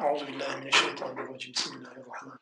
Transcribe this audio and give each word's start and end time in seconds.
Euzu 0.00 0.26
billahi 0.26 0.56
mineşşeytanirracim. 0.56 1.52
Bismillahirrahmanirrahim. 1.52 2.38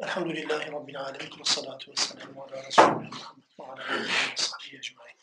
Elhamdülillahi 0.00 0.72
rabbil 0.72 1.00
alamin 1.00 1.38
ve 1.38 1.44
salatu 1.44 1.90
vesselamu 1.90 2.42
ala 2.42 2.64
resulina 2.64 2.92
Muhammed 2.92 3.44
ve 3.58 3.64
ala 3.64 3.90
alihi 3.90 4.32
ve 4.32 4.36
sahbihi 4.36 4.76
ecmaîn. 4.76 5.16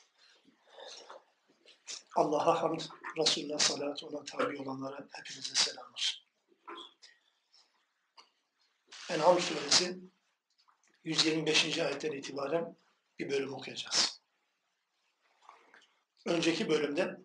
Allah'a 2.15 2.61
hamd, 2.61 2.81
Resulullah 3.17 3.59
salatu 3.59 4.07
ona 4.07 4.23
tabi 4.23 4.61
olanlara 4.61 5.07
hepinize 5.11 5.55
selam 5.55 5.93
olsun. 5.93 6.23
En'am 9.09 9.39
suresi 9.39 9.99
125. 11.03 11.79
ayetten 11.79 12.11
itibaren 12.11 12.75
bir 13.19 13.29
bölüm 13.29 13.53
okuyacağız. 13.53 14.21
Önceki 16.25 16.69
bölümde 16.69 17.17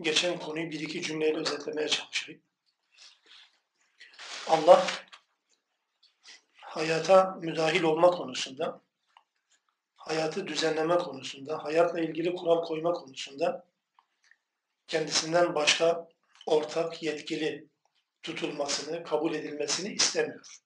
geçen 0.00 0.38
konuyu 0.38 0.70
bir 0.70 0.80
iki 0.80 1.02
cümleyle 1.02 1.38
özetlemeye 1.38 1.88
çalışayım. 1.88 2.42
Allah 4.48 4.86
hayata 6.60 7.38
müdahil 7.40 7.82
olma 7.82 8.10
konusunda, 8.10 8.80
hayatı 9.96 10.46
düzenleme 10.46 10.98
konusunda, 10.98 11.64
hayatla 11.64 12.00
ilgili 12.00 12.34
kural 12.34 12.64
koyma 12.64 12.92
konusunda 12.92 13.66
kendisinden 14.88 15.54
başka 15.54 16.08
ortak 16.46 17.02
yetkili 17.02 17.68
tutulmasını, 18.22 19.04
kabul 19.04 19.34
edilmesini 19.34 19.92
istemiyor. 19.92 20.60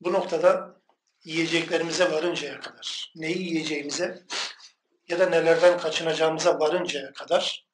Bu 0.00 0.12
noktada 0.12 0.80
yiyeceklerimize 1.24 2.12
varıncaya 2.12 2.60
kadar, 2.60 3.12
neyi 3.16 3.42
yiyeceğimize 3.42 4.22
ya 5.08 5.18
da 5.18 5.26
nelerden 5.26 5.78
kaçınacağımıza 5.78 6.60
varıncaya 6.60 7.12
kadar 7.12 7.66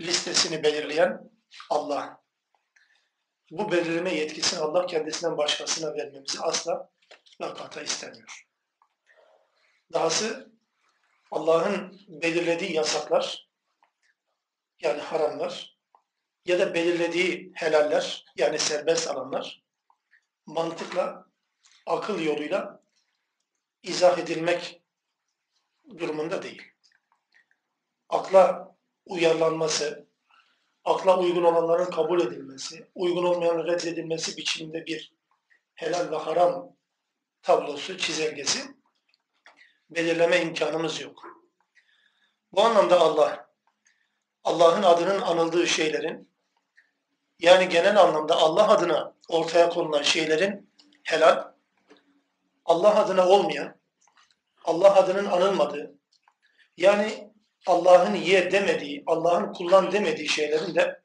listesini 0.00 0.62
belirleyen 0.62 1.30
Allah. 1.70 2.22
Bu 3.50 3.72
belirleme 3.72 4.14
yetkisini 4.14 4.60
Allah 4.60 4.86
kendisinden 4.86 5.36
başkasına 5.36 5.94
vermemizi 5.94 6.40
asla 6.40 6.90
ve 7.40 7.84
istemiyor. 7.84 8.46
Dahası 9.92 10.52
Allah'ın 11.30 12.00
belirlediği 12.08 12.72
yasaklar 12.72 13.48
yani 14.80 15.00
haramlar 15.00 15.78
ya 16.44 16.58
da 16.58 16.74
belirlediği 16.74 17.52
helaller 17.54 18.24
yani 18.36 18.58
serbest 18.58 19.08
alanlar 19.08 19.62
mantıkla, 20.46 21.26
akıl 21.86 22.20
yoluyla 22.20 22.82
izah 23.82 24.18
edilmek 24.18 24.82
durumunda 25.98 26.42
değil. 26.42 26.62
Akla 28.08 28.74
uyarlanması, 29.06 30.08
akla 30.84 31.18
uygun 31.18 31.42
olanların 31.42 31.90
kabul 31.90 32.20
edilmesi, 32.20 32.88
uygun 32.94 33.24
olmayanın 33.24 33.66
reddedilmesi 33.66 34.36
biçiminde 34.36 34.86
bir 34.86 35.12
helal 35.74 36.10
ve 36.10 36.16
haram 36.16 36.76
tablosu, 37.42 37.98
çizelgesi 37.98 38.78
belirleme 39.90 40.40
imkanımız 40.42 41.00
yok. 41.00 41.22
Bu 42.52 42.62
anlamda 42.62 43.00
Allah, 43.00 43.50
Allah'ın 44.44 44.82
adının 44.82 45.20
anıldığı 45.20 45.66
şeylerin, 45.66 46.32
yani 47.38 47.68
genel 47.68 48.00
anlamda 48.00 48.36
Allah 48.36 48.68
adına 48.68 49.14
ortaya 49.28 49.68
konulan 49.68 50.02
şeylerin 50.02 50.70
helal, 51.02 51.52
Allah 52.64 53.00
adına 53.00 53.28
olmayan, 53.28 53.77
Allah 54.64 54.94
adının 54.94 55.26
anılmadığı, 55.26 55.94
yani 56.76 57.32
Allah'ın 57.66 58.14
ye 58.14 58.52
demediği, 58.52 59.02
Allah'ın 59.06 59.52
kullan 59.52 59.92
demediği 59.92 60.28
şeylerin 60.28 60.74
de 60.74 61.00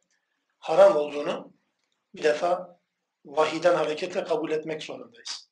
haram 0.59 0.95
olduğunu 0.95 1.53
bir 2.15 2.23
defa 2.23 2.79
vahiden 3.25 3.75
hareketle 3.75 4.23
kabul 4.23 4.51
etmek 4.51 4.83
zorundayız. 4.83 5.49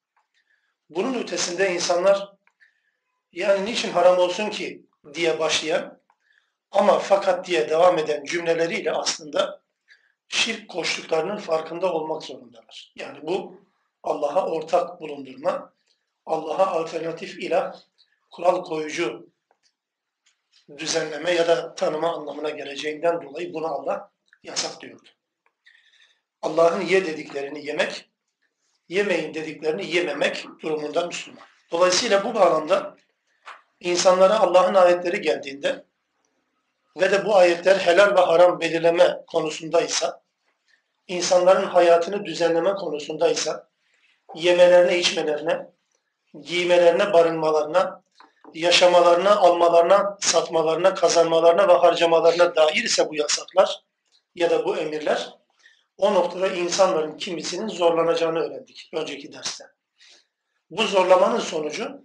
Bunun 0.89 1.13
ötesinde 1.13 1.73
insanlar 1.73 2.29
yani 3.31 3.65
niçin 3.65 3.91
haram 3.91 4.17
olsun 4.17 4.49
ki 4.49 4.85
diye 5.13 5.39
başlayan 5.39 6.01
ama 6.71 6.99
fakat 6.99 7.47
diye 7.47 7.69
devam 7.69 7.97
eden 7.97 8.23
cümleleriyle 8.23 8.91
aslında 8.91 9.61
şirk 10.27 10.69
koştuklarının 10.69 11.37
farkında 11.37 11.93
olmak 11.93 12.23
zorundalar. 12.23 12.93
Yani 12.95 13.19
bu 13.21 13.61
Allah'a 14.03 14.47
ortak 14.47 15.01
bulundurma, 15.01 15.73
Allah'a 16.25 16.67
alternatif 16.67 17.39
ilah 17.39 17.75
kural 18.31 18.63
koyucu 18.63 19.29
düzenleme 20.77 21.31
ya 21.31 21.47
da 21.47 21.75
tanıma 21.75 22.13
anlamına 22.13 22.49
geleceğinden 22.49 23.21
dolayı 23.21 23.53
bunu 23.53 23.67
Allah 23.67 24.11
yasak 24.43 24.81
diyordu. 24.81 25.09
Allah'ın 26.41 26.81
ye 26.81 27.05
dediklerini 27.05 27.65
yemek, 27.65 28.09
yemeyin 28.89 29.33
dediklerini 29.33 29.95
yememek 29.95 30.45
durumunda 30.61 31.07
Müslüman. 31.07 31.43
Dolayısıyla 31.71 32.23
bu 32.25 32.35
bağlamda 32.35 32.97
insanlara 33.79 34.39
Allah'ın 34.39 34.75
ayetleri 34.75 35.21
geldiğinde 35.21 35.85
ve 36.99 37.11
de 37.11 37.25
bu 37.25 37.35
ayetler 37.35 37.75
helal 37.75 38.15
ve 38.15 38.21
haram 38.21 38.59
belirleme 38.59 39.21
konusundaysa, 39.27 40.21
insanların 41.07 41.65
hayatını 41.65 42.25
düzenleme 42.25 42.73
konusundaysa, 42.73 43.67
yemelerine, 44.35 44.99
içmelerine, 44.99 45.67
giymelerine, 46.41 47.13
barınmalarına, 47.13 48.03
yaşamalarına, 48.53 49.35
almalarına, 49.35 50.17
satmalarına, 50.21 50.93
kazanmalarına 50.93 51.67
ve 51.67 51.73
harcamalarına 51.73 52.55
dair 52.55 52.83
ise 52.83 53.09
bu 53.09 53.15
yasaklar 53.15 53.83
ya 54.35 54.49
da 54.49 54.65
bu 54.65 54.77
emirler 54.77 55.29
o 55.97 56.13
noktada 56.13 56.47
insanların 56.47 57.17
kimisinin 57.17 57.67
zorlanacağını 57.67 58.39
öğrendik 58.39 58.89
önceki 58.93 59.33
derste. 59.33 59.63
Bu 60.69 60.83
zorlamanın 60.83 61.39
sonucu 61.39 62.01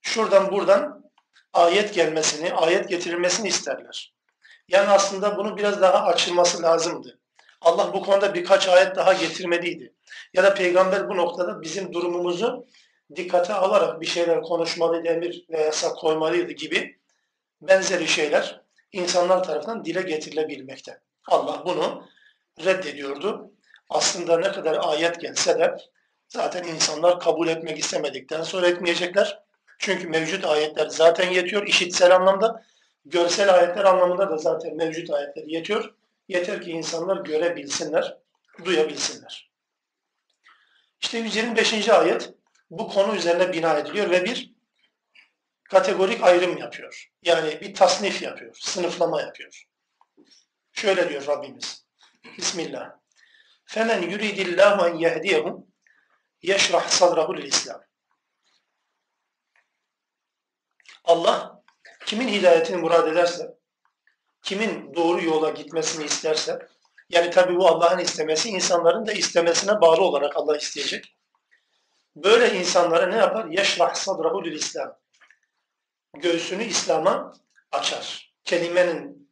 şuradan 0.00 0.52
buradan 0.52 1.10
ayet 1.52 1.94
gelmesini, 1.94 2.52
ayet 2.52 2.88
getirilmesini 2.88 3.48
isterler. 3.48 4.14
Yani 4.68 4.88
aslında 4.88 5.36
bunu 5.36 5.56
biraz 5.56 5.80
daha 5.80 6.04
açılması 6.04 6.62
lazımdı. 6.62 7.18
Allah 7.60 7.92
bu 7.92 8.02
konuda 8.02 8.34
birkaç 8.34 8.68
ayet 8.68 8.96
daha 8.96 9.12
getirmeliydi. 9.12 9.94
Ya 10.34 10.42
da 10.42 10.54
peygamber 10.54 11.08
bu 11.08 11.16
noktada 11.16 11.62
bizim 11.62 11.92
durumumuzu 11.92 12.66
dikkate 13.16 13.54
alarak 13.54 14.00
bir 14.00 14.06
şeyler 14.06 14.42
konuşmalıydı, 14.42 15.08
emir 15.08 15.44
ve 15.50 15.60
yasak 15.60 15.96
koymalıydı 15.96 16.52
gibi 16.52 16.98
benzeri 17.62 18.08
şeyler 18.08 18.60
insanlar 18.92 19.44
tarafından 19.44 19.84
dile 19.84 20.02
getirilebilmekte. 20.02 21.00
Allah 21.26 21.62
bunu 21.66 22.08
reddediyordu. 22.64 23.50
Aslında 23.90 24.38
ne 24.38 24.52
kadar 24.52 24.78
ayet 24.82 25.20
gelse 25.20 25.58
de 25.58 25.76
zaten 26.28 26.64
insanlar 26.64 27.20
kabul 27.20 27.48
etmek 27.48 27.78
istemedikten 27.78 28.42
sonra 28.42 28.68
etmeyecekler. 28.68 29.42
Çünkü 29.78 30.08
mevcut 30.08 30.44
ayetler 30.44 30.88
zaten 30.88 31.30
yetiyor 31.30 31.66
işitsel 31.66 32.16
anlamda. 32.16 32.64
Görsel 33.04 33.54
ayetler 33.54 33.84
anlamında 33.84 34.30
da 34.30 34.36
zaten 34.36 34.76
mevcut 34.76 35.10
ayetler 35.10 35.44
yetiyor. 35.46 35.94
Yeter 36.28 36.62
ki 36.62 36.70
insanlar 36.70 37.16
görebilsinler, 37.16 38.18
duyabilsinler. 38.64 39.50
İşte 41.00 41.18
125. 41.18 41.88
ayet 41.88 42.34
bu 42.70 42.88
konu 42.88 43.16
üzerine 43.16 43.52
bina 43.52 43.78
ediliyor 43.78 44.10
ve 44.10 44.24
bir 44.24 44.54
kategorik 45.64 46.24
ayrım 46.24 46.56
yapıyor. 46.56 47.10
Yani 47.22 47.60
bir 47.60 47.74
tasnif 47.74 48.22
yapıyor, 48.22 48.56
sınıflama 48.60 49.22
yapıyor. 49.22 49.64
Şöyle 50.72 51.08
diyor 51.08 51.26
Rabbimiz. 51.26 51.84
Bismillah. 52.38 52.90
Femen 53.64 54.02
yuridillahu 54.02 54.86
en 54.86 54.94
yehdiyehum 54.94 55.66
yeşrah 56.42 56.88
sadrahul 56.88 57.38
İslam. 57.38 57.80
Allah 61.04 61.62
kimin 62.06 62.28
hidayetini 62.28 62.76
murad 62.76 63.12
ederse, 63.12 63.58
kimin 64.42 64.94
doğru 64.94 65.24
yola 65.24 65.50
gitmesini 65.50 66.04
isterse, 66.04 66.58
yani 67.08 67.30
tabi 67.30 67.56
bu 67.56 67.68
Allah'ın 67.68 67.98
istemesi 67.98 68.48
insanların 68.48 69.06
da 69.06 69.12
istemesine 69.12 69.80
bağlı 69.80 70.02
olarak 70.02 70.36
Allah 70.36 70.56
isteyecek. 70.56 71.17
Böyle 72.17 72.59
insanlara 72.59 73.07
ne 73.07 73.15
yapar? 73.15 73.45
Yeşrah 73.45 73.93
sadrahu 73.93 74.45
lil 74.45 74.53
İslam. 74.53 74.97
Göğsünü 76.13 76.63
İslam'a 76.63 77.33
açar. 77.71 78.33
Kelimenin 78.43 79.29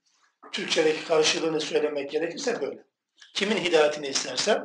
Türkçedeki 0.52 1.06
karşılığını 1.06 1.62
söylemek 1.62 2.12
gerekirse 2.12 2.62
böyle. 2.62 2.84
Kimin 3.34 3.58
hidayetini 3.58 4.08
isterse 4.08 4.62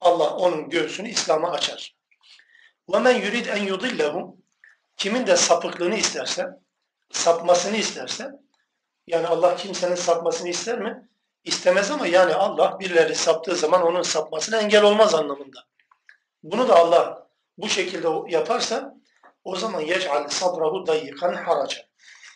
Allah 0.00 0.36
onun 0.36 0.68
göğsünü 0.70 1.08
İslam'a 1.08 1.50
açar. 1.50 1.96
وَمَنْ 2.88 3.14
يُرِدْ 3.20 3.46
اَنْ 3.46 3.68
يُضِلَّهُ 3.68 4.36
Kimin 4.96 5.26
de 5.26 5.36
sapıklığını 5.36 5.96
isterse, 5.96 6.46
sapmasını 7.12 7.76
isterse, 7.76 8.30
yani 9.06 9.26
Allah 9.26 9.56
kimsenin 9.56 9.94
sapmasını 9.94 10.48
ister 10.48 10.78
mi? 10.78 11.08
İstemez 11.44 11.90
ama 11.90 12.06
yani 12.06 12.34
Allah 12.34 12.80
birileri 12.80 13.14
saptığı 13.14 13.56
zaman 13.56 13.82
onun 13.82 14.02
sapmasına 14.02 14.56
engel 14.56 14.82
olmaz 14.82 15.14
anlamında. 15.14 15.64
Bunu 16.42 16.68
da 16.68 16.76
Allah 16.76 17.21
bu 17.57 17.69
şekilde 17.69 18.07
yaparsa 18.27 18.95
o 19.43 19.55
zaman 19.55 19.81
yec'al 19.81 20.27
sadrahu 20.29 20.87
dayyikan 20.87 21.33
haraca. 21.33 21.77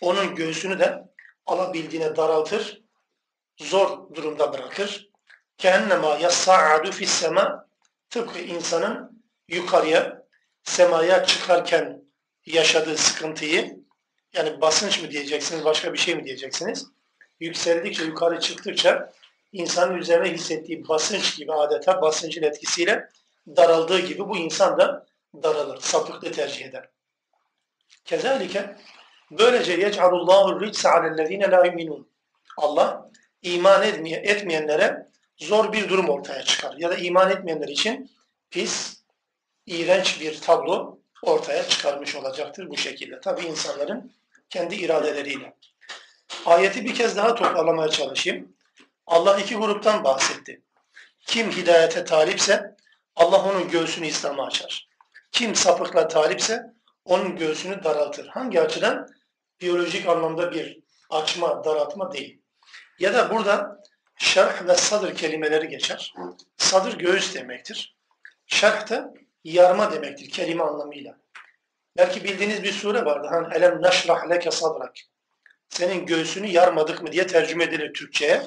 Onun 0.02 0.36
göğsünü 0.36 0.80
de 0.80 1.04
alabildiğine 1.46 2.16
daraltır, 2.16 2.84
zor 3.58 4.16
durumda 4.16 4.54
bırakır. 4.54 5.10
Kehennema 5.58 6.18
yassa'adu 6.18 6.92
fis 6.92 7.10
sema 7.10 7.68
tıpkı 8.10 8.40
insanın 8.40 9.24
yukarıya 9.48 10.24
semaya 10.64 11.26
çıkarken 11.26 12.02
yaşadığı 12.46 12.98
sıkıntıyı 12.98 13.80
yani 14.34 14.62
basınç 14.62 15.02
mı 15.02 15.12
diyeceksiniz 15.12 15.66
başka 15.66 15.94
bir 15.94 15.98
şey 15.98 16.16
mi 16.16 16.24
diyeceksiniz? 16.24 16.88
Yükseldikçe 17.40 18.04
yukarı 18.04 18.40
çıktıkça 18.40 19.14
insanın 19.52 19.98
üzerine 19.98 20.34
hissettiği 20.34 20.88
basınç 20.88 21.38
gibi 21.38 21.54
adeta 21.54 22.02
basıncın 22.02 22.44
etkisiyle 22.44 23.10
daraldığı 23.48 24.00
gibi 24.00 24.30
bu 24.30 24.38
insan 24.38 24.78
da 24.78 25.07
daralır. 25.44 25.82
Sapıklığı 25.82 26.32
tercih 26.32 26.66
eder. 26.66 26.90
Kezalike 28.06 28.76
böylece 29.32 29.74
yec'alullahu 29.74 30.62
ritse 30.62 30.90
alellezine 30.90 31.52
la 31.52 31.66
yuminun. 31.66 32.12
Allah 32.58 33.12
iman 33.42 33.84
etmeye, 33.84 34.18
etmeyenlere 34.18 35.08
zor 35.38 35.74
bir 35.74 35.90
durum 35.90 36.10
ortaya 36.10 36.44
çıkar. 36.44 36.76
Ya 36.78 36.90
da 36.90 36.96
iman 36.96 37.32
etmeyenler 37.32 37.68
için 37.68 38.12
pis, 38.50 39.04
iğrenç 39.66 40.22
bir 40.22 40.42
tablo 40.42 41.00
ortaya 41.24 41.68
çıkarmış 41.68 42.16
olacaktır 42.16 42.70
bu 42.70 42.78
şekilde. 42.78 43.20
Tabi 43.20 43.46
insanların 43.46 44.14
kendi 44.50 44.76
iradeleriyle. 44.76 45.54
Ayeti 46.46 46.86
bir 46.86 46.96
kez 46.96 47.18
daha 47.18 47.36
toparlamaya 47.36 47.90
çalışayım. 47.90 48.56
Allah 49.08 49.40
iki 49.40 49.56
gruptan 49.56 50.04
bahsetti. 50.04 50.62
Kim 51.20 51.52
hidayete 51.52 52.04
talipse 52.04 52.76
Allah 53.16 53.50
onun 53.50 53.70
göğsünü 53.70 54.08
İslam'a 54.08 54.46
açar. 54.46 54.87
Kim 55.32 55.56
sapıkla 55.56 56.08
talipse 56.08 56.74
onun 57.06 57.36
göğsünü 57.36 57.84
daraltır. 57.84 58.28
Hangi 58.28 58.62
açıdan? 58.62 59.08
Biyolojik 59.62 60.08
anlamda 60.08 60.52
bir 60.52 60.80
açma, 61.10 61.64
daraltma 61.64 62.12
değil. 62.12 62.42
Ya 63.00 63.14
da 63.14 63.30
burada 63.30 63.82
şerh 64.18 64.68
ve 64.68 64.76
sadır 64.76 65.16
kelimeleri 65.16 65.68
geçer. 65.68 66.14
Sadır 66.58 66.98
göğüs 66.98 67.36
demektir. 67.36 67.98
Şerh 68.46 68.90
de 68.90 69.14
yarma 69.44 69.92
demektir 69.92 70.30
kelime 70.30 70.64
anlamıyla. 70.64 71.18
Belki 71.98 72.24
bildiğiniz 72.24 72.64
bir 72.64 72.72
sure 72.72 73.06
vardı. 73.06 73.28
Hani 73.32 73.54
elem 73.54 73.82
neşrah 73.84 74.30
leke 74.30 74.52
sadrak. 74.52 74.96
Senin 75.70 76.06
göğsünü 76.06 76.48
yarmadık 76.48 77.04
mı 77.04 77.12
diye 77.12 77.28
tercüme 77.28 77.64
edilir 77.64 77.94
Türkçe'ye. 77.94 78.42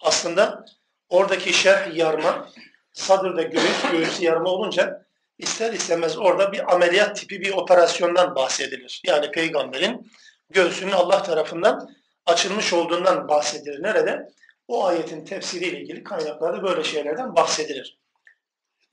Aslında 0.00 0.64
oradaki 1.08 1.52
şerh 1.52 1.96
yarma, 1.96 2.48
sadırda 2.92 3.42
göğüs, 3.42 3.90
göğüsü 3.92 4.24
yarma 4.24 4.50
olunca 4.50 5.07
ister 5.38 5.72
istemez 5.72 6.18
orada 6.18 6.52
bir 6.52 6.74
ameliyat 6.74 7.16
tipi 7.16 7.40
bir 7.40 7.52
operasyondan 7.52 8.34
bahsedilir. 8.34 9.00
Yani 9.06 9.30
peygamberin 9.30 10.10
göğsünün 10.50 10.92
Allah 10.92 11.22
tarafından 11.22 11.88
açılmış 12.26 12.72
olduğundan 12.72 13.28
bahsedilir. 13.28 13.82
Nerede? 13.82 14.28
O 14.68 14.86
ayetin 14.86 15.24
tefsiriyle 15.24 15.80
ilgili 15.80 16.04
kaynaklarda 16.04 16.62
böyle 16.62 16.84
şeylerden 16.84 17.36
bahsedilir. 17.36 17.98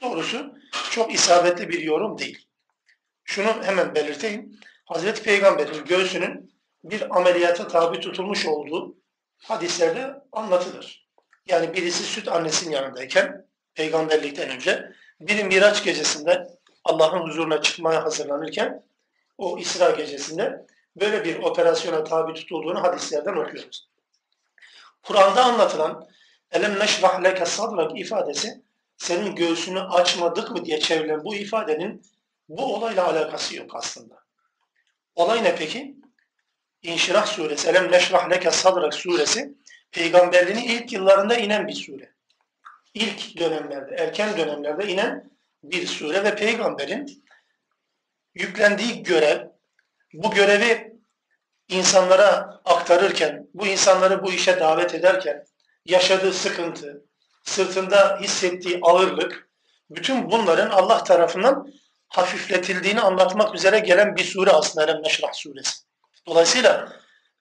Doğrusu 0.02 0.56
çok 0.92 1.14
isabetli 1.14 1.70
bir 1.70 1.80
yorum 1.80 2.18
değil. 2.18 2.48
Şunu 3.24 3.64
hemen 3.64 3.96
belirteyim. 3.96 4.60
Hazreti 4.86 5.24
Peygamber'in 5.24 5.86
göğsünün 5.86 6.56
bir 6.84 7.18
ameliyata 7.18 7.68
tabi 7.68 8.00
tutulmuş 8.00 8.46
olduğu 8.46 8.98
hadislerde 9.38 10.14
anlatılır. 10.32 11.08
Yani 11.46 11.74
birisi 11.74 12.04
süt 12.04 12.28
annesinin 12.28 12.72
yanındayken 12.72 13.48
peygamberlikten 13.74 14.50
önce 14.50 14.92
biri 15.20 15.44
Miraç 15.44 15.84
gecesinde 15.84 16.48
Allah'ın 16.84 17.20
huzuruna 17.20 17.62
çıkmaya 17.62 18.04
hazırlanırken 18.04 18.84
o 19.38 19.58
İsra 19.58 19.90
gecesinde 19.90 20.66
böyle 20.96 21.26
bir 21.26 21.40
operasyona 21.40 22.04
tabi 22.04 22.34
tutulduğunu 22.34 22.84
hadislerden 22.84 23.36
okuyoruz. 23.36 23.88
Kur'an'da 25.04 25.44
anlatılan 25.44 26.08
elem 26.52 26.80
neşrah 26.80 27.24
leke 27.24 27.46
sadrak 27.46 28.00
ifadesi 28.00 28.62
senin 28.98 29.36
göğsünü 29.36 29.80
açmadık 29.80 30.52
mı 30.52 30.66
diye 30.66 30.80
çevrilen 30.80 31.24
bu 31.24 31.36
ifadenin 31.36 32.02
bu 32.50 32.76
olayla 32.76 33.08
alakası 33.08 33.56
yok 33.56 33.76
aslında. 33.76 34.16
Olay 35.16 35.44
ne 35.44 35.56
peki? 35.56 35.96
İnşirah 36.82 37.26
suresi, 37.26 37.70
Elem 37.70 37.92
neşrah 37.92 38.30
leke 38.30 38.52
sadrak 38.52 38.94
suresi 38.94 39.54
peygamberliğinin 39.92 40.64
ilk 40.64 40.94
yıllarında 40.94 41.36
inen 41.36 41.68
bir 41.68 41.74
sure. 41.74 42.15
İlk 42.96 43.38
dönemlerde, 43.38 43.96
erken 43.96 44.38
dönemlerde 44.38 44.88
inen 44.88 45.32
bir 45.64 45.88
sure 45.88 46.24
ve 46.24 46.36
peygamberin 46.36 47.24
yüklendiği 48.36 49.04
görev, 49.04 49.48
bu 50.14 50.32
görevi 50.32 50.94
insanlara 51.70 52.62
aktarırken, 52.66 53.48
bu 53.54 53.68
insanları 53.68 54.24
bu 54.24 54.32
işe 54.32 54.60
davet 54.60 54.96
ederken 54.96 55.46
yaşadığı 55.86 56.34
sıkıntı, 56.34 57.06
sırtında 57.44 58.20
hissettiği 58.22 58.80
ağırlık, 58.82 59.50
bütün 59.90 60.32
bunların 60.32 60.70
Allah 60.70 61.04
tarafından 61.04 61.74
hafifletildiğini 62.08 63.02
anlatmak 63.02 63.56
üzere 63.56 63.80
gelen 63.80 64.16
bir 64.16 64.24
sure 64.24 64.52
aslında 64.52 64.86
Elem 64.86 65.04
Neşrah 65.04 65.34
suresi. 65.34 65.86
Dolayısıyla 66.28 66.94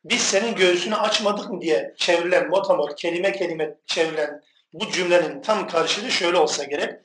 biz 0.04 0.22
senin 0.22 0.54
göğsünü 0.54 0.96
açmadık 0.96 1.50
mı 1.50 1.60
diye 1.60 1.94
çevrilen, 1.96 2.48
motamot, 2.48 2.96
kelime 2.96 3.32
kelime 3.32 3.74
çevrilen 3.86 4.42
bu 4.74 4.90
cümlenin 4.90 5.42
tam 5.42 5.68
karşılığı 5.68 6.10
şöyle 6.10 6.36
olsa 6.36 6.64
gerek. 6.64 7.00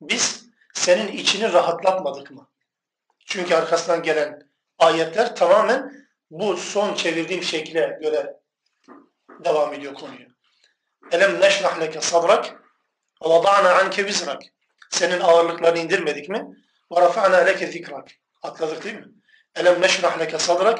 Biz 0.00 0.46
senin 0.74 1.08
içini 1.08 1.52
rahatlatmadık 1.52 2.30
mı? 2.30 2.48
Çünkü 3.26 3.54
arkasından 3.54 4.02
gelen 4.02 4.42
ayetler 4.78 5.36
tamamen 5.36 6.08
bu 6.30 6.56
son 6.56 6.94
çevirdiğim 6.94 7.42
şekle 7.42 7.98
göre 8.02 8.36
devam 9.44 9.74
ediyor 9.74 9.94
konuyu. 9.94 10.26
Elem 11.12 11.40
neşrah 11.40 11.80
leke 11.80 12.00
sadrak 12.00 12.46
ve 13.24 13.28
vada'na 13.28 13.74
anke 13.74 14.04
vizrak. 14.04 14.42
Senin 14.90 15.20
ağırlıklarını 15.20 15.78
indirmedik 15.78 16.28
mi? 16.28 16.56
Ve 16.92 17.00
rafa'na 17.00 17.36
leke 17.36 17.66
zikrak. 17.66 18.08
Atladık 18.42 18.84
değil 18.84 18.96
mi? 18.96 19.06
Elem 19.56 19.82
neşrah 19.82 20.18
leke 20.18 20.38
sadrak 20.38 20.78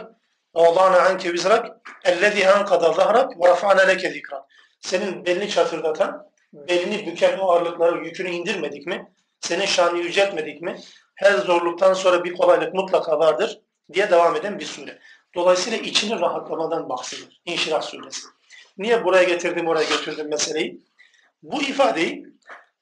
ve 0.56 0.60
vada'na 0.60 1.00
anke 1.00 1.32
vizrak 1.32 1.66
ellezî 2.04 2.50
ankada 2.50 2.92
zahrak 2.92 3.40
ve 3.40 3.48
rafa'na 3.48 3.82
leke 3.82 4.10
zikrak. 4.10 4.42
Senin 4.80 5.26
belini 5.26 5.48
çatırdatan, 5.50 6.27
belini 6.52 7.06
büken 7.06 7.38
o 7.38 7.50
ağırlıkları 7.50 8.04
yükünü 8.04 8.30
indirmedik 8.30 8.86
mi? 8.86 9.12
Senin 9.40 9.66
şanını 9.66 9.98
yüceltmedik 9.98 10.62
mi? 10.62 10.80
Her 11.14 11.32
zorluktan 11.38 11.94
sonra 11.94 12.24
bir 12.24 12.34
kolaylık 12.34 12.74
mutlaka 12.74 13.18
vardır 13.18 13.60
diye 13.92 14.10
devam 14.10 14.36
eden 14.36 14.58
bir 14.58 14.64
sure. 14.64 14.98
Dolayısıyla 15.34 15.78
içini 15.78 16.20
rahatlamadan 16.20 16.88
bahsedilir. 16.88 17.40
İnşirah 17.44 17.82
suresi. 17.82 18.26
Niye 18.78 19.04
buraya 19.04 19.22
getirdim, 19.22 19.68
oraya 19.68 19.88
götürdüm 19.88 20.28
meseleyi? 20.28 20.80
Bu 21.42 21.62
ifadeyi 21.62 22.26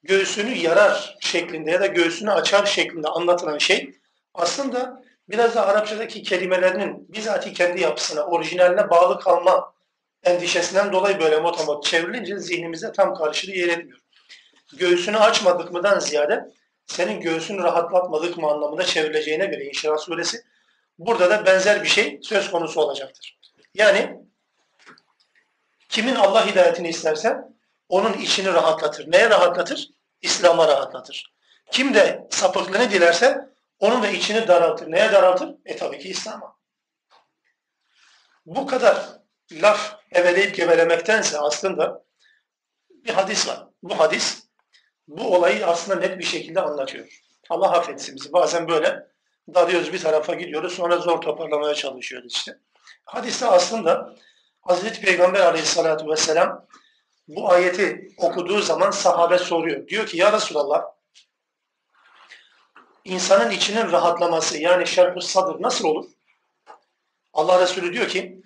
göğsünü 0.02 0.56
yarar 0.56 1.16
şeklinde 1.20 1.70
ya 1.70 1.80
da 1.80 1.86
göğsünü 1.86 2.30
açar 2.30 2.66
şeklinde 2.66 3.08
anlatılan 3.08 3.58
şey 3.58 3.94
aslında 4.34 5.02
biraz 5.28 5.54
da 5.54 5.66
Arapçadaki 5.66 6.22
kelimelerinin 6.22 7.06
bizatihi 7.08 7.54
kendi 7.54 7.80
yapısına, 7.80 8.26
orijinaline 8.26 8.90
bağlı 8.90 9.20
kalma 9.20 9.72
endişesinden 10.26 10.92
dolayı 10.92 11.20
böyle 11.20 11.40
motomot 11.40 11.84
çevrilince 11.84 12.38
zihnimize 12.38 12.92
tam 12.92 13.14
karşılığı 13.14 13.52
yer 13.52 13.68
etmiyor. 13.68 13.98
Göğsünü 14.76 15.16
açmadık 15.16 15.72
mıdan 15.72 15.98
ziyade 15.98 16.50
senin 16.86 17.20
göğsünü 17.20 17.62
rahatlatmadık 17.62 18.36
mı 18.36 18.50
anlamında 18.50 18.84
çevrileceğine 18.84 19.46
göre 19.46 19.64
İnşirah 19.64 19.98
suresi 19.98 20.44
burada 20.98 21.30
da 21.30 21.46
benzer 21.46 21.82
bir 21.82 21.88
şey 21.88 22.20
söz 22.22 22.50
konusu 22.50 22.80
olacaktır. 22.80 23.38
Yani 23.74 24.20
kimin 25.88 26.14
Allah 26.14 26.46
hidayetini 26.46 26.88
isterse 26.88 27.36
onun 27.88 28.12
içini 28.12 28.52
rahatlatır. 28.52 29.12
Neye 29.12 29.30
rahatlatır? 29.30 29.90
İslam'a 30.22 30.68
rahatlatır. 30.68 31.32
Kim 31.70 31.94
de 31.94 32.26
sapıklığını 32.30 32.90
dilerse 32.90 33.48
onun 33.80 34.02
da 34.02 34.08
içini 34.08 34.48
daraltır. 34.48 34.92
Neye 34.92 35.12
daraltır? 35.12 35.54
E 35.64 35.76
tabii 35.76 35.98
ki 35.98 36.08
İslam'a. 36.08 36.56
Bu 38.46 38.66
kadar 38.66 38.96
laf 39.52 39.98
eveleyip 40.12 40.56
gevelemektense 40.56 41.38
aslında 41.38 42.04
bir 42.90 43.10
hadis 43.10 43.48
var. 43.48 43.66
Bu 43.82 43.98
hadis 43.98 44.46
bu 45.08 45.34
olayı 45.36 45.66
aslında 45.66 46.00
net 46.00 46.18
bir 46.18 46.24
şekilde 46.24 46.60
anlatıyor. 46.60 47.22
Allah 47.50 47.72
affetsin 47.72 48.16
bizi. 48.16 48.32
Bazen 48.32 48.68
böyle 48.68 49.06
dalıyoruz 49.54 49.92
bir 49.92 49.98
tarafa 49.98 50.34
gidiyoruz 50.34 50.74
sonra 50.74 50.98
zor 50.98 51.20
toparlamaya 51.20 51.74
çalışıyoruz 51.74 52.34
işte. 52.34 52.58
Hadiste 53.04 53.46
aslında 53.46 54.14
Hazreti 54.60 55.00
Peygamber 55.00 55.40
aleyhissalatu 55.40 56.10
vesselam 56.10 56.66
bu 57.28 57.50
ayeti 57.50 58.08
okuduğu 58.18 58.60
zaman 58.60 58.90
sahabe 58.90 59.38
soruyor. 59.38 59.88
Diyor 59.88 60.06
ki 60.06 60.16
ya 60.16 60.32
Resulallah 60.32 60.84
insanın 63.04 63.50
içinin 63.50 63.92
rahatlaması 63.92 64.58
yani 64.58 64.86
şerh 64.86 65.20
sadır 65.20 65.62
nasıl 65.62 65.88
olur? 65.88 66.10
Allah 67.32 67.60
Resulü 67.60 67.92
diyor 67.92 68.08
ki 68.08 68.42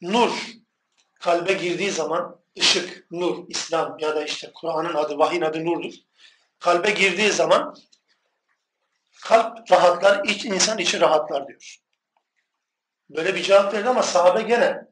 nur 0.00 0.30
kalbe 1.14 1.52
girdiği 1.52 1.90
zaman 1.90 2.40
ışık, 2.58 3.06
nur, 3.10 3.48
İslam 3.48 3.98
ya 3.98 4.16
da 4.16 4.24
işte 4.24 4.50
Kur'an'ın 4.54 4.94
adı, 4.94 5.18
vahyin 5.18 5.42
adı 5.42 5.64
nurdur. 5.64 5.94
Kalbe 6.58 6.90
girdiği 6.90 7.30
zaman 7.30 7.74
kalp 9.22 9.72
rahatlar, 9.72 10.24
iç, 10.24 10.44
insan 10.44 10.78
içi 10.78 11.00
rahatlar 11.00 11.48
diyor. 11.48 11.78
Böyle 13.10 13.34
bir 13.34 13.42
cevap 13.42 13.74
verdi 13.74 13.88
ama 13.88 14.02
sahabe 14.02 14.42
gene 14.42 14.88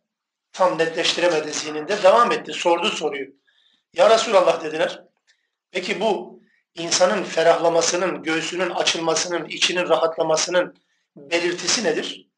tam 0.52 0.78
netleştiremedi 0.78 1.52
zihninde. 1.52 2.02
Devam 2.02 2.32
etti, 2.32 2.52
sordu 2.52 2.90
soruyu. 2.90 3.26
Ya 3.92 4.10
Resulallah 4.10 4.64
dediler. 4.64 5.04
Peki 5.70 6.00
bu 6.00 6.40
insanın 6.74 7.22
ferahlamasının, 7.22 8.22
göğsünün 8.22 8.70
açılmasının, 8.70 9.44
içinin 9.44 9.88
rahatlamasının 9.88 10.76
belirtisi 11.16 11.84
nedir? 11.84 12.28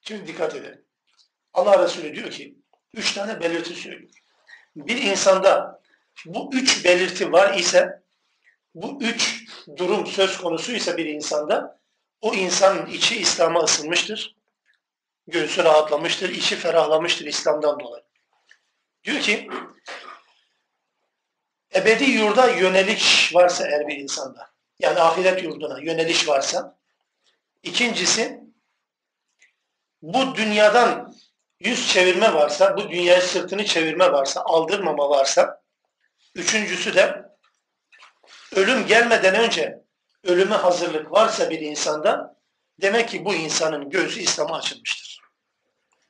Şimdi 0.00 0.26
dikkat 0.26 0.54
edelim. 0.54 0.85
Allah 1.56 1.84
Resulü 1.84 2.14
diyor 2.14 2.30
ki, 2.30 2.54
üç 2.94 3.14
tane 3.14 3.40
belirti 3.40 3.74
söylüyor. 3.74 4.10
Bir 4.76 5.02
insanda 5.02 5.80
bu 6.26 6.50
üç 6.52 6.84
belirti 6.84 7.32
var 7.32 7.54
ise, 7.54 8.02
bu 8.74 8.98
üç 9.00 9.44
durum 9.76 10.06
söz 10.06 10.38
konusu 10.38 10.72
ise 10.72 10.96
bir 10.96 11.06
insanda, 11.06 11.80
o 12.20 12.34
insanın 12.34 12.86
içi 12.86 13.16
İslam'a 13.16 13.60
ısınmıştır, 13.60 14.36
göğsü 15.26 15.64
rahatlamıştır, 15.64 16.28
içi 16.28 16.56
ferahlamıştır 16.56 17.26
İslam'dan 17.26 17.80
dolayı. 17.80 18.04
Diyor 19.04 19.20
ki, 19.20 19.48
ebedi 21.74 22.04
yurda 22.04 22.50
yöneliş 22.50 23.34
varsa 23.34 23.68
eğer 23.68 23.88
bir 23.88 23.96
insanda, 23.96 24.50
yani 24.78 25.00
ahiret 25.00 25.42
yurduna 25.42 25.80
yöneliş 25.80 26.28
varsa, 26.28 26.78
ikincisi, 27.62 28.40
bu 30.02 30.34
dünyadan 30.34 31.16
yüz 31.60 31.88
çevirme 31.88 32.34
varsa, 32.34 32.76
bu 32.76 32.90
dünyaya 32.90 33.20
sırtını 33.20 33.64
çevirme 33.64 34.12
varsa, 34.12 34.42
aldırmama 34.44 35.10
varsa, 35.10 35.62
üçüncüsü 36.34 36.94
de 36.94 37.22
ölüm 38.56 38.86
gelmeden 38.86 39.34
önce 39.34 39.78
ölüme 40.24 40.54
hazırlık 40.54 41.12
varsa 41.12 41.50
bir 41.50 41.60
insanda, 41.60 42.36
demek 42.80 43.08
ki 43.08 43.24
bu 43.24 43.34
insanın 43.34 43.90
gözü 43.90 44.20
İslam'a 44.20 44.56
açılmıştır. 44.56 45.20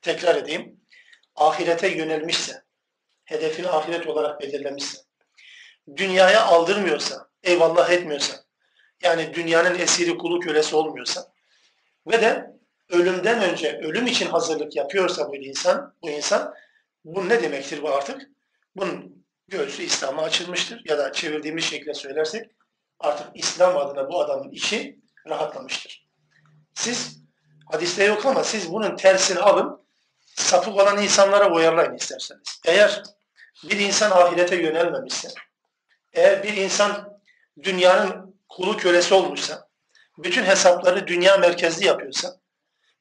Tekrar 0.02 0.36
edeyim, 0.36 0.80
ahirete 1.34 1.88
yönelmişse, 1.88 2.64
hedefini 3.24 3.68
ahiret 3.68 4.06
olarak 4.06 4.40
belirlemişse, 4.40 4.98
dünyaya 5.96 6.44
aldırmıyorsa, 6.44 7.28
eyvallah 7.42 7.90
etmiyorsa, 7.90 8.36
yani 9.02 9.34
dünyanın 9.34 9.78
esiri 9.78 10.18
kulu 10.18 10.40
kölesi 10.40 10.76
olmuyorsa 10.76 11.32
ve 12.06 12.20
de 12.22 12.55
ölümden 12.90 13.42
önce 13.42 13.80
ölüm 13.82 14.06
için 14.06 14.26
hazırlık 14.26 14.76
yapıyorsa 14.76 15.28
bu 15.28 15.36
insan, 15.36 15.94
bu 16.02 16.10
insan 16.10 16.54
bu 17.04 17.28
ne 17.28 17.42
demektir 17.42 17.82
bu 17.82 17.94
artık? 17.94 18.30
Bunun 18.76 19.24
göğsü 19.48 19.82
İslam'a 19.82 20.22
açılmıştır 20.22 20.82
ya 20.84 20.98
da 20.98 21.12
çevirdiğimiz 21.12 21.64
şekilde 21.64 21.94
söylersek 21.94 22.50
artık 23.00 23.26
İslam 23.34 23.76
adına 23.76 24.08
bu 24.08 24.20
adamın 24.20 24.50
işi 24.50 24.98
rahatlamıştır. 25.28 26.06
Siz 26.74 27.18
hadiste 27.72 28.04
yok 28.04 28.26
ama 28.26 28.44
siz 28.44 28.72
bunun 28.72 28.96
tersini 28.96 29.38
alın 29.38 29.86
sapık 30.26 30.76
olan 30.76 31.02
insanlara 31.02 31.52
uyarlayın 31.52 31.94
isterseniz. 31.94 32.60
Eğer 32.64 33.02
bir 33.64 33.78
insan 33.78 34.10
ahirete 34.10 34.56
yönelmemişse, 34.56 35.28
eğer 36.12 36.42
bir 36.42 36.56
insan 36.56 37.20
dünyanın 37.62 38.36
kulu 38.48 38.76
kölesi 38.76 39.14
olmuşsa, 39.14 39.68
bütün 40.18 40.44
hesapları 40.44 41.06
dünya 41.06 41.36
merkezli 41.36 41.86
yapıyorsa, 41.86 42.36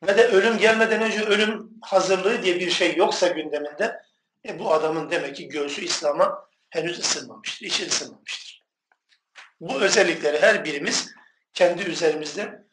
ve 0.08 0.18
de 0.18 0.28
ölüm 0.28 0.58
gelmeden 0.58 1.02
önce 1.02 1.24
ölüm 1.24 1.70
hazırlığı 1.82 2.44
diye 2.44 2.60
bir 2.60 2.72
şey 2.72 2.96
yoksa 2.96 3.28
gündeminde 3.28 4.02
e 4.48 4.60
bu 4.60 4.74
adamın 4.74 5.12
demek 5.12 5.36
ki 5.36 5.48
göğsü 5.48 5.82
İslam'a 5.86 6.46
henüz 6.70 7.00
ısınmamıştır, 7.00 7.66
içi 7.66 7.86
ısınmamıştır. 7.86 8.64
Bu 9.62 9.82
özellikleri 9.82 10.40
her 10.40 10.66
birimiz 10.66 11.14
kendi 11.54 11.84
üzerimizde 11.84 12.66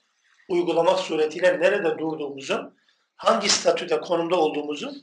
uygulamak 0.49 0.99
suretiyle 0.99 1.61
nerede 1.61 1.99
durduğumuzu, 1.99 2.75
hangi 3.17 3.49
statüde, 3.49 4.01
konumda 4.01 4.37
olduğumuzu 4.37 4.95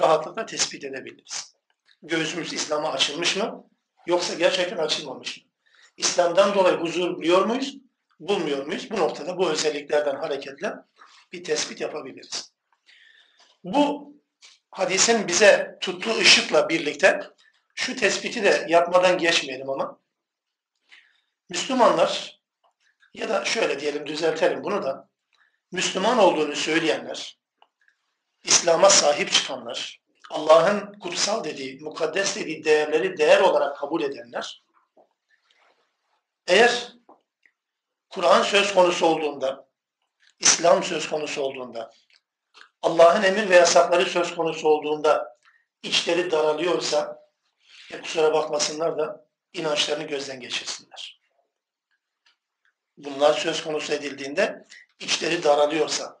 rahatlıkla 0.00 0.46
tespit 0.46 0.84
edebiliriz. 0.84 1.54
Göğsümüz 2.02 2.52
İslam'a 2.52 2.92
açılmış 2.92 3.36
mı? 3.36 3.64
Yoksa 4.06 4.34
gerçekten 4.34 4.76
açılmamış 4.76 5.38
mı? 5.38 5.44
İslam'dan 5.96 6.54
dolayı 6.54 6.76
huzur 6.76 7.16
buluyor 7.16 7.44
muyuz? 7.44 7.76
Bulmuyor 8.20 8.66
muyuz? 8.66 8.90
Bu 8.90 8.96
noktada 8.96 9.38
bu 9.38 9.50
özelliklerden 9.50 10.16
hareketle 10.16 10.74
bir 11.32 11.44
tespit 11.44 11.80
yapabiliriz. 11.80 12.52
Bu 13.64 14.12
hadisin 14.70 15.28
bize 15.28 15.78
tuttuğu 15.80 16.18
ışıkla 16.18 16.68
birlikte 16.68 17.20
şu 17.74 17.96
tespiti 17.96 18.44
de 18.44 18.66
yapmadan 18.68 19.18
geçmeyelim 19.18 19.70
ama 19.70 20.00
Müslümanlar 21.48 22.40
ya 23.14 23.28
da 23.28 23.44
şöyle 23.44 23.80
diyelim 23.80 24.06
düzeltelim 24.06 24.64
bunu 24.64 24.82
da 24.82 25.08
Müslüman 25.72 26.18
olduğunu 26.18 26.56
söyleyenler, 26.56 27.38
İslam'a 28.44 28.90
sahip 28.90 29.32
çıkanlar, 29.32 30.00
Allah'ın 30.30 30.98
kutsal 30.98 31.44
dediği, 31.44 31.80
mukaddes 31.80 32.36
dediği 32.36 32.64
değerleri 32.64 33.16
değer 33.16 33.40
olarak 33.40 33.76
kabul 33.76 34.02
edenler, 34.02 34.64
eğer 36.46 36.92
Kur'an 38.10 38.42
söz 38.42 38.74
konusu 38.74 39.06
olduğunda, 39.06 39.67
İslam 40.40 40.82
söz 40.84 41.08
konusu 41.08 41.42
olduğunda, 41.42 41.90
Allah'ın 42.82 43.22
emir 43.22 43.50
ve 43.50 43.56
yasakları 43.56 44.06
söz 44.06 44.34
konusu 44.34 44.68
olduğunda 44.68 45.38
içleri 45.82 46.30
daralıyorsa, 46.30 47.28
ya 47.92 48.00
kusura 48.00 48.32
bakmasınlar 48.32 48.98
da 48.98 49.26
inançlarını 49.52 50.04
gözden 50.04 50.40
geçirsinler. 50.40 51.20
Bunlar 52.96 53.34
söz 53.34 53.64
konusu 53.64 53.92
edildiğinde 53.92 54.66
içleri 55.00 55.42
daralıyorsa, 55.42 56.20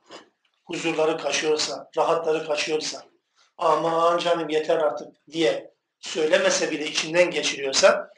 huzurları 0.64 1.18
kaçıyorsa, 1.18 1.90
rahatları 1.96 2.46
kaçıyorsa, 2.46 3.02
aman 3.58 4.18
canım 4.18 4.48
yeter 4.48 4.78
artık 4.78 5.08
diye 5.30 5.74
söylemese 6.00 6.70
bile 6.70 6.86
içinden 6.86 7.30
geçiriyorsa, 7.30 8.10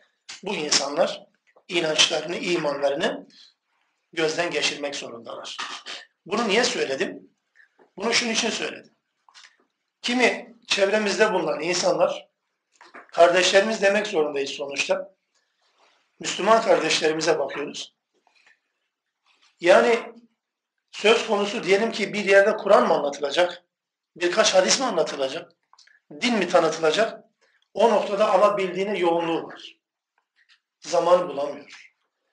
bu 0.42 0.54
insanlar 0.54 1.26
inançlarını, 1.69 2.37
imanlarını 2.37 3.28
gözden 4.12 4.50
geçirmek 4.50 4.97
zorundalar. 4.97 5.57
Bunu 6.26 6.49
niye 6.49 6.64
söyledim? 6.64 7.31
Bunu 7.97 8.14
şunun 8.14 8.33
için 8.33 8.50
söyledim. 8.50 8.95
Kimi 10.02 10.57
çevremizde 10.67 11.33
bulunan 11.33 11.61
insanlar 11.61 12.29
kardeşlerimiz 13.12 13.83
demek 13.83 14.07
zorundayız 14.07 14.50
sonuçta. 14.50 15.14
Müslüman 16.21 16.62
kardeşlerimize 16.62 17.38
bakıyoruz. 17.38 17.95
Yani 19.61 19.99
söz 20.93 21.26
konusu 21.26 21.62
diyelim 21.64 21.93
ki 21.93 22.12
bir 22.12 22.25
yerde 22.25 22.57
Kur'an 22.57 22.88
mı 22.88 22.95
anlatılacak? 22.95 23.64
Birkaç 24.17 24.55
hadis 24.55 24.81
mi 24.81 24.87
anlatılacak? 24.87 25.52
Din 26.21 26.35
mi 26.35 26.49
tanıtılacak? 26.49 27.25
O 27.75 27.90
noktada 27.90 28.33
alabildiğine 28.33 28.99
yoğunluğu 28.99 29.47
var. 29.47 29.76
Zaman 30.81 31.29
bulamıyor. 31.29 31.89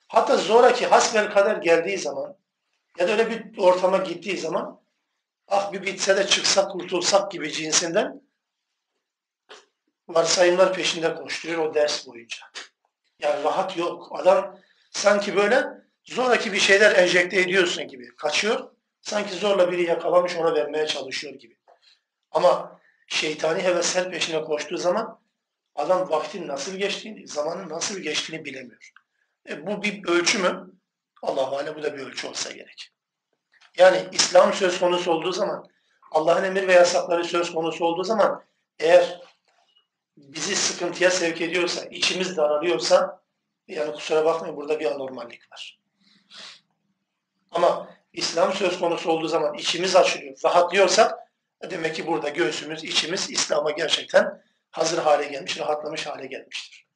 Hatta 0.08 0.36
zoraki 0.36 0.86
hasbel 0.86 1.30
kader 1.30 1.56
geldiği 1.56 1.98
zaman 1.98 2.36
ya 2.98 3.08
da 3.08 3.12
öyle 3.12 3.30
bir 3.30 3.58
ortama 3.58 3.96
gittiği 3.98 4.38
zaman 4.38 4.80
ah 5.48 5.72
bir 5.72 5.82
bitse 5.82 6.16
de 6.16 6.26
çıksak 6.26 6.70
kurtulsak 6.70 7.30
gibi 7.30 7.52
cinsinden 7.52 8.22
varsayımlar 10.08 10.72
peşinde 10.72 11.14
koşturuyor 11.14 11.58
o 11.58 11.74
ders 11.74 12.06
boyunca. 12.06 12.38
Yani 13.20 13.44
rahat 13.44 13.76
yok. 13.76 14.08
Adam 14.20 14.58
sanki 14.90 15.36
böyle 15.36 15.64
zoraki 16.04 16.52
bir 16.52 16.60
şeyler 16.60 16.96
enjekte 16.96 17.40
ediyorsun 17.40 17.88
gibi. 17.88 18.16
Kaçıyor. 18.16 18.70
Sanki 19.00 19.34
zorla 19.34 19.72
biri 19.72 19.82
yakalamış 19.82 20.36
ona 20.36 20.54
vermeye 20.54 20.86
çalışıyor 20.86 21.34
gibi. 21.34 21.58
Ama 22.30 22.80
şeytani 23.06 23.62
hevesler 23.62 24.10
peşine 24.10 24.44
koştuğu 24.44 24.78
zaman 24.78 25.20
adam 25.74 26.10
vaktin 26.10 26.48
nasıl 26.48 26.76
geçtiğini, 26.76 27.28
zamanın 27.28 27.68
nasıl 27.68 27.98
geçtiğini 27.98 28.44
bilemiyor. 28.44 28.92
E, 29.48 29.66
bu 29.66 29.82
bir 29.82 30.08
ölçü 30.08 30.38
mü? 30.38 30.70
Allah 31.22 31.46
alem 31.46 31.74
bu 31.76 31.82
da 31.82 31.96
bir 31.96 31.98
ölçü 31.98 32.28
olsa 32.28 32.50
gerek. 32.50 32.90
Yani 33.76 34.04
İslam 34.12 34.52
söz 34.52 34.80
konusu 34.80 35.12
olduğu 35.12 35.32
zaman, 35.32 35.68
Allah'ın 36.10 36.44
emir 36.44 36.68
ve 36.68 36.72
yasakları 36.72 37.24
söz 37.24 37.52
konusu 37.52 37.84
olduğu 37.84 38.04
zaman 38.04 38.44
eğer 38.78 39.20
bizi 40.16 40.56
sıkıntıya 40.56 41.10
sevk 41.10 41.40
ediyorsa, 41.40 41.84
içimiz 41.84 42.36
daralıyorsa 42.36 43.22
yani 43.68 43.92
kusura 43.92 44.24
bakmayın 44.24 44.56
burada 44.56 44.80
bir 44.80 44.86
anormallik 44.86 45.52
var. 45.52 45.78
Ama 47.50 47.88
İslam 48.12 48.52
söz 48.52 48.78
konusu 48.78 49.10
olduğu 49.10 49.28
zaman 49.28 49.54
içimiz 49.54 49.96
açılıyor, 49.96 50.36
rahatlıyorsak 50.44 51.18
demek 51.70 51.94
ki 51.94 52.06
burada 52.06 52.28
göğsümüz, 52.28 52.84
içimiz 52.84 53.30
İslam'a 53.30 53.70
gerçekten 53.70 54.42
hazır 54.70 54.98
hale 54.98 55.28
gelmiş, 55.28 55.58
rahatlamış 55.58 56.06
hale 56.06 56.26
gelmiştir. 56.26 56.86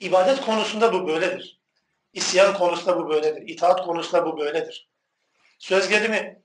İbadet 0.00 0.40
konusunda 0.40 0.92
bu 0.92 1.08
böyledir. 1.08 1.57
İsyan 2.12 2.54
konusunda 2.54 2.96
bu 2.96 3.08
böyledir. 3.08 3.42
İtaat 3.48 3.84
konusunda 3.84 4.26
bu 4.26 4.38
böyledir. 4.38 4.88
Söz 5.58 5.88
gelimi 5.88 6.42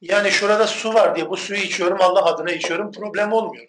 yani 0.00 0.30
şurada 0.30 0.66
su 0.66 0.94
var 0.94 1.16
diye 1.16 1.30
bu 1.30 1.36
suyu 1.36 1.60
içiyorum 1.60 1.98
Allah 2.00 2.24
adına 2.24 2.52
içiyorum 2.52 2.92
problem 2.92 3.32
olmuyor. 3.32 3.66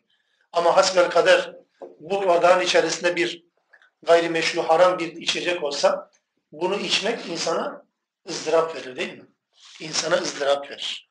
Ama 0.52 0.78
hasbel 0.78 1.10
kader 1.10 1.56
bu 2.00 2.28
bardağın 2.28 2.62
içerisinde 2.62 3.16
bir 3.16 3.44
gayrimeşru 4.04 4.64
haram 4.64 5.00
bir 5.00 5.16
içecek 5.16 5.64
olsa 5.64 6.12
bunu 6.52 6.80
içmek 6.80 7.26
insana 7.26 7.86
ızdırap 8.30 8.76
verir 8.76 8.96
değil 8.96 9.14
mi? 9.14 9.26
İnsana 9.80 10.16
ızdırap 10.16 10.72
verir. 10.72 11.10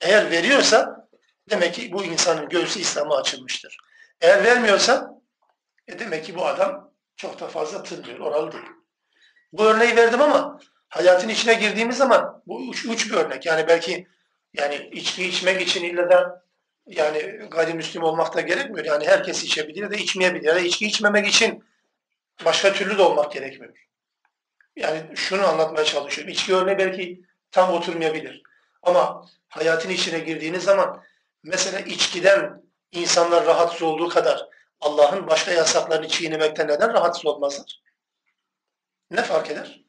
Eğer 0.00 0.30
veriyorsa 0.30 1.08
demek 1.50 1.74
ki 1.74 1.92
bu 1.92 2.04
insanın 2.04 2.48
göğsü 2.48 2.80
İslam'a 2.80 3.16
açılmıştır. 3.16 3.76
Eğer 4.20 4.44
vermiyorsa 4.44 5.14
E 5.88 5.98
demek 5.98 6.24
ki 6.24 6.34
bu 6.34 6.46
adam 6.46 6.92
çok 7.16 7.40
da 7.40 7.48
fazla 7.48 7.82
tınmıyor, 7.82 8.18
oralı 8.18 8.52
değil. 8.52 8.64
Bu 9.58 9.64
örneği 9.64 9.96
verdim 9.96 10.20
ama 10.22 10.60
hayatın 10.88 11.28
içine 11.28 11.54
girdiğimiz 11.54 11.96
zaman 11.96 12.42
bu 12.46 12.56
uç, 12.56 12.86
uç 12.86 13.12
bir 13.12 13.16
örnek. 13.16 13.46
Yani 13.46 13.68
belki 13.68 14.06
yani 14.54 14.88
içki 14.92 15.28
içmek 15.28 15.60
için 15.60 15.84
illa 15.84 16.10
da 16.10 16.44
yani 16.86 17.20
gayrimüslim 17.50 18.02
olmak 18.02 18.36
da 18.36 18.40
gerekmiyor. 18.40 18.84
Yani 18.84 19.06
herkes 19.06 19.44
içebilir 19.44 19.90
da 19.90 19.94
içmeyebilir. 19.94 20.44
Ya 20.44 20.54
da 20.54 20.60
içki 20.60 20.86
içmemek 20.86 21.28
için 21.28 21.64
başka 22.44 22.72
türlü 22.72 22.98
de 22.98 23.02
olmak 23.02 23.32
gerekmiyor. 23.32 23.74
Yani 24.76 25.02
şunu 25.14 25.46
anlatmaya 25.46 25.84
çalışıyorum. 25.84 26.32
İçki 26.32 26.54
örneği 26.54 26.78
belki 26.78 27.22
tam 27.50 27.72
oturmayabilir. 27.72 28.42
Ama 28.82 29.26
hayatın 29.48 29.90
içine 29.90 30.18
girdiğiniz 30.18 30.64
zaman 30.64 31.02
mesela 31.42 31.80
içkiden 31.80 32.62
insanlar 32.92 33.46
rahatsız 33.46 33.82
olduğu 33.82 34.08
kadar 34.08 34.48
Allah'ın 34.80 35.26
başka 35.26 35.52
yasaklarını 35.52 36.08
çiğnemekten 36.08 36.68
neden 36.68 36.92
rahatsız 36.92 37.26
olmazlar? 37.26 37.83
Ne 39.10 39.22
fark 39.22 39.50
eder? 39.50 39.84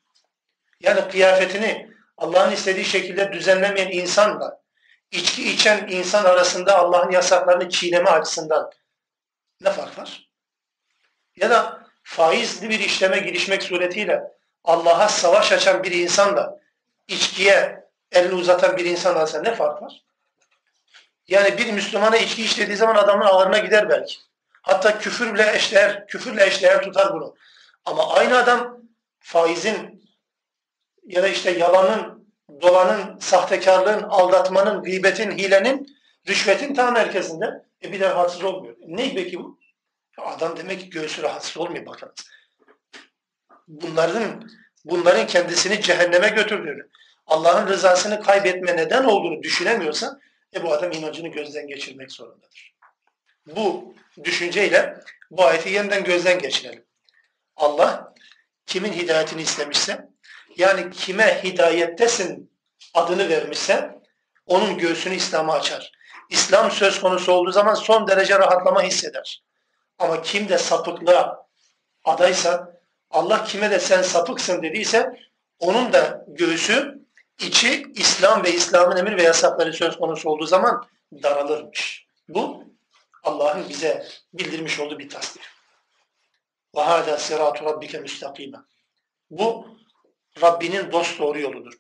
Yani 0.80 1.12
kıyafetini 1.12 1.90
Allah'ın 2.18 2.52
istediği 2.52 2.86
şekilde 2.86 3.34
düzenlemeyen 3.34 3.92
insanla 3.92 4.62
içki 5.12 5.52
içen 5.52 5.88
insan 5.88 6.26
arasında 6.26 6.78
Allah'ın 6.78 7.12
yasaklarını 7.12 7.70
çiğneme 7.70 8.10
açısından 8.10 8.72
ne 9.62 9.72
fark 9.72 9.98
var? 9.98 10.30
Ya 11.36 11.50
da 11.50 11.86
faizli 12.04 12.70
bir 12.70 12.80
işleme 12.80 13.20
girişmek 13.20 13.64
suretiyle 13.64 14.24
Allah'a 14.64 15.10
savaş 15.10 15.52
açan 15.52 15.84
bir 15.84 15.92
insanla 15.92 16.60
içkiye 17.08 17.86
elini 18.12 18.34
uzatan 18.34 18.78
bir 18.78 18.86
insan 18.86 19.16
arasında 19.16 19.42
ne 19.42 19.56
fark 19.56 19.82
var? 19.82 20.06
Yani 21.28 21.58
bir 21.58 21.74
Müslümana 21.74 22.18
içki 22.18 22.44
işlediği 22.44 22.78
zaman 22.78 22.96
adamın 22.96 23.26
ağırına 23.26 23.58
gider 23.58 23.90
belki. 23.90 24.18
Hatta 24.62 25.00
küfürle 25.00 25.56
eşdeğer, 25.56 26.08
küfürle 26.08 26.46
eşdeğer 26.46 26.82
tutar 26.82 27.14
bunu. 27.14 27.36
Ama 27.86 28.14
aynı 28.14 28.38
adam 28.38 28.85
faizin 29.26 30.04
ya 31.04 31.24
da 31.24 31.28
işte 31.28 31.52
yalanın, 31.52 32.28
dolanın, 32.62 33.20
sahtekarlığın, 33.20 34.04
aldatmanın, 34.04 34.84
gıybetin, 34.84 35.32
hilenin, 35.32 35.98
rüşvetin 36.28 36.74
tam 36.74 36.94
merkezinde. 36.94 37.46
E 37.84 37.92
bir 37.92 38.00
de 38.00 38.10
rahatsız 38.10 38.44
olmuyor. 38.44 38.76
E 38.76 38.86
ne 38.88 39.14
peki 39.16 39.40
bu? 39.40 39.60
Adam 40.18 40.58
demek 40.58 40.80
ki 40.80 40.90
göğsü 40.90 41.24
rahatsız 41.24 41.58
olmuyor 41.58 41.86
bakınız. 41.86 42.16
Bunların 43.68 44.50
bunların 44.86 45.28
kendisini 45.28 45.82
cehenneme 45.82 46.30
götürdüğünü, 46.30 46.90
Allah'ın 47.28 47.68
rızasını 47.68 48.22
kaybetme 48.22 48.78
neden 48.78 49.04
olduğunu 49.04 49.44
düşünemiyorsa 49.44 50.20
e 50.56 50.64
bu 50.64 50.74
adam 50.74 50.92
inancını 50.92 51.28
gözden 51.28 51.68
geçirmek 51.68 52.12
zorundadır. 52.12 52.76
Bu 53.48 53.96
düşünceyle 54.24 54.98
bu 55.32 55.46
ayeti 55.46 55.70
yeniden 55.70 56.04
gözden 56.04 56.40
geçirelim. 56.40 56.86
Allah 57.56 58.16
kimin 58.66 58.94
hidayetini 58.94 59.42
istemişse 59.42 60.10
yani 60.58 60.92
kime 60.92 61.44
hidayettesin 61.44 62.52
adını 62.94 63.30
vermişse 63.30 64.00
onun 64.46 64.78
göğsünü 64.78 65.16
İslam'a 65.16 65.54
açar. 65.54 65.92
İslam 66.30 66.72
söz 66.72 67.02
konusu 67.02 67.32
olduğu 67.32 67.52
zaman 67.52 67.74
son 67.74 68.08
derece 68.08 68.40
rahatlama 68.40 68.84
hisseder. 68.84 69.44
Ama 70.00 70.22
kim 70.22 70.50
de 70.50 70.58
sapıklığa 70.58 71.48
adaysa 72.04 72.80
Allah 73.12 73.44
kime 73.44 73.72
de 73.72 73.80
sen 73.80 74.02
sapıksın 74.02 74.64
dediyse 74.64 75.20
onun 75.60 75.94
da 75.94 76.26
göğsü 76.28 77.06
içi 77.40 77.86
İslam 77.96 78.44
ve 78.44 78.54
İslam'ın 78.54 78.98
emir 78.98 79.18
ve 79.18 79.24
yasakları 79.24 79.74
söz 79.74 79.98
konusu 79.98 80.30
olduğu 80.30 80.46
zaman 80.46 80.88
daralırmış. 81.24 82.08
Bu 82.30 82.64
Allah'ın 83.24 83.70
bize 83.70 84.08
bildirmiş 84.34 84.80
olduğu 84.80 85.00
bir 85.00 85.10
tasdik. 85.10 85.55
Ve 86.76 86.82
hâdâ 86.82 87.18
sirâtu 87.18 87.66
rabbike 87.66 88.00
müstakîme. 88.00 88.58
Bu 89.30 89.68
Rabbinin 90.42 90.92
dost 90.92 91.20
doğru 91.20 91.40
yoludur. 91.40 91.74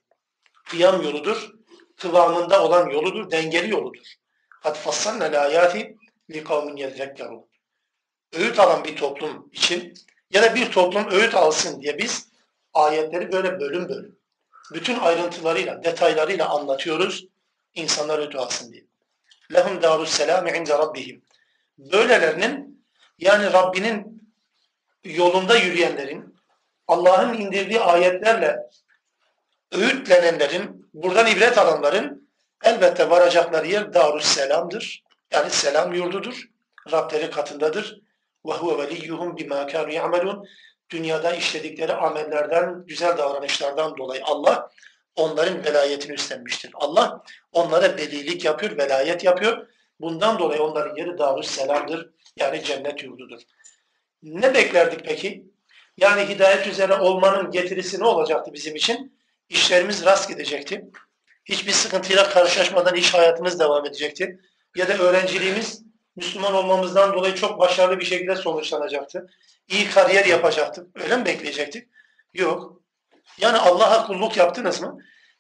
Kıyam 0.65 1.01
yoludur. 1.01 1.51
Kıvamında 1.97 2.63
olan 2.63 2.89
yoludur. 2.89 3.31
Dengeli 3.31 3.71
yoludur. 3.71 4.13
Kad 4.49 4.75
fassalna 4.75 5.25
l-âyâti 5.25 5.97
li 6.31 6.43
kavmin 6.43 6.75
yezekkerûn. 6.75 7.45
Öğüt 8.33 8.59
alan 8.59 8.83
bir 8.83 8.95
toplum 8.95 9.49
için 9.51 9.93
ya 10.31 10.43
da 10.43 10.55
bir 10.55 10.71
toplum 10.71 11.11
öğüt 11.11 11.35
alsın 11.35 11.81
diye 11.81 11.97
biz 11.97 12.29
ayetleri 12.73 13.31
böyle 13.31 13.59
bölüm 13.59 13.89
bölüm. 13.89 14.19
Bütün 14.73 14.99
ayrıntılarıyla, 14.99 15.83
detaylarıyla 15.83 16.49
anlatıyoruz. 16.49 17.27
İnsanlar 17.73 18.19
öğüt 18.19 18.35
alsın 18.35 18.73
diye. 18.73 18.85
Lehum 19.53 19.81
darus 19.81 20.09
selami 20.09 20.51
inde 20.51 20.77
rabbihim. 20.77 21.21
Böylelerinin 21.77 22.85
yani 23.19 23.53
Rabbinin 23.53 24.14
yolunda 25.05 25.57
yürüyenlerin, 25.57 26.35
Allah'ın 26.87 27.33
indirdiği 27.33 27.79
ayetlerle 27.79 28.57
öğütlenenlerin, 29.71 30.89
buradan 30.93 31.27
ibret 31.27 31.57
alanların 31.57 32.29
elbette 32.63 33.09
varacakları 33.09 33.67
yer 33.67 33.93
darus 33.93 34.25
selamdır. 34.25 35.03
Yani 35.31 35.49
selam 35.49 35.93
yurdudur. 35.93 36.49
Rableri 36.91 37.29
katındadır. 37.29 38.01
Ve 38.45 38.51
huve 38.51 38.83
veliyyuhum 38.83 39.37
bima 39.37 39.67
kanu 39.67 39.91
ya'melun. 39.91 40.47
Dünyada 40.89 41.35
işledikleri 41.35 41.93
amellerden, 41.93 42.85
güzel 42.85 43.17
davranışlardan 43.17 43.97
dolayı 43.97 44.21
Allah 44.25 44.69
onların 45.15 45.65
velayetini 45.65 46.13
üstlenmiştir. 46.13 46.71
Allah 46.73 47.23
onlara 47.51 47.97
velilik 47.97 48.45
yapıyor, 48.45 48.77
velayet 48.77 49.23
yapıyor. 49.23 49.67
Bundan 49.99 50.39
dolayı 50.39 50.63
onların 50.63 50.95
yeri 50.95 51.17
darus 51.17 51.47
selamdır. 51.47 52.09
Yani 52.37 52.63
cennet 52.63 53.03
yurdudur. 53.03 53.41
Ne 54.25 54.53
beklerdik 54.53 55.05
peki? 55.05 55.45
Yani 55.97 56.29
hidayet 56.29 56.67
üzere 56.67 56.93
olmanın 56.93 57.51
getirisi 57.51 57.99
ne 57.99 58.05
olacaktı 58.05 58.53
bizim 58.53 58.75
için? 58.75 59.19
İşlerimiz 59.49 60.05
rast 60.05 60.29
gidecekti. 60.29 60.85
Hiçbir 61.45 61.71
sıkıntıyla 61.71 62.29
karşılaşmadan 62.29 62.95
iş 62.95 63.13
hayatımız 63.13 63.59
devam 63.59 63.85
edecekti. 63.85 64.39
Ya 64.75 64.87
da 64.87 64.97
öğrenciliğimiz 64.97 65.83
Müslüman 66.15 66.53
olmamızdan 66.53 67.13
dolayı 67.13 67.35
çok 67.35 67.59
başarılı 67.59 67.99
bir 67.99 68.05
şekilde 68.05 68.35
sonuçlanacaktı. 68.35 69.27
İyi 69.67 69.89
kariyer 69.89 70.25
yapacaktık. 70.25 71.01
Öyle 71.03 71.17
mi 71.17 71.25
bekleyecektik? 71.25 71.87
Yok. 72.33 72.81
Yani 73.37 73.57
Allah'a 73.57 74.07
kulluk 74.07 74.37
yaptınız 74.37 74.81
mı? 74.81 74.97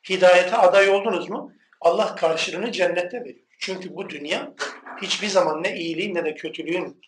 Hidayete 0.09 0.57
aday 0.57 0.89
oldunuz 0.89 1.29
mu? 1.29 1.51
Allah 1.81 2.15
karşılığını 2.15 2.71
cennette 2.71 3.19
veriyor. 3.19 3.45
Çünkü 3.59 3.95
bu 3.95 4.09
dünya 4.09 4.53
hiçbir 5.01 5.27
zaman 5.27 5.63
ne 5.63 5.77
iyiliğin 5.77 6.15
ne 6.15 6.25
de 6.25 6.35
kötülüğün 6.35 7.01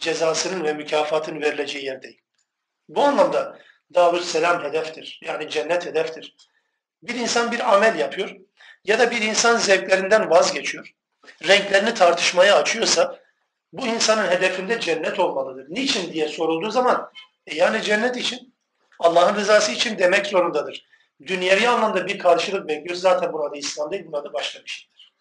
cezasının 0.00 0.64
ve 0.64 0.72
mükafatının 0.72 1.40
verileceği 1.40 1.84
yer 1.84 2.02
değil. 2.02 2.20
Bu 2.88 3.02
anlamda 3.02 3.58
Davut 3.94 4.24
Selam 4.24 4.64
hedeftir. 4.64 5.20
Yani 5.24 5.50
cennet 5.50 5.86
hedeftir. 5.86 6.36
Bir 7.02 7.14
insan 7.14 7.52
bir 7.52 7.74
amel 7.74 7.98
yapıyor 7.98 8.36
ya 8.84 8.98
da 8.98 9.10
bir 9.10 9.22
insan 9.22 9.56
zevklerinden 9.56 10.30
vazgeçiyor. 10.30 10.94
Renklerini 11.48 11.94
tartışmaya 11.94 12.56
açıyorsa 12.56 13.20
bu 13.72 13.86
insanın 13.86 14.30
hedefinde 14.30 14.80
cennet 14.80 15.20
olmalıdır. 15.20 15.66
Niçin 15.68 16.12
diye 16.12 16.28
sorulduğu 16.28 16.70
zaman 16.70 17.10
e 17.46 17.54
yani 17.54 17.82
cennet 17.82 18.16
için 18.16 18.54
Allah'ın 18.98 19.34
rızası 19.34 19.72
için 19.72 19.98
demek 19.98 20.26
zorundadır. 20.26 20.86
Dünyevi 21.26 21.68
anlamda 21.68 22.06
bir 22.06 22.18
karşılık 22.18 22.68
bekliyoruz. 22.68 23.00
Zaten 23.00 23.32
burada 23.32 23.56
İslam 23.56 23.90
değil, 23.90 24.04
burada 24.06 24.32
başka 24.32 24.64
bir 24.64 24.70
şeydir. 24.70 25.12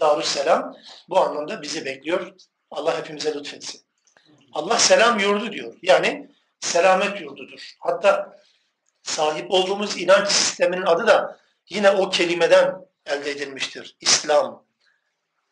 Darüsselam 0.00 0.76
bu 1.08 1.20
anlamda 1.20 1.62
bizi 1.62 1.84
bekliyor. 1.84 2.32
Allah 2.70 2.98
hepimize 2.98 3.34
lütfetsin. 3.34 3.85
Allah 4.52 4.78
selam 4.78 5.18
yurdu 5.18 5.52
diyor. 5.52 5.74
Yani 5.82 6.30
selamet 6.60 7.20
yurdudur. 7.20 7.76
Hatta 7.78 8.36
sahip 9.02 9.50
olduğumuz 9.50 10.00
inanç 10.00 10.28
sisteminin 10.28 10.86
adı 10.86 11.06
da 11.06 11.38
yine 11.68 11.90
o 11.90 12.10
kelimeden 12.10 12.86
elde 13.06 13.30
edilmiştir. 13.30 13.96
İslam. 14.00 14.66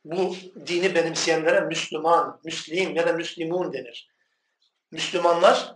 Bu 0.05 0.37
dini 0.67 0.95
benimseyenlere 0.95 1.61
Müslüman, 1.61 2.41
Müslim 2.45 2.97
ya 2.97 3.07
da 3.07 3.13
Müslimun 3.13 3.73
denir. 3.73 4.11
Müslümanlar 4.91 5.75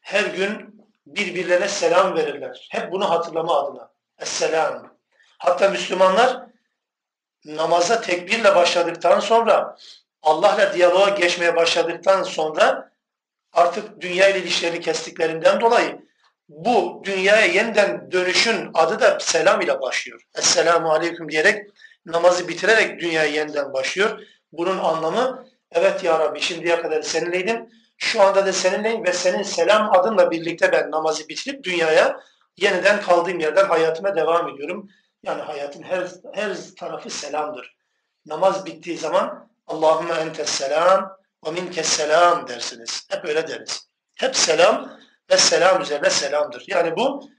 her 0.00 0.24
gün 0.24 0.80
birbirlerine 1.06 1.68
selam 1.68 2.16
verirler. 2.16 2.68
Hep 2.70 2.92
bunu 2.92 3.10
hatırlama 3.10 3.60
adına. 3.60 3.90
Esselam. 4.18 4.96
Hatta 5.38 5.68
Müslümanlar 5.68 6.46
namaza 7.44 8.00
tekbirle 8.00 8.54
başladıktan 8.54 9.20
sonra 9.20 9.76
Allah'la 10.24 10.74
diyaloğa 10.74 11.08
geçmeye 11.08 11.56
başladıktan 11.56 12.22
sonra 12.22 12.90
artık 13.52 14.00
dünya 14.00 14.28
ile 14.28 14.38
ilişkilerini 14.38 14.80
kestiklerinden 14.80 15.60
dolayı 15.60 16.04
bu 16.48 17.02
dünyaya 17.04 17.46
yeniden 17.46 18.12
dönüşün 18.12 18.70
adı 18.74 19.00
da 19.00 19.20
selam 19.20 19.60
ile 19.60 19.80
başlıyor. 19.80 20.22
Esselamu 20.38 20.90
aleyküm 20.90 21.28
diyerek 21.28 21.70
namazı 22.06 22.48
bitirerek 22.48 23.00
dünyaya 23.00 23.30
yeniden 23.30 23.72
başlıyor. 23.72 24.20
Bunun 24.52 24.78
anlamı 24.78 25.46
evet 25.72 26.04
ya 26.04 26.18
Rabbi 26.18 26.40
şimdiye 26.40 26.82
kadar 26.82 27.02
seninleydim. 27.02 27.68
Şu 27.96 28.22
anda 28.22 28.46
da 28.46 28.52
seninleyim 28.52 29.06
ve 29.06 29.12
senin 29.12 29.42
selam 29.42 29.98
adınla 29.98 30.30
birlikte 30.30 30.72
ben 30.72 30.90
namazı 30.90 31.28
bitirip 31.28 31.64
dünyaya 31.64 32.20
yeniden 32.56 33.00
kaldığım 33.00 33.40
yerden 33.40 33.68
hayatıma 33.68 34.16
devam 34.16 34.48
ediyorum. 34.48 34.90
Yani 35.22 35.42
hayatın 35.42 35.82
her, 35.82 36.08
her 36.32 36.56
tarafı 36.78 37.10
selamdır. 37.10 37.76
Namaz 38.26 38.66
bittiği 38.66 38.98
zaman 38.98 39.48
Allahümme 39.66 40.14
entes 40.14 40.48
selam 40.48 41.16
Ve 41.46 41.50
minke 41.50 41.82
selam 41.82 42.48
dersiniz. 42.48 43.06
Hep 43.10 43.24
öyle 43.24 43.48
deriz. 43.48 43.88
Hep 44.16 44.36
selam 44.36 44.98
ve 45.30 45.36
selam 45.36 45.82
üzerine 45.82 46.10
selamdır. 46.10 46.64
Yani 46.66 46.96
bu 46.96 47.30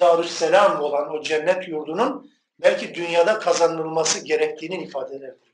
Darüsselam 0.00 0.80
olan 0.80 1.10
o 1.10 1.22
cennet 1.22 1.68
yurdunun 1.68 2.30
belki 2.60 2.94
dünyada 2.94 3.38
kazanılması 3.38 4.24
gerektiğinin 4.24 4.80
ifadeleridir. 4.80 5.52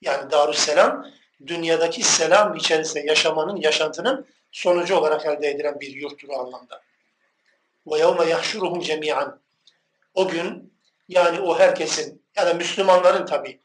Yani 0.00 0.30
Darüsselam 0.30 1.06
dünyadaki 1.46 2.02
selam 2.02 2.56
içerisinde 2.56 3.00
yaşamanın, 3.00 3.56
yaşantının 3.56 4.26
sonucu 4.52 4.96
olarak 4.96 5.26
elde 5.26 5.48
edilen 5.48 5.80
bir 5.80 5.94
yurttur 5.94 6.28
o 6.28 6.38
anlamda. 6.38 6.82
Yevme 7.86 8.24
yahşuruhum 8.24 8.80
cemiyan. 8.80 9.40
O 10.14 10.28
gün 10.28 10.74
yani 11.08 11.40
o 11.40 11.58
herkesin 11.58 12.22
ya 12.36 12.46
da 12.46 12.54
Müslümanların 12.54 13.26
tabi 13.26 13.60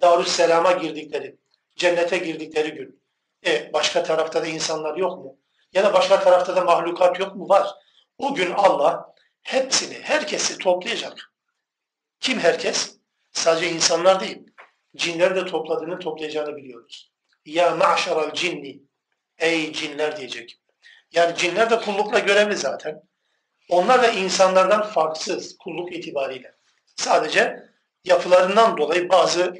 Darüsselam'a 0.00 0.72
girdikleri, 0.72 1.36
cennete 1.76 2.18
girdikleri 2.18 2.70
gün. 2.70 3.02
E 3.46 3.72
başka 3.72 4.02
tarafta 4.02 4.42
da 4.42 4.46
insanlar 4.46 4.96
yok 4.96 5.18
mu? 5.18 5.38
Ya 5.72 5.84
da 5.84 5.92
başka 5.92 6.20
tarafta 6.20 6.56
da 6.56 6.64
mahlukat 6.64 7.20
yok 7.20 7.36
mu? 7.36 7.48
Var. 7.48 7.70
O 8.18 8.34
gün 8.34 8.52
Allah 8.52 9.14
hepsini, 9.42 9.94
herkesi 10.02 10.58
toplayacak. 10.58 11.32
Kim 12.20 12.38
herkes? 12.38 12.96
Sadece 13.32 13.70
insanlar 13.70 14.20
değil. 14.20 14.38
Cinleri 14.96 15.34
de 15.34 15.46
topladığını 15.46 15.98
toplayacağını 15.98 16.56
biliyoruz. 16.56 17.12
Ya 17.44 17.70
ma'şaral 17.70 18.32
cinni. 18.32 18.82
Ey 19.38 19.72
cinler 19.72 20.16
diyecek. 20.16 20.60
Yani 21.12 21.36
cinler 21.36 21.70
de 21.70 21.80
kullukla 21.80 22.18
görevli 22.18 22.56
zaten. 22.56 23.02
Onlar 23.68 24.02
da 24.02 24.08
insanlardan 24.08 24.82
farksız 24.82 25.58
kulluk 25.58 25.92
itibariyle. 25.92 26.54
Sadece 26.96 27.62
yapılarından 28.04 28.76
dolayı 28.76 29.08
bazı 29.08 29.54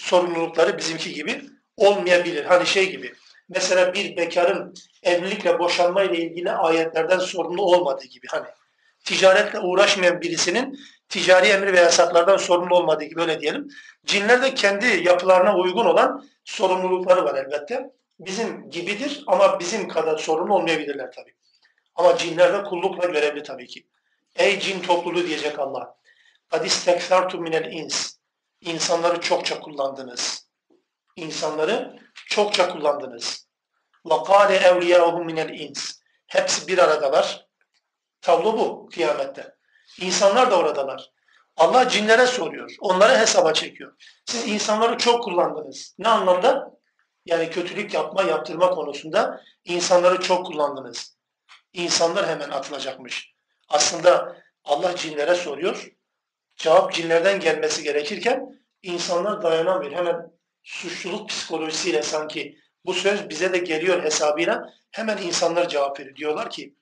sorumlulukları 0.00 0.78
bizimki 0.78 1.12
gibi 1.12 1.42
olmayabilir. 1.76 2.44
Hani 2.44 2.66
şey 2.66 2.90
gibi 2.90 3.12
mesela 3.48 3.94
bir 3.94 4.16
bekarın 4.16 4.74
evlilikle 5.02 5.58
boşanma 5.58 6.02
ile 6.02 6.18
ilgili 6.18 6.50
ayetlerden 6.50 7.18
sorumlu 7.18 7.62
olmadığı 7.62 8.04
gibi 8.04 8.26
hani 8.30 8.46
ticaretle 9.04 9.60
uğraşmayan 9.60 10.20
birisinin 10.20 10.78
ticari 11.08 11.46
emir 11.46 11.72
ve 11.72 11.80
yasaklardan 11.80 12.36
sorumlu 12.36 12.76
olmadığı 12.76 13.04
gibi 13.04 13.20
öyle 13.20 13.40
diyelim. 13.40 13.68
Cinler 14.06 14.42
de 14.42 14.54
kendi 14.54 14.86
yapılarına 14.86 15.56
uygun 15.56 15.86
olan 15.86 16.28
sorumlulukları 16.44 17.24
var 17.24 17.34
elbette. 17.34 17.90
Bizim 18.20 18.70
gibidir 18.70 19.24
ama 19.26 19.60
bizim 19.60 19.88
kadar 19.88 20.18
sorumlu 20.18 20.54
olmayabilirler 20.54 21.12
tabii. 21.12 21.34
Ama 21.94 22.16
cinler 22.16 22.52
de 22.52 22.62
kullukla 22.62 23.08
görevli 23.08 23.42
tabii 23.42 23.66
ki. 23.66 23.86
Ey 24.36 24.60
cin 24.60 24.80
topluluğu 24.82 25.26
diyecek 25.26 25.58
Allah. 25.58 25.96
Kadis 26.50 26.84
tekfartu 26.84 27.38
minel 27.38 27.72
ins. 27.72 28.19
İnsanları 28.61 29.21
çokça 29.21 29.59
kullandınız. 29.59 30.49
İnsanları 31.15 31.99
çokça 32.29 32.69
kullandınız. 32.69 33.47
وَقَالَ 34.05 34.57
اَوْلِيَاهُمْ 34.57 35.31
مِنَ 35.31 35.39
الْاِنْسِ 35.39 36.01
Hepsi 36.27 36.67
bir 36.67 36.77
aradalar. 36.77 37.47
Tablo 38.21 38.57
bu 38.57 38.89
kıyamette. 38.89 39.55
İnsanlar 40.01 40.51
da 40.51 40.57
oradalar. 40.57 41.11
Allah 41.57 41.89
cinlere 41.89 42.27
soruyor. 42.27 42.75
Onları 42.79 43.17
hesaba 43.17 43.53
çekiyor. 43.53 43.93
Siz 44.25 44.47
insanları 44.47 44.97
çok 44.97 45.23
kullandınız. 45.23 45.95
Ne 45.99 46.07
anlamda? 46.07 46.71
Yani 47.25 47.49
kötülük 47.49 47.93
yapma, 47.93 48.23
yaptırma 48.23 48.69
konusunda 48.69 49.41
insanları 49.63 50.21
çok 50.21 50.45
kullandınız. 50.45 51.17
İnsanlar 51.73 52.27
hemen 52.27 52.49
atılacakmış. 52.49 53.33
Aslında 53.69 54.37
Allah 54.63 54.95
cinlere 54.95 55.35
soruyor. 55.35 55.91
cevap 56.60 56.92
cinlerden 56.94 57.40
gelmesi 57.40 57.82
gerekirken 57.82 58.60
insanlar 58.82 59.42
dayanamıyor. 59.42 59.92
Hemen 59.92 60.32
suçluluk 60.62 61.28
psikolojisiyle 61.28 62.02
sanki 62.02 62.58
bu 62.84 62.94
söz 62.94 63.28
bize 63.28 63.52
de 63.52 63.58
geliyor 63.58 64.02
hesabıyla 64.02 64.74
hemen 64.90 65.18
insanlar 65.18 65.68
cevap 65.68 66.00
veriyor. 66.00 66.16
Diyorlar 66.16 66.50
ki 66.50 66.74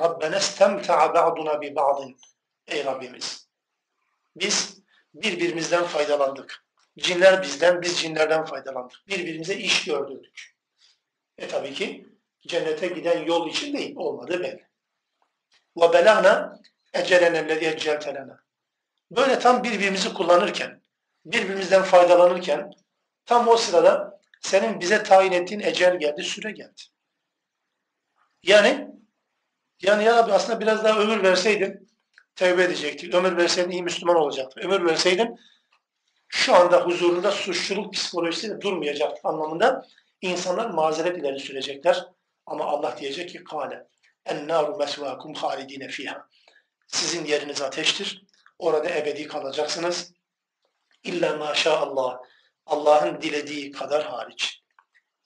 Rabbena 0.00 0.38
istemta'a 0.38 1.14
ba'duna 1.14 1.60
bi 1.60 1.76
ba'din. 1.76 2.16
Ey 2.66 2.84
Rabbimiz. 2.84 3.48
Biz 4.36 4.82
birbirimizden 5.14 5.84
faydalandık. 5.84 6.64
Cinler 6.98 7.42
bizden, 7.42 7.82
biz 7.82 8.00
cinlerden 8.00 8.44
faydalandık. 8.44 8.98
Birbirimize 9.08 9.54
iş 9.54 9.84
gördürdük. 9.84 10.56
E 11.38 11.48
tabii 11.48 11.74
ki 11.74 12.06
cennete 12.46 12.86
giden 12.86 13.22
yol 13.24 13.50
için 13.50 13.76
değil. 13.76 13.94
Olmadı 13.96 14.40
belli. 14.40 14.66
Ve 15.76 15.92
belagna 15.92 16.60
ecelene 16.94 17.48
lezi 17.48 17.66
ecceltelene. 17.66 18.32
Böyle 19.10 19.38
tam 19.38 19.64
birbirimizi 19.64 20.14
kullanırken, 20.14 20.82
birbirimizden 21.24 21.82
faydalanırken, 21.82 22.70
tam 23.26 23.48
o 23.48 23.56
sırada 23.56 24.20
senin 24.40 24.80
bize 24.80 25.02
tayin 25.02 25.32
ettiğin 25.32 25.60
ecel 25.60 25.98
geldi, 25.98 26.22
süre 26.22 26.50
geldi. 26.50 26.80
Yani, 28.42 28.88
yani 29.82 30.04
ya 30.04 30.16
Rabbi 30.16 30.32
aslında 30.32 30.60
biraz 30.60 30.84
daha 30.84 30.98
ömür 30.98 31.22
verseydin, 31.22 31.90
tevbe 32.36 32.64
edecektik. 32.64 33.14
Ömür 33.14 33.36
verseydin 33.36 33.70
iyi 33.70 33.82
Müslüman 33.82 34.16
olacaktı. 34.16 34.60
Ömür 34.60 34.86
verseydin 34.86 35.36
şu 36.28 36.54
anda 36.54 36.80
huzurunda 36.80 37.30
suçluluk 37.30 37.94
psikolojisiyle 37.94 38.60
durmayacak 38.60 39.18
anlamında 39.24 39.86
insanlar 40.20 40.70
mazeret 40.70 41.18
ileri 41.18 41.40
sürecekler. 41.40 42.04
Ama 42.46 42.64
Allah 42.64 42.96
diyecek 42.98 43.30
ki 43.30 43.44
kâle 43.44 43.86
ennâru 44.26 44.76
mesvâkum 44.76 45.34
halidine 45.34 45.88
fiha. 45.88 46.28
Sizin 46.86 47.24
yeriniz 47.24 47.62
ateştir. 47.62 48.24
Orada 48.60 48.90
ebedi 48.90 49.28
kalacaksınız. 49.28 50.12
İlla 51.04 51.36
maşallah. 51.36 52.18
Allah'ın 52.66 53.20
dilediği 53.20 53.70
kadar 53.70 54.04
hariç. 54.04 54.62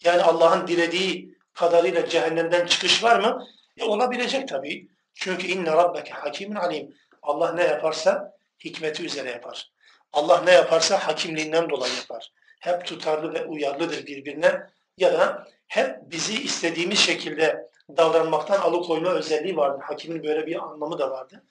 Yani 0.05 0.23
Allah'ın 0.23 0.66
dilediği 0.66 1.35
kadarıyla 1.53 2.09
cehennemden 2.09 2.66
çıkış 2.66 3.05
var 3.05 3.20
mı? 3.20 3.47
E 3.77 3.85
olabilecek 3.85 4.49
tabii. 4.49 4.88
Çünkü 5.14 5.47
inne 5.47 5.73
rabbeke 5.73 6.11
hakimin 6.11 6.57
alim. 6.57 6.94
Allah 7.23 7.53
ne 7.53 7.62
yaparsa 7.62 8.33
hikmeti 8.64 9.05
üzere 9.05 9.31
yapar. 9.31 9.70
Allah 10.12 10.42
ne 10.42 10.53
yaparsa 10.53 11.09
hakimliğinden 11.09 11.70
dolayı 11.70 11.94
yapar. 11.94 12.33
Hep 12.61 12.87
tutarlı 12.87 13.35
ve 13.35 13.44
uyarlıdır 13.44 14.07
birbirine 14.07 14.61
ya 14.99 15.12
da 15.12 15.49
hep 15.66 15.97
bizi 16.03 16.42
istediğimiz 16.42 16.99
şekilde 16.99 17.70
davranmaktan 17.97 18.61
alıkoyma 18.61 19.11
özelliği 19.11 19.57
vardır. 19.57 19.83
Hakimin 19.83 20.25
böyle 20.25 20.47
bir 20.47 20.62
anlamı 20.62 20.99
da 20.99 21.11
vardı. 21.11 21.44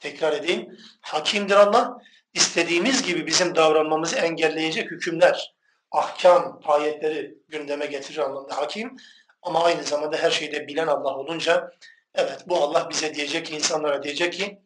Tekrar 0.00 0.32
edeyim. 0.32 0.78
Hakimdir 1.00 1.54
Allah. 1.54 1.98
İstediğimiz 2.34 3.02
gibi 3.02 3.26
bizim 3.26 3.54
davranmamızı 3.54 4.16
engelleyecek 4.16 4.90
hükümler, 4.90 5.54
ahkam, 5.90 6.60
ayetleri 6.64 7.38
gündeme 7.48 7.86
getirir 7.86 8.18
anlamda 8.18 8.56
hakim. 8.56 8.96
Ama 9.42 9.64
aynı 9.64 9.82
zamanda 9.82 10.16
her 10.16 10.30
şeyde 10.30 10.68
bilen 10.68 10.86
Allah 10.86 11.16
olunca 11.16 11.72
evet 12.14 12.44
bu 12.46 12.56
Allah 12.56 12.90
bize 12.90 13.14
diyecek 13.14 13.46
ki 13.46 13.54
insanlara 13.54 14.02
diyecek 14.02 14.32
ki 14.32 14.62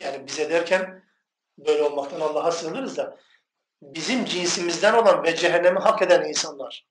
yani 0.00 0.26
bize 0.26 0.50
derken 0.50 1.04
böyle 1.58 1.82
olmaktan 1.82 2.20
Allah'a 2.20 2.52
sığınırız 2.52 2.96
da 2.96 3.16
bizim 3.82 4.24
cinsimizden 4.24 4.94
olan 4.94 5.24
ve 5.24 5.36
cehennemi 5.36 5.78
hak 5.78 6.02
eden 6.02 6.28
insanlar 6.28 6.86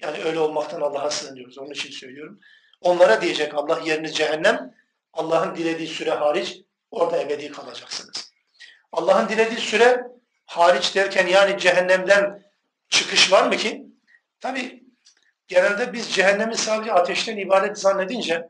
yani 0.00 0.24
öyle 0.24 0.38
olmaktan 0.38 0.80
Allah'a 0.80 1.10
sığınıyoruz. 1.10 1.58
Onun 1.58 1.70
için 1.70 1.90
söylüyorum. 1.90 2.40
Onlara 2.80 3.20
diyecek 3.20 3.54
Allah 3.54 3.80
yeriniz 3.84 4.16
cehennem. 4.16 4.74
Allah'ın 5.12 5.54
dilediği 5.54 5.88
süre 5.88 6.10
hariç 6.10 6.60
orada 6.92 7.20
ebedi 7.20 7.52
kalacaksınız. 7.52 8.32
Allah'ın 8.92 9.28
dilediği 9.28 9.60
süre 9.60 10.06
hariç 10.46 10.94
derken 10.94 11.26
yani 11.26 11.58
cehennemden 11.58 12.42
çıkış 12.88 13.32
var 13.32 13.46
mı 13.46 13.56
ki? 13.56 13.86
Tabi 14.40 14.82
genelde 15.48 15.92
biz 15.92 16.12
cehennemi 16.12 16.56
sadece 16.56 16.92
ateşten 16.92 17.36
ibaret 17.36 17.78
zannedince 17.78 18.48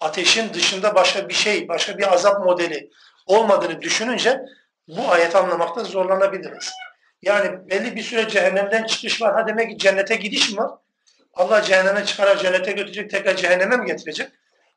ateşin 0.00 0.54
dışında 0.54 0.94
başka 0.94 1.28
bir 1.28 1.34
şey, 1.34 1.68
başka 1.68 1.98
bir 1.98 2.12
azap 2.12 2.44
modeli 2.44 2.90
olmadığını 3.26 3.82
düşününce 3.82 4.40
bu 4.88 5.08
ayeti 5.08 5.38
anlamakta 5.38 5.84
zorlanabiliriz. 5.84 6.72
Yani 7.22 7.70
belli 7.70 7.96
bir 7.96 8.02
süre 8.02 8.28
cehennemden 8.28 8.84
çıkış 8.84 9.22
var. 9.22 9.34
Ha 9.34 9.48
demek 9.48 9.70
ki 9.70 9.78
cennete 9.78 10.16
gidiş 10.16 10.50
mi 10.50 10.56
var? 10.56 10.70
Allah 11.34 11.62
cehenneme 11.62 12.04
çıkarar, 12.04 12.38
cennete 12.38 12.72
götürecek, 12.72 13.10
tekrar 13.10 13.36
cehenneme 13.36 13.76
mi 13.76 13.86
getirecek? 13.86 14.28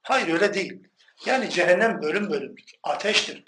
Hayır 0.01 0.33
öyle 0.33 0.53
değil. 0.53 0.87
Yani 1.25 1.49
cehennem 1.49 2.01
bölüm 2.01 2.29
bölümdür. 2.29 2.63
Ateştir. 2.83 3.43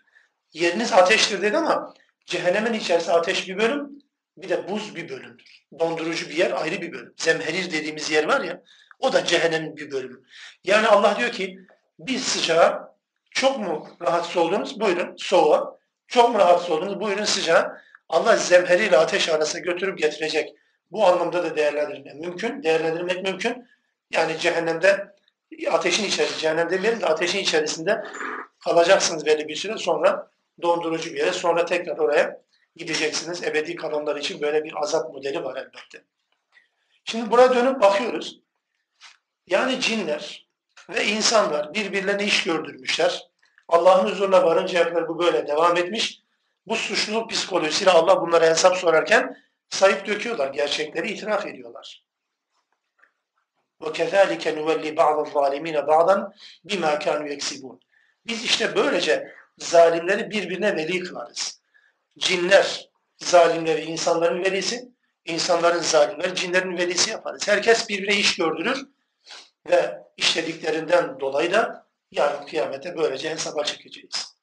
Yeriniz 0.53 0.93
ateştir 0.93 1.41
dedi 1.41 1.57
ama 1.57 1.93
cehennemin 2.25 2.73
içerisinde 2.73 3.13
ateş 3.13 3.47
bir 3.47 3.57
bölüm, 3.57 3.89
bir 4.37 4.49
de 4.49 4.67
buz 4.67 4.95
bir 4.95 5.09
bölümdür. 5.09 5.65
Dondurucu 5.79 6.29
bir 6.29 6.35
yer 6.35 6.51
ayrı 6.51 6.81
bir 6.81 6.91
bölüm. 6.91 7.13
Zemherir 7.17 7.71
dediğimiz 7.71 8.11
yer 8.11 8.23
var 8.23 8.41
ya, 8.41 8.63
o 8.99 9.13
da 9.13 9.25
cehennemin 9.25 9.77
bir 9.77 9.91
bölümü. 9.91 10.21
Yani 10.63 10.87
Allah 10.87 11.17
diyor 11.19 11.31
ki, 11.31 11.59
bir 11.99 12.19
sıcağa 12.19 12.95
çok 13.31 13.59
mu 13.59 13.87
rahatsız 14.01 14.37
oldunuz? 14.37 14.79
Buyurun 14.79 15.15
soğuğa. 15.17 15.79
Çok 16.07 16.29
mu 16.29 16.39
rahatsız 16.39 16.69
oldunuz? 16.69 16.99
Buyurun 16.99 17.23
sıcağa. 17.23 17.81
Allah 18.09 18.35
zemheriyle 18.35 18.97
ateş 18.97 19.29
arasında 19.29 19.61
götürüp 19.61 19.97
getirecek. 19.97 20.49
Bu 20.91 21.07
anlamda 21.07 21.43
da 21.43 21.55
değerlendirmek 21.55 22.15
mümkün. 22.15 22.63
Değerlendirmek 22.63 23.23
mümkün. 23.23 23.67
Yani 24.11 24.37
cehennemde 24.39 25.07
ateşin 25.71 26.03
içerisinde, 26.03 26.39
cehennem 26.39 26.69
demeyelim 26.69 27.01
de 27.01 27.05
ateşin 27.05 27.39
içerisinde 27.39 28.03
kalacaksınız 28.59 29.25
belli 29.25 29.47
bir 29.47 29.55
süre 29.55 29.77
sonra 29.77 30.31
dondurucu 30.61 31.13
bir 31.13 31.19
yere 31.19 31.31
sonra 31.31 31.65
tekrar 31.65 31.97
oraya 31.97 32.41
gideceksiniz. 32.75 33.43
Ebedi 33.43 33.75
kalanlar 33.75 34.15
için 34.15 34.41
böyle 34.41 34.63
bir 34.63 34.73
azap 34.81 35.13
modeli 35.13 35.43
var 35.43 35.55
elbette. 35.55 36.03
Şimdi 37.05 37.31
buraya 37.31 37.55
dönüp 37.55 37.81
bakıyoruz. 37.81 38.39
Yani 39.47 39.81
cinler 39.81 40.47
ve 40.89 41.05
insanlar 41.05 41.73
birbirlerine 41.73 42.25
iş 42.25 42.43
gördürmüşler. 42.43 43.29
Allah'ın 43.67 44.09
huzuruna 44.09 44.45
varıncaya 44.45 44.89
kadar 44.89 45.07
bu 45.07 45.19
böyle 45.19 45.47
devam 45.47 45.77
etmiş. 45.77 46.21
Bu 46.67 46.75
suçluluk 46.75 47.29
psikolojisiyle 47.29 47.91
Allah 47.91 48.21
bunlara 48.21 48.45
hesap 48.45 48.77
sorarken 48.77 49.37
sayıp 49.69 50.07
döküyorlar. 50.07 50.53
Gerçekleri 50.53 51.11
itiraf 51.11 51.45
ediyorlar. 51.45 52.08
وَكَذَٰلِكَ 53.80 54.44
نُوَلِّ 54.58 54.84
بَعْضَ 55.00 55.18
الظَّالِمِينَ 55.26 55.76
بَعْضًا 55.90 56.16
بِمَا 56.68 56.92
كَانُوا 57.04 57.28
يَكْسِبُونَ 57.28 57.78
Biz 58.26 58.44
işte 58.44 58.76
böylece 58.76 59.34
zalimleri 59.58 60.30
birbirine 60.30 60.76
veli 60.76 61.00
kılarız. 61.00 61.60
Cinler 62.18 62.90
zalimleri 63.16 63.80
insanların 63.80 64.44
velisi, 64.44 64.88
insanların 65.24 65.80
zalimleri 65.80 66.34
cinlerin 66.34 66.78
velisi 66.78 67.10
yaparız. 67.10 67.48
Herkes 67.48 67.88
birbirine 67.88 68.16
iş 68.16 68.36
gördürür 68.36 68.86
ve 69.70 69.98
işlediklerinden 70.16 71.20
dolayı 71.20 71.52
da 71.52 71.86
yarın 72.10 72.46
kıyamete 72.46 72.96
böylece 72.96 73.30
hesaba 73.30 73.64
çekeceğiz. 73.64 74.34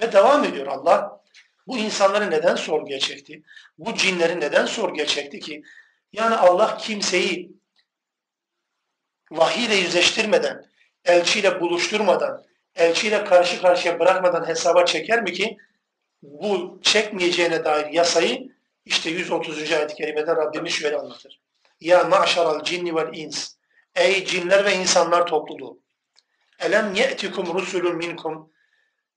Ve 0.00 0.12
devam 0.12 0.44
ediyor 0.44 0.66
Allah. 0.66 1.20
Bu 1.66 1.78
insanları 1.78 2.30
neden 2.30 2.54
sorguya 2.54 2.98
çekti? 2.98 3.42
Bu 3.78 3.94
cinleri 3.94 4.40
neden 4.40 4.66
sorguya 4.66 5.06
çekti 5.06 5.40
ki? 5.40 5.62
Yani 6.12 6.36
Allah 6.36 6.76
kimseyi 6.76 7.52
vahiy 9.31 9.65
ile 9.65 9.75
yüzleştirmeden, 9.75 10.65
elçiyle 11.05 11.61
buluşturmadan, 11.61 12.43
elçiyle 12.75 13.23
karşı 13.23 13.61
karşıya 13.61 13.99
bırakmadan 13.99 14.47
hesaba 14.47 14.85
çeker 14.85 15.23
mi 15.23 15.33
ki? 15.33 15.57
Bu 16.21 16.79
çekmeyeceğine 16.81 17.65
dair 17.65 17.85
yasayı 17.93 18.49
işte 18.85 19.09
130. 19.09 19.71
ayet-i 19.71 19.95
kerimede 19.95 20.35
Rabbimiz 20.35 20.73
şöyle 20.73 20.97
anlatır. 20.97 21.41
Ya 21.79 22.03
ma'şaral 22.03 22.63
cinni 22.63 22.95
vel 22.95 23.13
ins. 23.13 23.55
Ey 23.95 24.25
cinler 24.25 24.65
ve 24.65 24.75
insanlar 24.75 25.25
topluluğu. 25.27 25.79
Elem 26.59 26.93
ye'tikum 26.93 27.53
rusulun 27.53 27.95
minkum. 27.95 28.51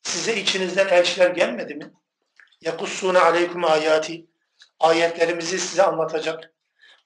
Size 0.03 0.37
içinizden 0.37 0.89
elçiler 0.89 1.31
gelmedi 1.31 1.75
mi? 1.75 1.93
Yakussune 2.61 3.19
aleykum 3.19 3.65
ayati. 3.65 4.27
Ayetlerimizi 4.81 5.59
size 5.59 5.83
anlatacak. 5.83 6.53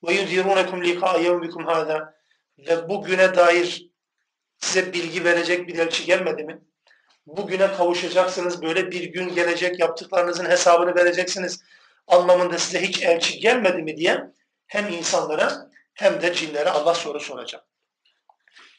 Ve 0.07 0.15
yudhirunekum 0.15 0.85
liqa 0.85 1.19
yevmikum 1.19 1.67
hâzâ. 1.67 2.16
Ve 2.59 2.89
bugüne 2.89 3.35
dair 3.35 3.91
size 4.59 4.93
bilgi 4.93 5.25
verecek 5.25 5.69
bir 5.69 5.79
elçi 5.79 6.05
gelmedi 6.05 6.45
mi? 6.45 6.61
Bugüne 7.27 7.73
kavuşacaksınız, 7.73 8.63
böyle 8.63 8.91
bir 8.91 9.05
gün 9.05 9.35
gelecek, 9.35 9.81
yaptıklarınızın 9.81 10.45
hesabını 10.45 10.95
vereceksiniz 10.95 11.61
anlamında 12.07 12.59
size 12.59 12.83
hiç 12.83 13.03
elçi 13.03 13.39
gelmedi 13.39 13.83
mi 13.83 13.97
diye 13.97 14.25
hem 14.67 14.89
insanlara 14.89 15.71
hem 15.95 16.23
de 16.23 16.35
cinlere 16.35 16.71
Allah 16.71 16.95
soru 16.95 17.21
soracak. 17.21 17.65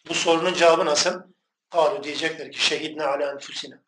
Bu 0.09 0.13
sorunun 0.13 0.53
cevabı 0.53 0.85
nasıl? 0.85 1.21
Kalu 1.69 2.03
diyecekler 2.03 2.51
ki 2.51 2.65
şehidne 2.65 3.03
ala 3.03 3.31
enfusine. 3.31 3.79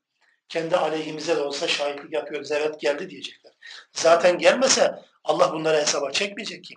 Kendi 0.49 0.77
aleyhimize 0.77 1.35
de 1.35 1.41
olsa 1.41 1.67
şahitlik 1.67 2.13
yapıyoruz. 2.13 2.51
Evet 2.51 2.79
geldi 2.79 3.09
diyecekler. 3.09 3.53
Zaten 3.93 4.37
gelmese 4.37 4.99
Allah 5.23 5.53
bunlara 5.53 5.77
hesaba 5.77 6.11
çekmeyecek 6.11 6.63
ki. 6.63 6.75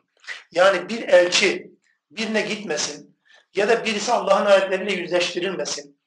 Yani 0.50 0.88
bir 0.88 1.08
elçi 1.08 1.72
birine 2.16 2.40
gitmesin 2.40 3.18
ya 3.54 3.68
da 3.68 3.84
birisi 3.84 4.12
Allah'ın 4.12 4.46
ayetleriyle 4.46 4.92
yüzleştirilmesin. 4.92 6.02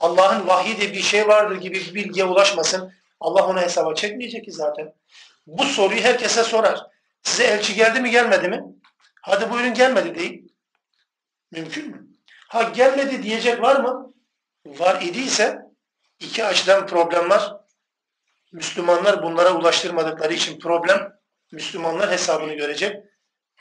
Allah'ın 0.00 0.46
vahiy 0.46 0.76
diye 0.76 0.92
bir 0.92 1.02
şey 1.02 1.28
vardır 1.28 1.56
gibi 1.56 1.74
bir 1.74 1.94
bilgiye 1.94 2.24
ulaşmasın. 2.24 2.92
Allah 3.20 3.46
ona 3.46 3.62
hesaba 3.62 3.94
çekmeyecek 3.94 4.44
ki 4.44 4.52
zaten. 4.52 4.94
Bu 5.46 5.64
soruyu 5.64 6.00
herkese 6.00 6.44
sorar. 6.44 6.86
Size 7.22 7.44
elçi 7.44 7.74
geldi 7.74 8.00
mi 8.00 8.10
gelmedi 8.10 8.48
mi? 8.48 8.64
Hadi 9.22 9.50
buyurun 9.50 9.74
gelmedi 9.74 10.14
değil. 10.14 10.48
Mümkün 11.50 11.90
mü? 11.90 12.06
Ha 12.48 12.62
gelmedi 12.62 13.22
diyecek 13.22 13.62
var 13.62 13.80
mı? 13.80 14.14
Var 14.66 15.02
idiyse 15.02 15.58
iki 16.20 16.44
açıdan 16.44 16.86
problem 16.86 17.30
var. 17.30 17.56
Müslümanlar 18.52 19.22
bunlara 19.22 19.54
ulaştırmadıkları 19.54 20.32
için 20.32 20.58
problem. 20.58 21.12
Müslümanlar 21.52 22.10
hesabını 22.10 22.54
görecek 22.54 22.96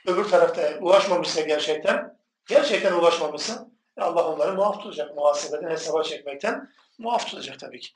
Öbür 0.06 0.24
tarafta 0.24 0.78
ulaşmamışsa 0.80 1.40
gerçekten, 1.40 2.18
gerçekten 2.46 2.92
ulaşmamışsa 2.92 3.68
Allah 3.96 4.28
onları 4.28 4.52
muaf 4.52 4.82
tutacak. 4.82 5.16
Muhasebeden 5.16 5.70
hesaba 5.70 6.02
çekmekten 6.02 6.70
muaf 6.98 7.26
tutacak 7.26 7.58
tabii 7.58 7.80
ki. 7.80 7.88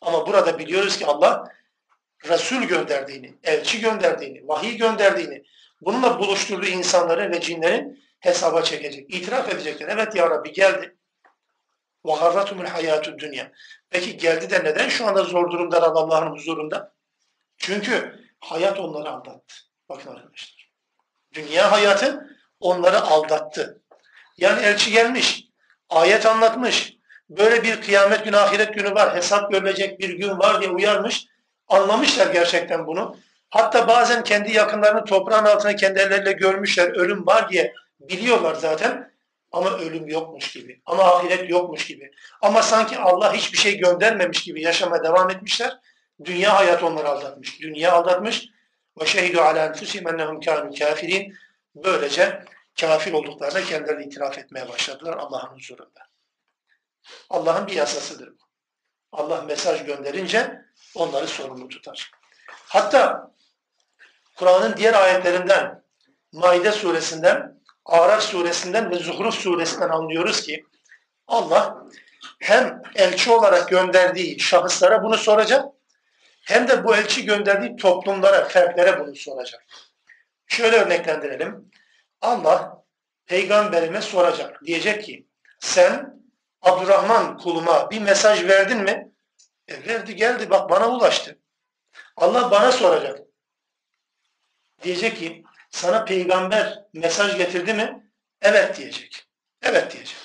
Ama 0.00 0.26
burada 0.26 0.58
biliyoruz 0.58 0.98
ki 0.98 1.06
Allah 1.06 1.52
Resul 2.28 2.62
gönderdiğini, 2.62 3.34
elçi 3.44 3.80
gönderdiğini, 3.80 4.48
vahiy 4.48 4.76
gönderdiğini, 4.76 5.44
bununla 5.80 6.18
buluşturduğu 6.18 6.66
insanları 6.66 7.30
ve 7.30 7.40
cinleri 7.40 7.96
hesaba 8.20 8.62
çekecek. 8.62 9.14
İtiraf 9.14 9.52
edecekler. 9.52 9.88
Evet 9.88 10.14
ya 10.14 10.30
Rabbi 10.30 10.52
geldi. 10.52 10.96
وَغَرَّتُمُ 12.04 12.66
الْحَيَاتُ 12.66 13.18
dünya. 13.18 13.52
Peki 13.90 14.16
geldi 14.16 14.50
de 14.50 14.64
neden 14.64 14.88
şu 14.88 15.06
anda 15.06 15.24
zor 15.24 15.50
durumdalar 15.50 15.88
Allah'ın 15.88 16.30
huzurunda? 16.30 16.94
Çünkü 17.56 18.20
hayat 18.40 18.80
onları 18.80 19.10
aldattı. 19.10 19.54
Bakın 19.88 20.10
arkadaşlar. 20.10 20.59
Dünya 21.33 21.71
hayatı 21.71 22.37
onları 22.59 23.01
aldattı. 23.01 23.81
Yani 24.37 24.61
elçi 24.61 24.91
gelmiş, 24.91 25.43
ayet 25.89 26.25
anlatmış, 26.25 26.93
böyle 27.29 27.63
bir 27.63 27.81
kıyamet 27.81 28.25
günü, 28.25 28.37
ahiret 28.37 28.73
günü 28.73 28.95
var, 28.95 29.15
hesap 29.15 29.51
görülecek 29.51 29.99
bir 29.99 30.09
gün 30.09 30.39
var 30.39 30.61
diye 30.61 30.71
uyarmış. 30.71 31.25
Anlamışlar 31.67 32.33
gerçekten 32.33 32.87
bunu. 32.87 33.17
Hatta 33.49 33.87
bazen 33.87 34.23
kendi 34.23 34.51
yakınlarını 34.51 35.05
toprağın 35.05 35.45
altına 35.45 35.75
kendi 35.75 35.99
elleriyle 35.99 36.31
görmüşler, 36.31 36.87
ölüm 36.87 37.27
var 37.27 37.49
diye 37.49 37.73
biliyorlar 37.99 38.55
zaten. 38.55 39.11
Ama 39.51 39.77
ölüm 39.77 40.07
yokmuş 40.07 40.51
gibi, 40.51 40.81
ama 40.85 41.03
ahiret 41.03 41.49
yokmuş 41.49 41.87
gibi. 41.87 42.11
Ama 42.41 42.61
sanki 42.61 42.97
Allah 42.97 43.33
hiçbir 43.33 43.57
şey 43.57 43.77
göndermemiş 43.77 44.43
gibi 44.43 44.61
yaşamaya 44.61 45.03
devam 45.03 45.29
etmişler. 45.29 45.77
Dünya 46.25 46.55
hayat 46.57 46.83
onları 46.83 47.09
aldatmış. 47.09 47.61
Dünya 47.61 47.91
aldatmış. 47.91 48.47
Ve 49.01 49.05
şehidu 49.05 49.41
ala 49.41 49.65
enfusihim 49.65 50.07
ennehum 50.07 50.39
kânû 50.39 50.79
kafirin. 50.79 51.37
Böylece 51.75 52.43
kafir 52.79 53.13
olduklarına 53.13 53.63
kendileri 53.63 54.03
itiraf 54.03 54.37
etmeye 54.37 54.69
başladılar 54.69 55.17
Allah'ın 55.17 55.55
huzurunda. 55.55 55.99
Allah'ın 57.29 57.67
bir 57.67 57.73
yasasıdır 57.73 58.27
bu. 58.27 58.43
Allah 59.11 59.41
mesaj 59.41 59.85
gönderince 59.85 60.65
onları 60.95 61.27
sorumlu 61.27 61.67
tutar. 61.67 62.11
Hatta 62.47 63.31
Kur'an'ın 64.35 64.77
diğer 64.77 64.93
ayetlerinden, 64.93 65.83
Maide 66.31 66.71
suresinden, 66.71 67.61
Araf 67.85 68.23
suresinden 68.23 68.91
ve 68.91 68.95
Zuhruf 68.95 69.35
suresinden 69.35 69.89
anlıyoruz 69.89 70.41
ki 70.41 70.65
Allah 71.27 71.87
hem 72.39 72.81
elçi 72.95 73.31
olarak 73.31 73.69
gönderdiği 73.69 74.39
şahıslara 74.39 75.03
bunu 75.03 75.17
soracak 75.17 75.65
hem 76.41 76.67
de 76.67 76.83
bu 76.83 76.95
elçi 76.95 77.25
gönderdiği 77.25 77.75
toplumlara, 77.75 78.45
fertlere 78.45 78.99
bunu 78.99 79.15
soracak. 79.15 79.65
Şöyle 80.47 80.75
örneklendirelim. 80.77 81.71
Allah 82.21 82.83
peygamberime 83.25 84.01
soracak. 84.01 84.65
Diyecek 84.65 85.03
ki 85.03 85.27
sen 85.59 86.21
Abdurrahman 86.61 87.37
kuluma 87.37 87.91
bir 87.91 88.01
mesaj 88.01 88.47
verdin 88.47 88.77
mi? 88.77 89.11
E 89.67 89.87
verdi 89.87 90.15
geldi 90.15 90.49
bak 90.49 90.69
bana 90.69 90.89
ulaştı. 90.89 91.39
Allah 92.17 92.51
bana 92.51 92.71
soracak. 92.71 93.19
Diyecek 94.83 95.17
ki 95.17 95.43
sana 95.69 96.05
peygamber 96.05 96.83
mesaj 96.93 97.37
getirdi 97.37 97.73
mi? 97.73 98.11
Evet 98.41 98.77
diyecek. 98.77 99.27
Evet 99.61 99.93
diyecek. 99.93 100.17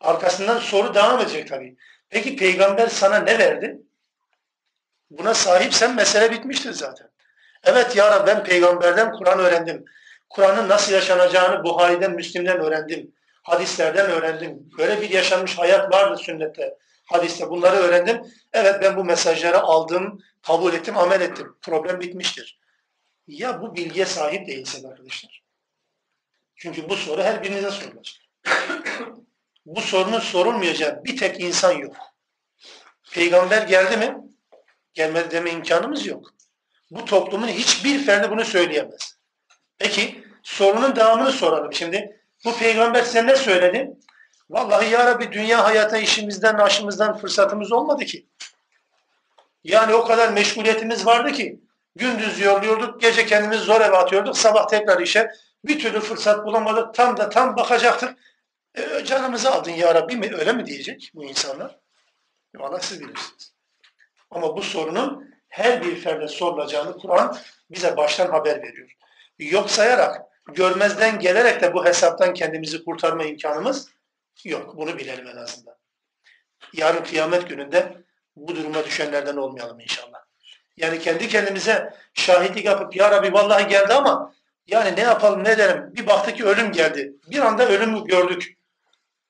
Arkasından 0.00 0.58
soru 0.58 0.94
devam 0.94 1.20
edecek 1.20 1.48
tabii. 1.48 1.76
Peki 2.08 2.36
peygamber 2.36 2.88
sana 2.88 3.18
ne 3.18 3.38
verdi? 3.38 3.78
Buna 5.18 5.34
sahipsen 5.34 5.94
mesele 5.94 6.30
bitmiştir 6.30 6.72
zaten. 6.72 7.10
Evet 7.64 7.96
ya 7.96 8.10
Rabbi 8.10 8.26
ben 8.26 8.44
peygamberden 8.44 9.12
Kur'an 9.12 9.38
öğrendim. 9.38 9.84
Kur'an'ın 10.30 10.68
nasıl 10.68 10.92
yaşanacağını 10.92 11.64
Buhari'den, 11.64 12.12
Müslim'den 12.12 12.60
öğrendim. 12.60 13.14
Hadislerden 13.42 14.10
öğrendim. 14.10 14.70
Böyle 14.78 15.00
bir 15.00 15.10
yaşanmış 15.10 15.58
hayat 15.58 15.92
vardı 15.92 16.16
sünnette, 16.22 16.78
hadiste. 17.04 17.50
Bunları 17.50 17.76
öğrendim. 17.76 18.22
Evet 18.52 18.82
ben 18.82 18.96
bu 18.96 19.04
mesajları 19.04 19.60
aldım, 19.60 20.22
kabul 20.42 20.72
ettim, 20.72 20.98
amel 20.98 21.20
ettim. 21.20 21.56
Problem 21.62 22.00
bitmiştir. 22.00 22.58
Ya 23.26 23.62
bu 23.62 23.76
bilgiye 23.76 24.06
sahip 24.06 24.46
değilseniz 24.46 24.84
arkadaşlar. 24.84 25.42
Çünkü 26.56 26.88
bu 26.88 26.96
soru 26.96 27.22
her 27.22 27.42
birinize 27.42 27.70
sorulacak. 27.70 28.16
bu 29.66 29.80
sorunun 29.80 30.20
sorulmayacağı 30.20 31.04
bir 31.04 31.16
tek 31.16 31.40
insan 31.40 31.72
yok. 31.72 31.96
Peygamber 33.12 33.62
geldi 33.62 33.96
mi? 33.96 34.16
Gelmedi 34.94 35.30
deme 35.30 35.50
imkanımız 35.50 36.06
yok. 36.06 36.34
Bu 36.90 37.04
toplumun 37.04 37.48
hiçbir 37.48 37.98
ferdi 37.98 38.30
bunu 38.30 38.44
söyleyemez. 38.44 39.18
Peki 39.78 40.24
sorunun 40.42 40.96
devamını 40.96 41.32
soralım 41.32 41.72
şimdi. 41.72 42.20
Bu 42.44 42.56
peygamber 42.56 43.02
size 43.02 43.26
ne 43.26 43.36
söyledi? 43.36 43.90
Vallahi 44.50 44.90
ya 44.90 45.06
Rabbi 45.06 45.32
dünya 45.32 45.64
hayata 45.64 45.98
işimizden, 45.98 46.54
aşımızdan 46.54 47.16
fırsatımız 47.18 47.72
olmadı 47.72 48.04
ki. 48.04 48.26
Yani 49.64 49.94
o 49.94 50.04
kadar 50.04 50.32
meşguliyetimiz 50.32 51.06
vardı 51.06 51.32
ki 51.32 51.60
gündüz 51.96 52.40
yoluyorduk, 52.40 53.00
gece 53.00 53.26
kendimizi 53.26 53.64
zor 53.64 53.80
eve 53.80 53.96
atıyorduk, 53.96 54.38
sabah 54.38 54.68
tekrar 54.68 55.00
işe. 55.00 55.30
Bir 55.64 55.80
türlü 55.80 56.00
fırsat 56.00 56.46
bulamadık. 56.46 56.94
Tam 56.94 57.16
da 57.16 57.28
tam 57.28 57.56
bakacaktık. 57.56 58.18
E, 58.74 59.04
canımızı 59.04 59.50
aldın 59.50 59.70
ya 59.70 59.94
Rabbi 59.94 60.16
mi? 60.16 60.30
Öyle 60.34 60.52
mi 60.52 60.66
diyecek 60.66 61.10
bu 61.14 61.24
insanlar? 61.24 61.78
Valla 62.56 62.80
siz 62.80 63.00
bilirsiniz. 63.00 63.53
Ama 64.34 64.56
bu 64.56 64.62
sorunun 64.62 65.34
her 65.48 65.82
bir 65.82 65.96
ferde 65.96 66.28
sorulacağını 66.28 66.98
Kur'an 66.98 67.38
bize 67.70 67.96
baştan 67.96 68.30
haber 68.30 68.62
veriyor. 68.62 68.90
Yok 69.38 69.70
sayarak, 69.70 70.22
görmezden 70.52 71.18
gelerek 71.18 71.62
de 71.62 71.74
bu 71.74 71.84
hesaptan 71.84 72.34
kendimizi 72.34 72.84
kurtarma 72.84 73.24
imkanımız 73.24 73.88
yok. 74.44 74.76
Bunu 74.76 74.98
bilelim 74.98 75.26
en 75.26 75.36
azından. 75.36 75.76
Yarın 76.72 77.04
kıyamet 77.04 77.48
gününde 77.48 77.96
bu 78.36 78.56
duruma 78.56 78.84
düşenlerden 78.84 79.36
olmayalım 79.36 79.80
inşallah. 79.80 80.18
Yani 80.76 80.98
kendi 80.98 81.28
kendimize 81.28 81.94
şahitlik 82.14 82.64
yapıp 82.64 82.96
ya 82.96 83.10
Rabbi 83.10 83.32
vallahi 83.32 83.68
geldi 83.68 83.94
ama 83.94 84.34
yani 84.66 84.96
ne 84.96 85.00
yapalım 85.00 85.44
ne 85.44 85.58
derim 85.58 85.94
bir 85.94 86.06
baktık 86.06 86.36
ki 86.36 86.44
ölüm 86.44 86.72
geldi. 86.72 87.12
Bir 87.30 87.38
anda 87.38 87.68
ölümü 87.68 88.04
gördük. 88.04 88.58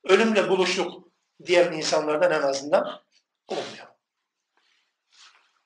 Ölümle 0.05 0.49
buluştuk 0.49 1.09
diyen 1.47 1.73
insanlardan 1.73 2.33
en 2.33 2.43
azından 2.43 3.01
olmuyor. 3.49 3.94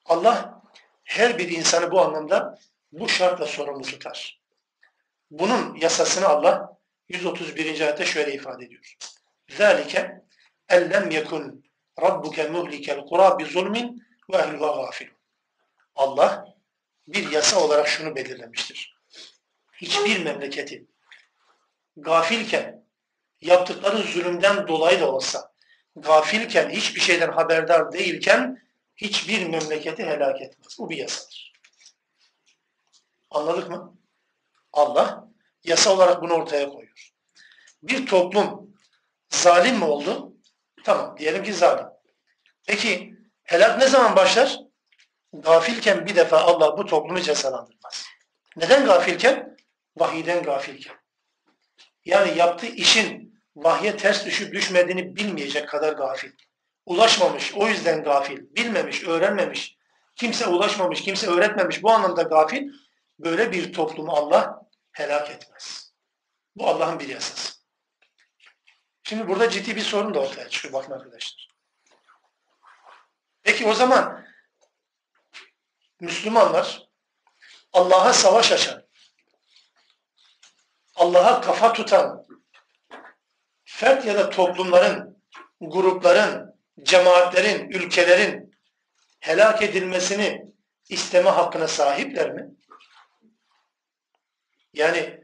Allah 0.08 0.62
her 1.04 1.38
bir 1.38 1.48
insanı 1.48 1.90
bu 1.90 2.00
anlamda 2.00 2.58
bu 2.92 3.08
şartla 3.08 3.46
sorumlu 3.46 3.82
tutar. 3.82 4.40
Bunun 5.30 5.74
yasasını 5.74 6.28
Allah 6.28 6.78
131. 7.08 7.80
ayette 7.80 8.04
şöyle 8.04 8.32
ifade 8.32 8.64
ediyor. 8.64 8.96
ذَٰلِكَ 9.50 10.20
اَلَّمْ 10.70 11.10
يَكُنْ 11.10 11.62
رَبُّكَ 11.98 12.36
مُهْلِكَ 12.54 12.86
الْقُرَى 12.98 13.28
بِظُلْمٍ 13.38 13.98
وَاَهْلُهَا 14.30 14.70
غَافِلٌ 14.78 15.08
Allah 15.94 16.54
bir 17.08 17.30
yasa 17.30 17.64
olarak 17.64 17.88
şunu 17.88 18.16
belirlemiştir. 18.16 18.96
Hiçbir 19.72 20.24
memleketi 20.24 20.86
gafilken, 21.96 22.84
yaptıkları 23.40 23.98
zulümden 23.98 24.68
dolayı 24.68 25.00
da 25.00 25.12
olsa, 25.12 25.52
gafilken, 25.96 26.70
hiçbir 26.70 27.00
şeyden 27.00 27.32
haberdar 27.32 27.92
değilken 27.92 28.62
hiçbir 29.01 29.47
memleketi 29.47 30.05
helak 30.05 30.41
etmez. 30.41 30.79
Bu 30.79 30.89
bir 30.89 30.97
yasadır. 30.97 31.53
Anladık 33.31 33.69
mı? 33.69 33.97
Allah 34.73 35.27
yasa 35.63 35.93
olarak 35.93 36.21
bunu 36.21 36.33
ortaya 36.33 36.69
koyuyor. 36.69 37.11
Bir 37.83 38.05
toplum 38.05 38.75
zalim 39.29 39.77
mi 39.77 39.85
oldu? 39.85 40.33
Tamam 40.83 41.17
diyelim 41.17 41.43
ki 41.43 41.53
zalim. 41.53 41.85
Peki 42.67 43.13
helak 43.43 43.79
ne 43.79 43.87
zaman 43.87 44.15
başlar? 44.15 44.59
Gafilken 45.33 46.05
bir 46.05 46.15
defa 46.15 46.37
Allah 46.37 46.77
bu 46.77 46.85
toplumu 46.85 47.21
cezalandırmaz. 47.21 48.05
Neden 48.57 48.85
gafilken? 48.85 49.57
Vahiyden 49.97 50.43
gafilken. 50.43 50.95
Yani 52.05 52.37
yaptığı 52.37 52.67
işin 52.67 53.39
vahye 53.55 53.97
ters 53.97 54.25
düşüp 54.25 54.53
düşmediğini 54.53 55.15
bilmeyecek 55.15 55.69
kadar 55.69 55.93
gafil. 55.93 56.31
Ulaşmamış, 56.89 57.53
o 57.53 57.67
yüzden 57.67 58.03
gafil. 58.03 58.37
Bilmemiş, 58.55 59.03
öğrenmemiş. 59.03 59.77
Kimse 60.15 60.47
ulaşmamış, 60.47 61.01
kimse 61.01 61.27
öğretmemiş. 61.27 61.83
Bu 61.83 61.91
anlamda 61.91 62.21
gafil. 62.21 62.73
Böyle 63.19 63.51
bir 63.51 63.73
toplumu 63.73 64.11
Allah 64.11 64.61
helak 64.91 65.29
etmez. 65.29 65.93
Bu 66.55 66.67
Allah'ın 66.67 66.99
bir 66.99 67.07
yasası. 67.07 67.53
Şimdi 69.03 69.27
burada 69.27 69.49
ciddi 69.49 69.75
bir 69.75 69.81
sorun 69.81 70.13
da 70.13 70.19
ortaya 70.19 70.49
çıkıyor 70.49 70.73
bakın 70.73 70.91
arkadaşlar. 70.91 71.49
Peki 73.43 73.67
o 73.67 73.73
zaman 73.73 74.25
Müslümanlar 75.99 76.89
Allah'a 77.73 78.13
savaş 78.13 78.51
açan, 78.51 78.83
Allah'a 80.95 81.41
kafa 81.41 81.73
tutan 81.73 82.27
fert 83.65 84.05
ya 84.05 84.15
da 84.15 84.29
toplumların, 84.29 85.23
grupların, 85.61 86.48
cemaatlerin, 86.83 87.69
ülkelerin 87.69 88.55
helak 89.19 89.61
edilmesini 89.61 90.45
isteme 90.89 91.29
hakkına 91.29 91.67
sahipler 91.67 92.31
mi? 92.31 92.49
Yani 94.73 95.23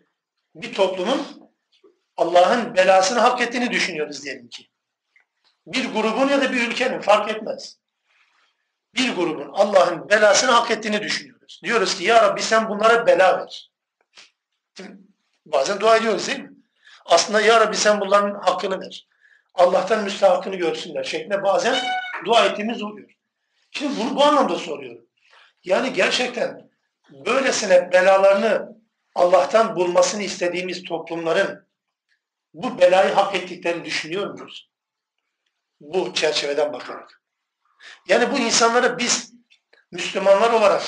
bir 0.56 0.74
toplumun 0.74 1.52
Allah'ın 2.18 2.76
belasını 2.76 3.20
hak 3.20 3.42
ettiğini 3.42 3.72
düşünüyoruz 3.72 4.24
diyelim 4.24 4.50
ki. 4.50 4.68
Bir 5.68 5.94
grubun 5.94 6.28
ya 6.30 6.42
da 6.42 6.54
bir 6.54 6.68
ülkenin 6.68 7.02
fark 7.02 7.32
etmez. 7.32 7.80
Bir 8.96 9.16
grubun 9.16 9.50
Allah'ın 9.54 10.10
belasını 10.10 10.52
hak 10.52 10.72
ettiğini 10.72 11.02
düşünüyoruz. 11.02 11.62
Diyoruz 11.64 11.98
ki 11.98 12.04
ya 12.04 12.24
Rabbi 12.24 12.42
sen 12.42 12.70
bunlara 12.70 13.08
bela 13.08 13.38
ver. 13.40 13.72
Bazen 15.46 15.80
dua 15.80 15.98
ediyoruz 15.98 16.28
değil 16.28 16.40
mi? 16.40 16.52
Aslında 17.06 17.42
ya 17.42 17.60
Rabbi 17.60 17.78
sen 17.78 18.02
bunların 18.02 18.40
hakkını 18.40 18.80
ver. 18.82 19.08
Allah'tan 19.56 20.04
müstahakını 20.04 20.56
görsünler 20.56 21.04
şeklinde 21.04 21.44
bazen 21.44 21.76
dua 22.26 22.46
ettiğimiz 22.46 22.84
oluyor. 22.84 23.10
Şimdi 23.72 24.00
bunu 24.00 24.16
bu 24.16 24.24
anlamda 24.24 24.56
soruyorum. 24.56 25.06
Yani 25.64 25.94
gerçekten 25.94 26.70
böylesine 27.10 27.92
belalarını 27.92 28.76
Allah'tan 29.16 29.76
bulmasını 29.76 30.24
istediğimiz 30.24 30.84
toplumların 30.84 31.68
bu 32.54 32.80
belayı 32.80 33.14
hak 33.14 33.36
ettiklerini 33.36 33.86
düşünüyor 33.86 34.34
muyuz? 34.34 34.70
Bu 35.82 36.14
çerçeveden 36.14 36.74
bakarak. 36.74 37.22
Yani 38.08 38.32
bu 38.32 38.40
insanlara 38.40 38.98
biz 38.98 39.34
Müslümanlar 39.92 40.54
olarak 40.54 40.84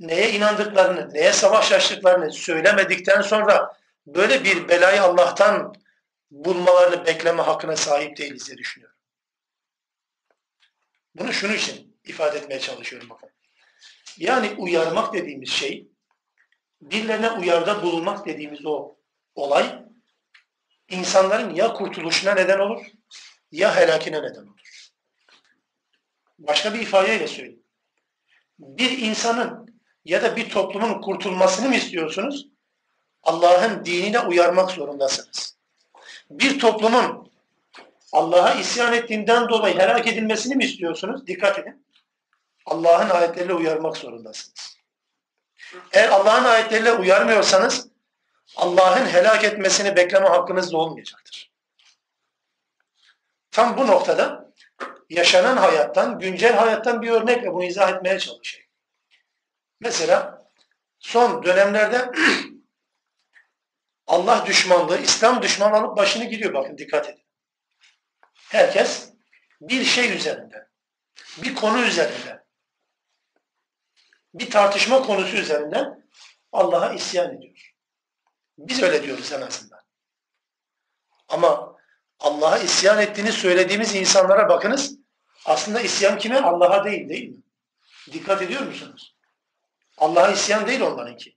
neye 0.00 0.32
inandıklarını, 0.32 1.14
neye 1.14 1.32
savaş 1.32 1.72
açtıklarını 1.72 2.32
söylemedikten 2.32 3.22
sonra 3.22 3.76
böyle 4.06 4.44
bir 4.44 4.68
belayı 4.68 5.02
Allah'tan 5.02 5.74
bulmalarını 6.30 7.06
bekleme 7.06 7.42
hakkına 7.42 7.76
sahip 7.76 8.16
değiliz 8.16 8.46
diye 8.46 8.58
düşünüyorum. 8.58 8.98
Bunu 11.14 11.32
şunu 11.32 11.54
için 11.54 11.98
ifade 12.04 12.38
etmeye 12.38 12.60
çalışıyorum 12.60 13.10
bakın. 13.10 13.30
Yani 14.16 14.54
uyarmak 14.58 15.14
dediğimiz 15.14 15.48
şey, 15.50 15.88
birilerine 16.80 17.30
uyarda 17.30 17.82
bulunmak 17.82 18.26
dediğimiz 18.26 18.66
o 18.66 18.96
olay, 19.34 19.84
insanların 20.88 21.54
ya 21.54 21.72
kurtuluşuna 21.72 22.34
neden 22.34 22.58
olur, 22.58 22.86
ya 23.52 23.76
helakine 23.76 24.22
neden 24.22 24.42
olur. 24.42 24.88
Başka 26.38 26.74
bir 26.74 26.80
ifadeyle 26.80 27.28
söyleyeyim. 27.28 27.62
Bir 28.58 28.98
insanın 28.98 29.80
ya 30.04 30.22
da 30.22 30.36
bir 30.36 30.50
toplumun 30.50 31.00
kurtulmasını 31.00 31.68
mı 31.68 31.76
istiyorsunuz? 31.76 32.48
Allah'ın 33.22 33.84
dinine 33.84 34.20
uyarmak 34.20 34.70
zorundasınız. 34.70 35.57
Bir 36.30 36.58
toplumun 36.58 37.32
Allah'a 38.12 38.54
isyan 38.54 38.92
ettiğinden 38.92 39.48
dolayı 39.48 39.78
helak 39.78 40.06
edilmesini 40.06 40.54
mi 40.56 40.64
istiyorsunuz? 40.64 41.26
Dikkat 41.26 41.58
edin. 41.58 41.86
Allah'ın 42.66 43.10
ayetleriyle 43.10 43.54
uyarmak 43.54 43.96
zorundasınız. 43.96 44.78
Eğer 45.92 46.08
Allah'ın 46.08 46.44
ayetleriyle 46.44 46.92
uyarmıyorsanız 46.92 47.88
Allah'ın 48.56 49.06
helak 49.06 49.44
etmesini 49.44 49.96
bekleme 49.96 50.28
hakkınız 50.28 50.72
da 50.72 50.76
olmayacaktır. 50.76 51.50
Tam 53.50 53.76
bu 53.76 53.86
noktada 53.86 54.52
yaşanan 55.10 55.56
hayattan, 55.56 56.18
güncel 56.18 56.54
hayattan 56.54 57.02
bir 57.02 57.10
örnekle 57.10 57.52
bunu 57.52 57.64
izah 57.64 57.90
etmeye 57.90 58.18
çalışayım. 58.18 58.68
Mesela 59.80 60.48
son 60.98 61.42
dönemlerde 61.42 62.10
Allah 64.08 64.46
düşmanlığı, 64.46 64.98
İslam 64.98 65.42
düşmanı 65.42 65.76
alıp 65.76 65.96
başını 65.96 66.24
gidiyor. 66.24 66.54
Bakın 66.54 66.78
dikkat 66.78 67.08
edin. 67.08 67.24
Herkes 68.34 69.12
bir 69.60 69.84
şey 69.84 70.16
üzerinde, 70.16 70.68
bir 71.36 71.54
konu 71.54 71.82
üzerinde, 71.82 72.44
bir 74.34 74.50
tartışma 74.50 75.02
konusu 75.02 75.36
üzerinden 75.36 76.08
Allah'a 76.52 76.94
isyan 76.94 77.36
ediyor. 77.36 77.74
Biz 78.58 78.82
öyle 78.82 79.02
diyoruz 79.02 79.32
en 79.32 79.40
azından. 79.40 79.80
Ama 81.28 81.76
Allah'a 82.20 82.58
isyan 82.58 82.98
ettiğini 82.98 83.32
söylediğimiz 83.32 83.94
insanlara 83.94 84.48
bakınız. 84.48 84.98
Aslında 85.44 85.80
isyan 85.80 86.18
kime? 86.18 86.40
Allah'a 86.40 86.84
değil 86.84 87.08
değil 87.08 87.28
mi? 87.28 87.42
Dikkat 88.12 88.42
ediyor 88.42 88.62
musunuz? 88.62 89.16
Allah'a 89.98 90.30
isyan 90.32 90.66
değil 90.66 90.80
onlarınki. 90.80 91.36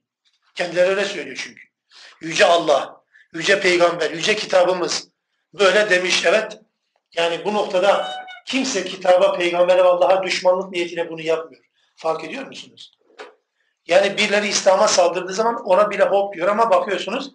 Kendileri 0.54 0.88
öyle 0.88 1.04
söylüyor 1.04 1.36
çünkü. 1.44 1.71
Yüce 2.20 2.46
Allah, 2.46 3.02
Yüce 3.32 3.60
Peygamber, 3.60 4.10
Yüce 4.10 4.36
kitabımız 4.36 5.08
böyle 5.54 5.90
demiş 5.90 6.26
evet. 6.26 6.58
Yani 7.16 7.44
bu 7.44 7.54
noktada 7.54 8.08
kimse 8.46 8.84
kitaba, 8.84 9.32
peygambere 9.32 9.78
ve 9.78 9.88
Allah'a 9.88 10.22
düşmanlık 10.22 10.72
niyetiyle 10.72 11.10
bunu 11.10 11.20
yapmıyor. 11.20 11.64
Fark 11.96 12.24
ediyor 12.24 12.46
musunuz? 12.46 12.92
Yani 13.86 14.16
birileri 14.18 14.48
İslam'a 14.48 14.88
saldırdığı 14.88 15.32
zaman 15.32 15.64
ona 15.64 15.90
bile 15.90 16.04
hop 16.04 16.34
diyor 16.34 16.48
ama 16.48 16.70
bakıyorsunuz 16.70 17.32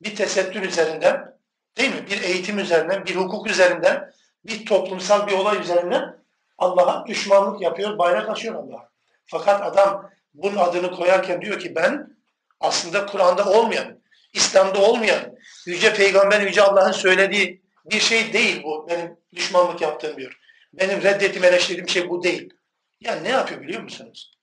bir 0.00 0.16
tesettür 0.16 0.62
üzerinden 0.62 1.36
değil 1.76 1.94
mi? 1.94 2.06
Bir 2.10 2.22
eğitim 2.22 2.58
üzerinden, 2.58 3.06
bir 3.06 3.16
hukuk 3.16 3.50
üzerinden, 3.50 4.12
bir 4.44 4.66
toplumsal 4.66 5.26
bir 5.26 5.32
olay 5.32 5.60
üzerinden 5.60 6.16
Allah'a 6.58 7.06
düşmanlık 7.06 7.62
yapıyor, 7.62 7.98
bayrak 7.98 8.30
açıyor 8.30 8.54
Allah'a. 8.54 8.90
Fakat 9.26 9.62
adam 9.62 10.10
bunun 10.34 10.56
adını 10.56 10.90
koyarken 10.90 11.42
diyor 11.42 11.58
ki 11.58 11.74
ben 11.74 12.16
aslında 12.60 13.06
Kur'an'da 13.06 13.44
olmayan 13.44 14.00
İslam'da 14.32 14.78
olmayan, 14.78 15.36
Yüce 15.66 15.94
Peygamber, 15.94 16.40
Yüce 16.40 16.62
Allah'ın 16.62 16.92
söylediği 16.92 17.62
bir 17.90 18.00
şey 18.00 18.32
değil 18.32 18.62
bu. 18.62 18.86
Benim 18.90 19.16
düşmanlık 19.34 19.80
yaptığım 19.80 20.16
diyor. 20.16 20.38
Benim 20.72 21.02
reddettiğim, 21.02 21.44
eleştirdiğim 21.44 21.88
şey 21.88 22.08
bu 22.08 22.22
değil. 22.22 22.54
Yani 23.00 23.24
ne 23.24 23.28
yapıyor 23.28 23.60
biliyor 23.60 23.82
musunuz? 23.82 24.38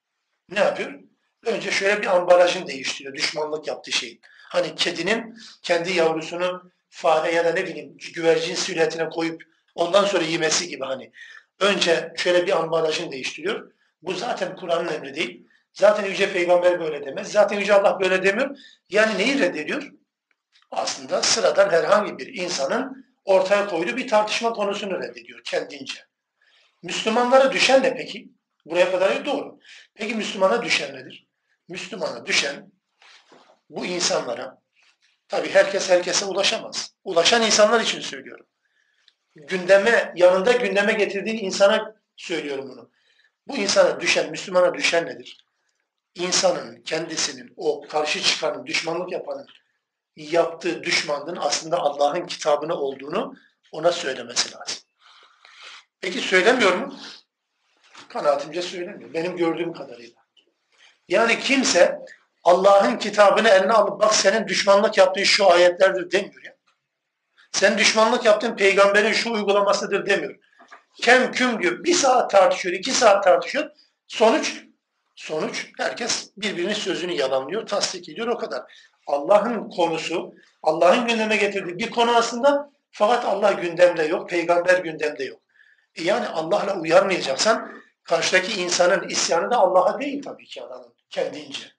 Ne 0.49 0.59
yapıyor? 0.59 0.99
Önce 1.45 1.71
şöyle 1.71 2.01
bir 2.01 2.15
ambalajını 2.15 2.67
değiştiriyor. 2.67 3.15
Düşmanlık 3.15 3.67
yaptığı 3.67 3.91
şeyin. 3.91 4.21
Hani 4.49 4.75
kedinin 4.75 5.35
kendi 5.61 5.93
yavrusunu 5.93 6.71
fare 6.89 7.31
ya 7.31 7.45
da 7.45 7.53
ne 7.53 7.65
bileyim 7.65 7.97
güvercin 8.13 8.55
silüetine 8.55 9.09
koyup 9.09 9.43
ondan 9.75 10.05
sonra 10.05 10.23
yemesi 10.23 10.67
gibi 10.67 10.83
hani. 10.83 11.11
Önce 11.59 12.13
şöyle 12.17 12.47
bir 12.47 12.57
ambalajını 12.57 13.11
değiştiriyor. 13.11 13.71
Bu 14.01 14.13
zaten 14.13 14.55
Kur'an'ın 14.55 14.93
emri 14.93 15.15
değil. 15.15 15.46
Zaten 15.77 16.05
Yüce 16.05 16.33
Peygamber 16.33 16.79
böyle 16.79 17.05
demez. 17.05 17.31
Zaten 17.31 17.59
Yüce 17.59 17.73
Allah 17.73 17.99
böyle 17.99 18.23
demiyor. 18.23 18.57
Yani 18.89 19.17
neyi 19.17 19.39
reddediyor? 19.39 19.91
Aslında 20.71 21.23
sıradan 21.23 21.69
herhangi 21.69 22.17
bir 22.17 22.33
insanın 22.33 23.05
ortaya 23.25 23.67
koyduğu 23.67 23.97
bir 23.97 24.07
tartışma 24.07 24.53
konusunu 24.53 24.99
reddediyor 24.99 25.41
kendince. 25.45 25.99
Müslümanlara 26.83 27.51
düşen 27.51 27.83
ne 27.83 27.95
peki? 27.95 28.29
Buraya 28.65 28.91
kadar 28.91 29.25
doğru. 29.25 29.59
Peki 29.95 30.15
Müslümana 30.15 30.63
düşen 30.63 30.95
nedir? 30.95 31.27
Müslümana 31.69 32.25
düşen 32.25 32.71
bu 33.69 33.85
insanlara, 33.85 34.61
tabii 35.27 35.49
herkes 35.49 35.89
herkese 35.89 36.25
ulaşamaz. 36.25 36.93
Ulaşan 37.03 37.41
insanlar 37.41 37.81
için 37.81 37.99
söylüyorum. 37.99 38.45
Gündeme, 39.35 40.13
yanında 40.15 40.51
gündeme 40.51 40.93
getirdiği 40.93 41.39
insana 41.39 41.95
söylüyorum 42.15 42.69
bunu. 42.69 42.91
Bu 43.47 43.57
insana 43.57 43.99
düşen, 43.99 44.31
Müslümana 44.31 44.73
düşen 44.73 45.05
nedir? 45.05 45.46
İnsanın 46.19 46.81
kendisinin, 46.81 47.53
o 47.57 47.81
karşı 47.87 48.21
çıkanın, 48.21 48.65
düşmanlık 48.65 49.11
yapanın 49.11 49.47
yaptığı 50.15 50.83
düşmanlığın 50.83 51.37
aslında 51.41 51.77
Allah'ın 51.77 52.25
kitabını 52.25 52.75
olduğunu 52.75 53.35
ona 53.71 53.91
söylemesi 53.91 54.51
lazım. 54.51 54.77
Peki 56.01 56.19
söylemiyor 56.19 56.73
mu? 56.73 56.99
Kanaatimce 58.09 58.61
söylemiyor. 58.61 59.13
Benim 59.13 59.37
gördüğüm 59.37 59.73
kadarıyla. 59.73 60.21
Yani 61.07 61.39
kimse 61.39 61.99
Allah'ın 62.43 62.97
kitabını 62.97 63.49
eline 63.49 63.73
alıp 63.73 64.01
bak 64.01 64.15
senin 64.15 64.47
düşmanlık 64.47 64.97
yaptığın 64.97 65.23
şu 65.23 65.51
ayetlerdir 65.51 66.11
demiyor 66.11 66.43
ya. 66.43 66.57
Sen 67.51 67.77
düşmanlık 67.77 68.25
yaptığın 68.25 68.55
peygamberin 68.55 69.13
şu 69.13 69.33
uygulamasıdır 69.33 70.05
demiyor. 70.05 70.35
Kem 71.01 71.31
küm 71.31 71.61
diyor. 71.61 71.83
Bir 71.83 71.93
saat 71.93 72.31
tartışıyor, 72.31 72.75
iki 72.75 72.91
saat 72.91 73.23
tartışıyor. 73.23 73.69
Sonuç, 74.07 74.66
sonuç 75.17 75.71
herkes 75.77 76.31
birbirinin 76.37 76.73
sözünü 76.73 77.13
yalanlıyor, 77.13 77.67
tasdik 77.67 78.09
ediyor 78.09 78.27
o 78.27 78.37
kadar. 78.37 78.89
Allah'ın 79.07 79.69
konusu, 79.69 80.33
Allah'ın 80.63 81.07
gündeme 81.07 81.37
getirdiği 81.37 81.77
bir 81.77 81.91
konu 81.91 82.15
aslında 82.15 82.71
fakat 82.91 83.25
Allah 83.25 83.51
gündemde 83.51 84.03
yok, 84.03 84.29
peygamber 84.29 84.79
gündemde 84.79 85.23
yok. 85.23 85.39
E 85.95 86.03
yani 86.03 86.27
Allah'la 86.27 86.79
uyarmayacaksan 86.79 87.81
karşıdaki 88.03 88.61
insanın 88.61 89.09
isyanı 89.09 89.51
da 89.51 89.57
Allah'a 89.57 89.99
değil 89.99 90.23
tabii 90.23 90.45
ki 90.45 90.63
adamın 90.63 90.93
kendince. 91.09 91.71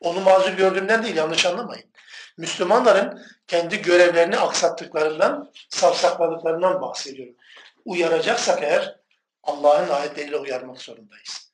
Onu 0.00 0.20
mazur 0.20 0.52
gördüğümden 0.52 1.02
değil 1.02 1.16
yanlış 1.16 1.46
anlamayın. 1.46 1.90
Müslümanların 2.38 3.22
kendi 3.46 3.82
görevlerini 3.82 4.38
aksattıklarından, 4.38 5.52
savsakladıklarından 5.68 6.80
bahsediyorum. 6.80 7.34
Uyaracaksak 7.84 8.62
eğer 8.62 9.00
Allah'ın 9.42 9.88
ayetleriyle 9.88 10.36
uyarmak 10.36 10.82
zorundayız. 10.82 11.52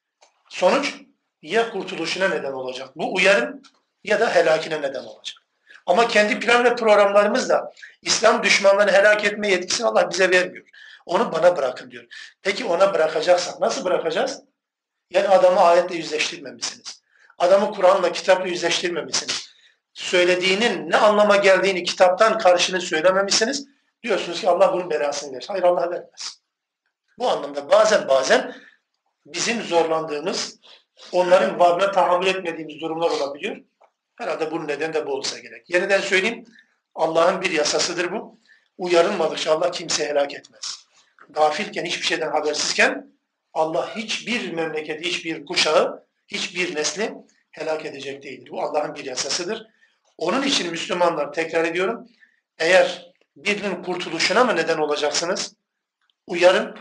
Sonuç 0.48 0.94
ya 1.42 1.70
kurtuluşuna 1.70 2.28
neden 2.28 2.52
olacak 2.52 2.88
bu 2.96 3.14
uyarın 3.14 3.62
ya 4.04 4.20
da 4.20 4.34
helakine 4.34 4.82
neden 4.82 5.04
olacak. 5.04 5.36
Ama 5.86 6.08
kendi 6.08 6.40
plan 6.40 6.64
ve 6.64 6.76
programlarımızla 6.76 7.72
İslam 8.02 8.42
düşmanlarını 8.42 8.92
helak 8.92 9.24
etme 9.24 9.48
yetkisini 9.48 9.86
Allah 9.86 10.10
bize 10.10 10.30
vermiyor. 10.30 10.66
Onu 11.06 11.32
bana 11.32 11.56
bırakın 11.56 11.90
diyor. 11.90 12.04
Peki 12.42 12.64
ona 12.64 12.94
bırakacaksak 12.94 13.60
nasıl 13.60 13.84
bırakacağız? 13.84 14.42
Yani 15.10 15.28
adamı 15.28 15.60
ayetle 15.60 15.96
yüzleştirmemişsiniz. 15.96 17.02
Adamı 17.38 17.72
Kur'an'la, 17.72 18.12
kitapla 18.12 18.48
yüzleştirmemişsiniz. 18.48 19.50
Söylediğinin 19.94 20.90
ne 20.90 20.96
anlama 20.96 21.36
geldiğini 21.36 21.84
kitaptan 21.84 22.38
karşını 22.38 22.80
söylememişsiniz. 22.80 23.66
Diyorsunuz 24.02 24.40
ki 24.40 24.48
Allah 24.48 24.72
bunun 24.72 24.90
belasını 24.90 25.32
verir. 25.32 25.44
Hayır 25.48 25.62
Allah 25.62 25.90
vermez. 25.90 26.40
Bu 27.18 27.28
anlamda 27.28 27.70
bazen 27.70 28.08
bazen 28.08 28.54
bizim 29.26 29.62
zorlandığımız, 29.62 30.58
onların 31.12 31.58
varlığına 31.58 31.92
tahammül 31.92 32.26
etmediğimiz 32.26 32.80
durumlar 32.80 33.10
olabiliyor. 33.10 33.56
Herhalde 34.18 34.50
bunun 34.50 34.68
nedeni 34.68 34.94
de 34.94 35.06
bu 35.06 35.12
olsa 35.12 35.38
gerek. 35.38 35.70
Yeniden 35.70 36.00
söyleyeyim, 36.00 36.44
Allah'ın 36.94 37.42
bir 37.42 37.50
yasasıdır 37.50 38.12
bu. 38.12 38.40
Uyarılmadıkça 38.78 39.52
Allah 39.52 39.70
kimse 39.70 40.08
helak 40.08 40.34
etmez. 40.34 40.86
Gafilken, 41.30 41.84
hiçbir 41.84 42.06
şeyden 42.06 42.30
habersizken 42.30 43.06
Allah 43.54 43.96
hiçbir 43.96 44.52
memleketi, 44.52 45.04
hiçbir 45.04 45.46
kuşağı, 45.46 46.06
hiçbir 46.28 46.74
nesli 46.74 47.14
helak 47.50 47.86
edecek 47.86 48.22
değildir. 48.22 48.50
Bu 48.50 48.62
Allah'ın 48.62 48.94
bir 48.94 49.04
yasasıdır. 49.04 49.66
Onun 50.18 50.42
için 50.42 50.70
Müslümanlar 50.70 51.32
tekrar 51.32 51.64
ediyorum, 51.64 52.06
eğer 52.58 53.12
birinin 53.36 53.82
kurtuluşuna 53.82 54.44
mı 54.44 54.56
neden 54.56 54.78
olacaksınız? 54.78 55.54
Uyarın 56.26 56.76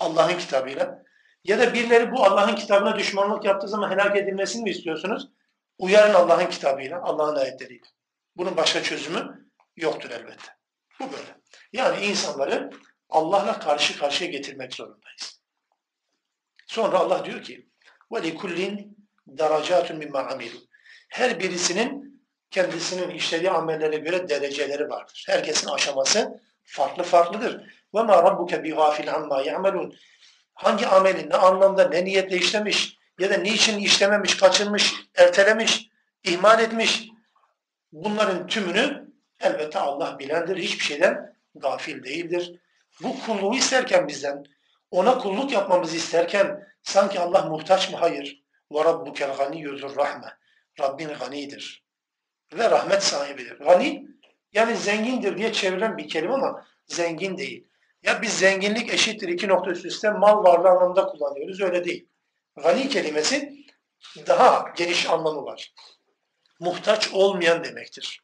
Allah'ın 0.00 0.38
kitabıyla. 0.38 1.01
Ya 1.43 1.59
da 1.59 1.73
birileri 1.73 2.11
bu 2.11 2.23
Allah'ın 2.23 2.55
kitabına 2.55 2.97
düşmanlık 2.97 3.45
yaptığı 3.45 3.67
zaman 3.67 3.91
helak 3.91 4.17
edilmesini 4.17 4.63
mi 4.63 4.69
istiyorsunuz? 4.69 5.29
Uyarın 5.77 6.13
Allah'ın 6.13 6.45
kitabıyla, 6.45 7.01
Allah'ın 7.03 7.35
ayetleriyle. 7.35 7.87
Bunun 8.35 8.57
başka 8.57 8.83
çözümü 8.83 9.49
yoktur 9.75 10.09
elbette. 10.09 10.57
Bu 10.99 11.11
böyle. 11.11 11.37
Yani 11.73 12.05
insanları 12.05 12.69
Allah'la 13.09 13.59
karşı 13.59 13.99
karşıya 13.99 14.29
getirmek 14.29 14.73
zorundayız. 14.73 15.41
Sonra 16.67 16.99
Allah 16.99 17.25
diyor 17.25 17.43
ki 17.43 17.69
وَلِكُلِّنْ 18.11 18.87
دَرَجَاتٌ 19.27 19.87
مِمَّا 19.87 20.29
عَمِلُوا 20.29 20.67
Her 21.09 21.39
birisinin 21.39 22.21
kendisinin 22.51 23.09
işlediği 23.09 23.51
amellere 23.51 23.97
göre 23.97 24.29
dereceleri 24.29 24.89
vardır. 24.89 25.25
Herkesin 25.27 25.67
aşaması 25.67 26.41
farklı 26.63 27.03
farklıdır. 27.03 27.77
وَمَا 27.93 28.15
رَبُّكَ 28.27 28.63
بِغَافِلْ 28.63 29.09
عَمَّا 29.09 29.43
يَعْمَلُونَ 29.43 29.95
Hangi 30.53 30.87
ameli, 30.87 31.29
ne 31.29 31.35
anlamda, 31.35 31.89
ne 31.89 32.05
niyetle 32.05 32.37
işlemiş 32.37 32.97
ya 33.19 33.29
da 33.29 33.37
niçin 33.37 33.79
işlememiş, 33.79 34.37
kaçırmış, 34.37 34.93
ertelemiş, 35.15 35.89
ihmal 36.23 36.59
etmiş 36.59 37.09
bunların 37.91 38.47
tümünü 38.47 39.07
elbette 39.39 39.79
Allah 39.79 40.19
bilendir. 40.19 40.57
Hiçbir 40.57 40.83
şeyden 40.83 41.35
gafil 41.55 42.03
değildir. 42.03 42.59
Bu 43.01 43.19
kulluğu 43.19 43.55
isterken 43.55 44.07
bizden, 44.07 44.43
ona 44.91 45.17
kulluk 45.17 45.51
yapmamızı 45.51 45.95
isterken 45.95 46.67
sanki 46.83 47.19
Allah 47.19 47.45
muhtaç 47.45 47.91
mı? 47.91 47.97
Hayır. 47.97 48.43
وَرَبُّكَ 48.71 49.17
الْغَنِيُّ 49.17 49.79
ذُرْ 49.79 49.95
rahme. 49.95 50.33
Rabbin 50.79 51.09
ganidir. 51.19 51.83
Ve 52.53 52.71
rahmet 52.71 53.03
sahibidir. 53.03 53.59
Gani 53.59 54.07
yani 54.53 54.77
zengindir 54.77 55.37
diye 55.37 55.53
çevrilen 55.53 55.97
bir 55.97 56.09
kelime 56.09 56.33
ama 56.33 56.65
zengin 56.85 57.37
değil. 57.37 57.67
Ya 58.02 58.22
biz 58.22 58.38
zenginlik 58.38 58.94
eşittir 58.94 59.28
iki 59.28 59.48
nokta 59.48 59.70
üst 59.70 59.84
üste 59.84 60.10
mal 60.10 60.44
varlığı 60.44 60.68
anlamında 60.68 61.06
kullanıyoruz. 61.06 61.60
Öyle 61.60 61.84
değil. 61.84 62.08
Gani 62.56 62.88
kelimesi 62.88 63.66
daha 64.26 64.64
geniş 64.76 65.10
anlamı 65.10 65.44
var. 65.44 65.72
Muhtaç 66.60 67.12
olmayan 67.12 67.64
demektir. 67.64 68.22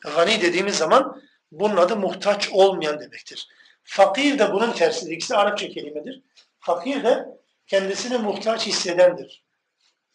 Gani 0.00 0.42
dediğimiz 0.42 0.76
zaman 0.76 1.22
bunun 1.52 1.76
adı 1.76 1.96
muhtaç 1.96 2.48
olmayan 2.52 3.00
demektir. 3.00 3.48
Fakir 3.84 4.38
de 4.38 4.52
bunun 4.52 4.72
tersidir. 4.72 5.12
İkisi 5.12 5.36
Arapça 5.36 5.68
kelimedir. 5.68 6.22
Fakir 6.60 7.04
de 7.04 7.28
kendisini 7.66 8.18
muhtaç 8.18 8.66
hissedendir. 8.66 9.44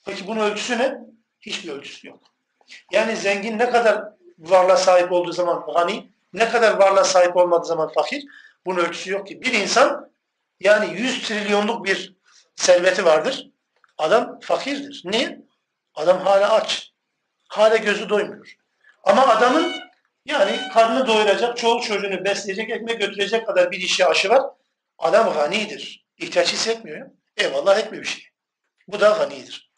Peki 0.05 0.27
bunun 0.27 0.39
ölçüsü 0.39 0.77
ne? 0.77 0.97
Hiçbir 1.41 1.71
ölçüsü 1.71 2.07
yok. 2.07 2.19
Yani 2.91 3.15
zengin 3.15 3.57
ne 3.59 3.69
kadar 3.69 4.03
varlığa 4.39 4.77
sahip 4.77 5.11
olduğu 5.11 5.31
zaman 5.31 5.65
gani, 5.73 6.11
ne 6.33 6.49
kadar 6.49 6.77
varlığa 6.77 7.03
sahip 7.03 7.37
olmadığı 7.37 7.67
zaman 7.67 7.91
fakir, 7.93 8.25
bunun 8.65 8.79
ölçüsü 8.79 9.11
yok 9.11 9.27
ki. 9.27 9.41
Bir 9.41 9.53
insan 9.53 10.11
yani 10.59 11.01
100 11.01 11.27
trilyonluk 11.27 11.85
bir 11.85 12.15
serveti 12.55 13.05
vardır. 13.05 13.49
Adam 13.97 14.39
fakirdir. 14.39 15.01
Niye? 15.05 15.41
Adam 15.95 16.19
hala 16.19 16.53
aç. 16.53 16.93
Hala 17.47 17.77
gözü 17.77 18.09
doymuyor. 18.09 18.55
Ama 19.03 19.27
adamın 19.27 19.73
yani 20.25 20.59
karnını 20.73 21.07
doyuracak, 21.07 21.57
çoğu 21.57 21.81
çocuğunu 21.81 22.25
besleyecek, 22.25 22.69
ekmek 22.69 22.99
götürecek 22.99 23.47
kadar 23.47 23.71
bir 23.71 23.77
işi 23.77 24.05
aşı 24.05 24.29
var. 24.29 24.41
Adam 24.97 25.33
ganidir. 25.33 26.05
İhtiyaç 26.17 26.53
hissetmiyor. 26.53 27.07
Eyvallah 27.37 27.79
etmiyor 27.79 28.03
bir 28.03 28.09
şey. 28.09 28.23
Bu 28.87 28.99
da 28.99 29.09
ganidir. 29.09 29.71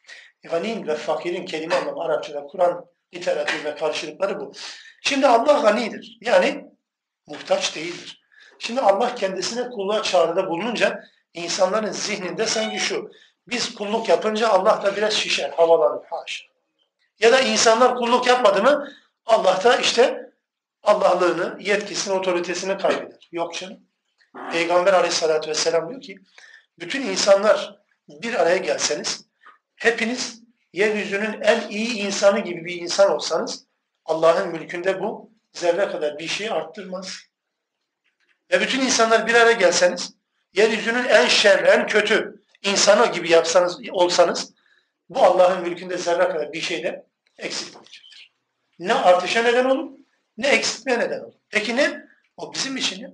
Ganin 0.44 0.88
ve 0.88 0.96
fakirin 0.96 1.46
kelime 1.46 1.76
anlamı 1.76 2.04
Arapçada 2.04 2.44
Kur'an 2.44 2.86
literatürüne 3.14 3.76
karşılıkları 3.76 4.40
bu. 4.40 4.54
Şimdi 5.02 5.28
Allah 5.28 5.62
ganidir. 5.62 6.18
Yani 6.22 6.66
muhtaç 7.28 7.76
değildir. 7.76 8.22
Şimdi 8.60 8.82
Allah 8.82 9.16
kendisine 9.16 9.70
kulluğa 9.70 10.03
çağrıda 10.03 10.49
bulununca 10.49 11.03
insanların 11.34 11.91
zihninde 11.91 12.45
sanki 12.45 12.80
şu. 12.80 13.12
Biz 13.47 13.76
kulluk 13.76 14.10
yapınca 14.10 14.49
Allah 14.49 14.84
da 14.84 14.95
biraz 14.95 15.14
şişer, 15.14 15.49
havalanır. 15.49 16.05
Haşa. 16.10 16.45
Ya 17.20 17.32
da 17.32 17.39
insanlar 17.39 17.95
kulluk 17.95 18.28
yapmadı 18.28 18.64
mı 18.64 18.93
Allah 19.26 19.64
da 19.64 19.76
işte 19.76 20.32
Allah'lığını, 20.84 21.57
yetkisini, 21.60 22.14
otoritesini 22.14 22.78
kaybeder. 22.78 23.30
Yok 23.32 23.53
canım. 23.53 23.80
Peygamber 24.51 24.93
aleyhissalatü 24.93 25.49
vesselam 25.49 25.89
diyor 25.89 26.01
ki 26.01 26.20
bütün 26.80 27.01
insanlar 27.01 27.80
bir 28.10 28.34
araya 28.34 28.57
gelseniz 28.57 29.26
hepiniz 29.76 30.41
yeryüzünün 30.74 31.41
en 31.41 31.70
iyi 31.70 31.97
insanı 31.97 32.39
gibi 32.39 32.66
bir 32.66 32.82
insan 32.82 33.12
olsanız 33.12 33.66
Allah'ın 34.05 34.49
mülkünde 34.49 35.01
bu 35.01 35.32
zerre 35.53 35.88
kadar 35.88 36.20
bir 36.20 36.28
şey 36.28 36.49
arttırmaz. 36.49 37.29
Ve 38.52 38.62
bütün 38.62 38.82
insanlar 38.82 39.28
bir 39.28 39.34
araya 39.34 39.52
gelseniz 39.52 40.14
yeryüzünün 40.54 41.06
en 41.06 41.28
şer, 41.28 41.64
en 41.64 41.88
kötü 41.88 42.43
insanı 42.64 43.12
gibi 43.12 43.32
yapsanız, 43.32 43.80
olsanız 43.91 44.54
bu 45.10 45.20
Allah'ın 45.24 45.62
mülkünde 45.62 45.97
zerre 45.97 46.28
kadar 46.28 46.54
bir 46.54 46.62
şey 46.62 46.84
de 46.84 47.06
eksiltmeyecektir. 47.38 48.32
Ne 48.80 48.93
artışa 48.93 49.43
neden 49.43 49.66
olur, 49.66 49.91
ne 50.38 50.47
eksiltmeye 50.47 51.00
neden 51.00 51.20
olur. 51.20 51.34
Peki 51.50 51.76
ne? 51.76 52.06
O 52.38 52.54
bizim 52.54 52.78
için 52.78 53.02
ya. 53.02 53.12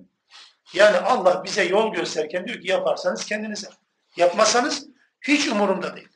Yani 0.74 0.96
Allah 0.96 1.44
bize 1.44 1.64
yol 1.64 1.94
gösterirken 1.94 2.46
diyor 2.46 2.60
ki 2.60 2.68
yaparsanız 2.68 3.24
kendinize. 3.24 3.68
Yapmasanız 4.16 4.86
hiç 5.22 5.48
umurumda 5.48 5.96
değil. 5.96 6.08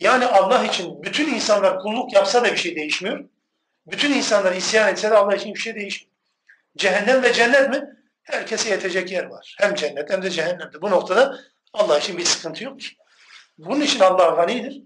Yani 0.00 0.26
Allah 0.26 0.64
için 0.64 1.02
bütün 1.02 1.34
insanlar 1.34 1.78
kulluk 1.78 2.12
yapsa 2.12 2.44
da 2.44 2.52
bir 2.52 2.56
şey 2.56 2.76
değişmiyor. 2.76 3.24
Bütün 3.86 4.12
insanlar 4.12 4.52
isyan 4.52 4.88
etse 4.88 5.10
de 5.10 5.16
Allah 5.16 5.36
için 5.36 5.54
bir 5.54 5.58
şey 5.58 5.74
değişmiyor. 5.74 6.14
Cehennem 6.76 7.22
ve 7.22 7.32
cennet 7.32 7.70
mi? 7.70 7.97
Herkese 8.30 8.70
yetecek 8.70 9.10
yer 9.10 9.24
var. 9.24 9.56
Hem 9.60 9.74
cennet 9.74 10.10
hem 10.10 10.22
de 10.22 10.30
cehennemde. 10.30 10.82
Bu 10.82 10.90
noktada 10.90 11.38
Allah 11.72 11.98
için 11.98 12.18
bir 12.18 12.24
sıkıntı 12.24 12.64
yok 12.64 12.80
ki. 12.80 12.86
Bunun 13.58 13.80
için 13.80 14.00
Allah 14.00 14.28
ganidir. 14.28 14.82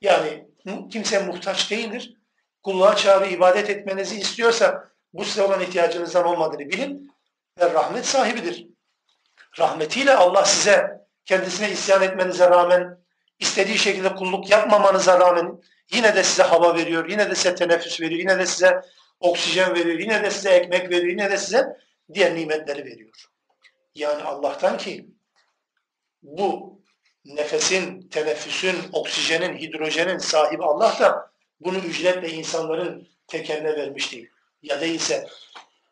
Yani 0.00 0.46
kimse 0.90 1.18
muhtaç 1.18 1.70
değildir. 1.70 2.16
Kulluğa 2.62 2.96
çağrı 2.96 3.26
ibadet 3.26 3.70
etmenizi 3.70 4.18
istiyorsa 4.20 4.88
bu 5.12 5.24
size 5.24 5.42
olan 5.42 5.60
ihtiyacınızdan 5.60 6.26
olmadığını 6.26 6.68
bilin 6.68 7.12
ve 7.60 7.74
rahmet 7.74 8.06
sahibidir. 8.06 8.66
Rahmetiyle 9.58 10.14
Allah 10.14 10.44
size 10.44 11.00
kendisine 11.24 11.70
isyan 11.70 12.02
etmenize 12.02 12.50
rağmen 12.50 12.98
istediği 13.38 13.78
şekilde 13.78 14.14
kulluk 14.14 14.50
yapmamanıza 14.50 15.20
rağmen 15.20 15.60
yine 15.92 16.16
de 16.16 16.22
size 16.22 16.42
hava 16.42 16.74
veriyor, 16.74 17.08
yine 17.08 17.30
de 17.30 17.34
size 17.34 17.54
teneffüs 17.54 18.00
veriyor, 18.00 18.20
yine 18.20 18.38
de 18.38 18.46
size 18.46 18.80
oksijen 19.20 19.74
veriyor, 19.74 19.98
yine 19.98 20.22
de 20.22 20.30
size 20.30 20.50
ekmek 20.50 20.90
veriyor, 20.90 21.10
yine 21.10 21.30
de 21.30 21.36
size 21.36 21.76
diğer 22.14 22.34
nimetleri 22.36 22.84
veriyor. 22.84 23.26
Yani 23.94 24.22
Allah'tan 24.22 24.78
ki 24.78 25.06
bu 26.22 26.80
nefesin, 27.24 28.08
teneffüsün, 28.08 28.76
oksijenin, 28.92 29.58
hidrojenin 29.58 30.18
sahibi 30.18 30.62
Allah 30.62 30.96
da 31.00 31.32
bunu 31.60 31.78
ücretle 31.78 32.30
insanların 32.30 33.08
tekeline 33.26 33.76
vermiş 33.76 34.12
değil. 34.12 34.30
Ya 34.62 34.80
değilse 34.80 35.26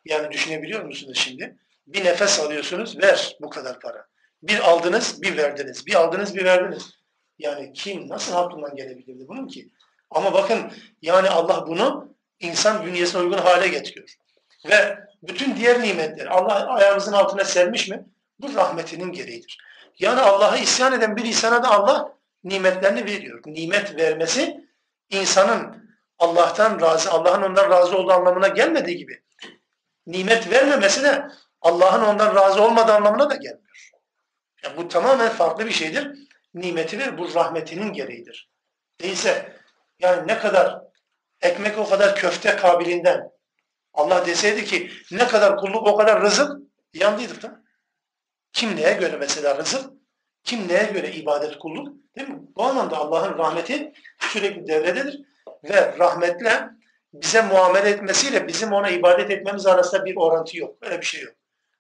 yani 0.05 0.33
düşünebiliyor 0.33 0.85
musunuz 0.85 1.19
şimdi? 1.19 1.57
Bir 1.87 2.05
nefes 2.05 2.41
alıyorsunuz, 2.41 2.99
ver 3.03 3.37
bu 3.41 3.51
kadar 3.51 3.81
para. 3.81 4.07
Bir 4.43 4.71
aldınız, 4.71 5.23
bir 5.23 5.37
verdiniz. 5.37 5.87
Bir 5.87 5.95
aldınız, 5.95 6.35
bir 6.35 6.45
verdiniz. 6.45 6.91
Yani 7.39 7.73
kim, 7.73 8.09
nasıl 8.09 8.35
aklından 8.35 8.77
gelebilirdi 8.77 9.29
bunun 9.29 9.49
ki? 9.49 9.69
Ama 10.11 10.33
bakın 10.33 10.73
yani 11.03 11.29
Allah 11.29 11.67
bunu 11.67 12.15
insan 12.41 12.87
bünyesine 12.87 13.23
uygun 13.23 13.39
hale 13.39 13.69
getiriyor. 13.69 14.15
Ve 14.69 14.99
bütün 15.23 15.57
diğer 15.57 15.83
nimetleri 15.83 16.29
Allah 16.29 16.67
ayağımızın 16.67 17.13
altına 17.13 17.45
sermiş 17.45 17.89
mi? 17.89 18.05
Bu 18.39 18.55
rahmetinin 18.55 19.13
gereğidir. 19.13 19.59
Yani 19.99 20.21
Allah'a 20.21 20.57
isyan 20.57 20.93
eden 20.93 21.17
bir 21.17 21.25
insana 21.25 21.63
da 21.63 21.71
Allah 21.71 22.13
nimetlerini 22.45 23.05
veriyor. 23.05 23.43
Nimet 23.47 23.97
vermesi 23.97 24.69
insanın 25.11 25.91
Allah'tan 26.19 26.81
razı, 26.81 27.11
Allah'ın 27.11 27.43
ondan 27.43 27.71
razı 27.71 27.97
olduğu 27.97 28.13
anlamına 28.13 28.49
gelmediği 28.49 28.97
gibi 28.97 29.23
nimet 30.07 30.51
vermemesi 30.51 31.03
de 31.03 31.27
Allah'ın 31.61 32.05
ondan 32.05 32.37
razı 32.37 32.63
olmadığı 32.63 32.93
anlamına 32.93 33.31
da 33.31 33.35
gelmiyor. 33.35 33.91
Yani 34.65 34.77
bu 34.77 34.89
tamamen 34.89 35.29
farklı 35.29 35.67
bir 35.67 35.71
şeydir. 35.73 36.29
Nimeti 36.55 36.99
ver, 36.99 37.19
bu 37.19 37.35
rahmetinin 37.35 37.93
gereğidir. 37.93 38.51
Değilse 39.01 39.57
yani 39.99 40.29
ne 40.29 40.39
kadar 40.39 40.83
ekmek 41.41 41.79
o 41.79 41.89
kadar 41.89 42.17
köfte 42.17 42.57
kabiliğinden 42.57 43.31
Allah 43.95 44.27
deseydi 44.27 44.65
ki 44.65 44.91
ne 45.11 45.29
kadar 45.29 45.57
kulluk 45.57 45.87
o 45.87 45.97
kadar 45.97 46.23
rızık 46.23 46.53
yandıydık 46.95 47.43
da. 47.43 47.63
Kim 48.53 48.77
neye 48.77 48.93
göre 48.93 49.17
mesela 49.17 49.59
rızık? 49.59 49.91
Kim 50.45 50.69
neye 50.69 50.85
göre 50.85 51.13
ibadet 51.13 51.59
kulluk? 51.59 51.89
Değil 52.17 52.29
mi? 52.29 52.41
Bu 52.57 52.65
anlamda 52.65 52.97
Allah'ın 52.97 53.39
rahmeti 53.39 53.93
sürekli 54.19 54.67
devrededir. 54.69 55.21
Ve 55.65 55.99
rahmetle 55.99 56.69
bize 57.13 57.43
muamele 57.43 57.89
etmesiyle 57.89 58.49
bizim 58.49 58.73
ona 58.73 58.91
ibadet 58.91 59.31
etmemiz 59.31 59.67
arasında 59.67 60.05
bir 60.05 60.17
orantı 60.17 60.59
yok. 60.59 60.77
Öyle 60.83 61.01
bir 61.01 61.07
şey 61.07 61.23
yok. 61.23 61.35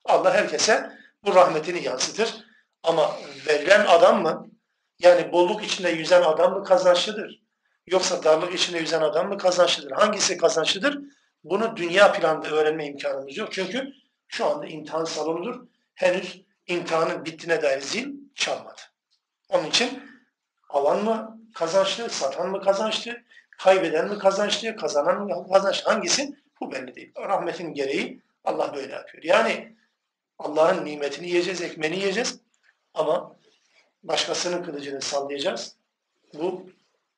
Allah 0.04 0.34
herkese 0.34 0.92
bu 1.24 1.34
rahmetini 1.34 1.82
yansıtır. 1.82 2.44
Ama 2.82 3.16
verilen 3.46 3.86
adam 3.86 4.22
mı? 4.22 4.50
Yani 4.98 5.32
bolluk 5.32 5.64
içinde 5.64 5.90
yüzen 5.90 6.22
adam 6.22 6.52
mı 6.52 6.64
kazançlıdır? 6.64 7.42
Yoksa 7.86 8.22
darlık 8.22 8.54
içinde 8.54 8.78
yüzen 8.78 9.00
adam 9.00 9.28
mı 9.28 9.38
kazançlıdır? 9.38 9.90
Hangisi 9.90 10.36
kazançlıdır? 10.36 10.98
Bunu 11.44 11.76
dünya 11.76 12.12
planında 12.12 12.48
öğrenme 12.48 12.86
imkanımız 12.86 13.36
yok. 13.36 13.52
Çünkü 13.52 13.92
şu 14.28 14.46
anda 14.46 14.66
imtihan 14.66 15.04
salonudur. 15.04 15.66
Henüz 15.94 16.42
imtihanın 16.66 17.24
bittiğine 17.24 17.62
dair 17.62 17.80
zil 17.80 18.14
çalmadı. 18.34 18.80
Onun 19.48 19.66
için 19.66 20.02
alan 20.68 21.04
mı 21.04 21.40
kazançlı, 21.54 22.10
satan 22.10 22.50
mı 22.50 22.62
kazançlı, 22.62 23.22
kaybeden 23.50 24.08
mi 24.08 24.18
kazançlı, 24.18 24.76
kazanan 24.76 25.22
mı 25.22 25.48
kazançlı 25.52 25.90
hangisi? 25.90 26.36
Bu 26.60 26.72
belli 26.72 26.94
değil. 26.94 27.12
Rahmetin 27.16 27.74
gereği 27.74 28.20
Allah 28.44 28.74
böyle 28.74 28.92
yapıyor. 28.92 29.24
Yani 29.24 29.76
Allah'ın 30.38 30.84
nimetini 30.84 31.28
yiyeceğiz, 31.28 31.62
ekmeğini 31.62 31.96
yiyeceğiz 31.96 32.40
ama 32.94 33.36
başkasının 34.02 34.62
kılıcını 34.62 35.00
sallayacağız. 35.00 35.76
Bu 36.34 36.66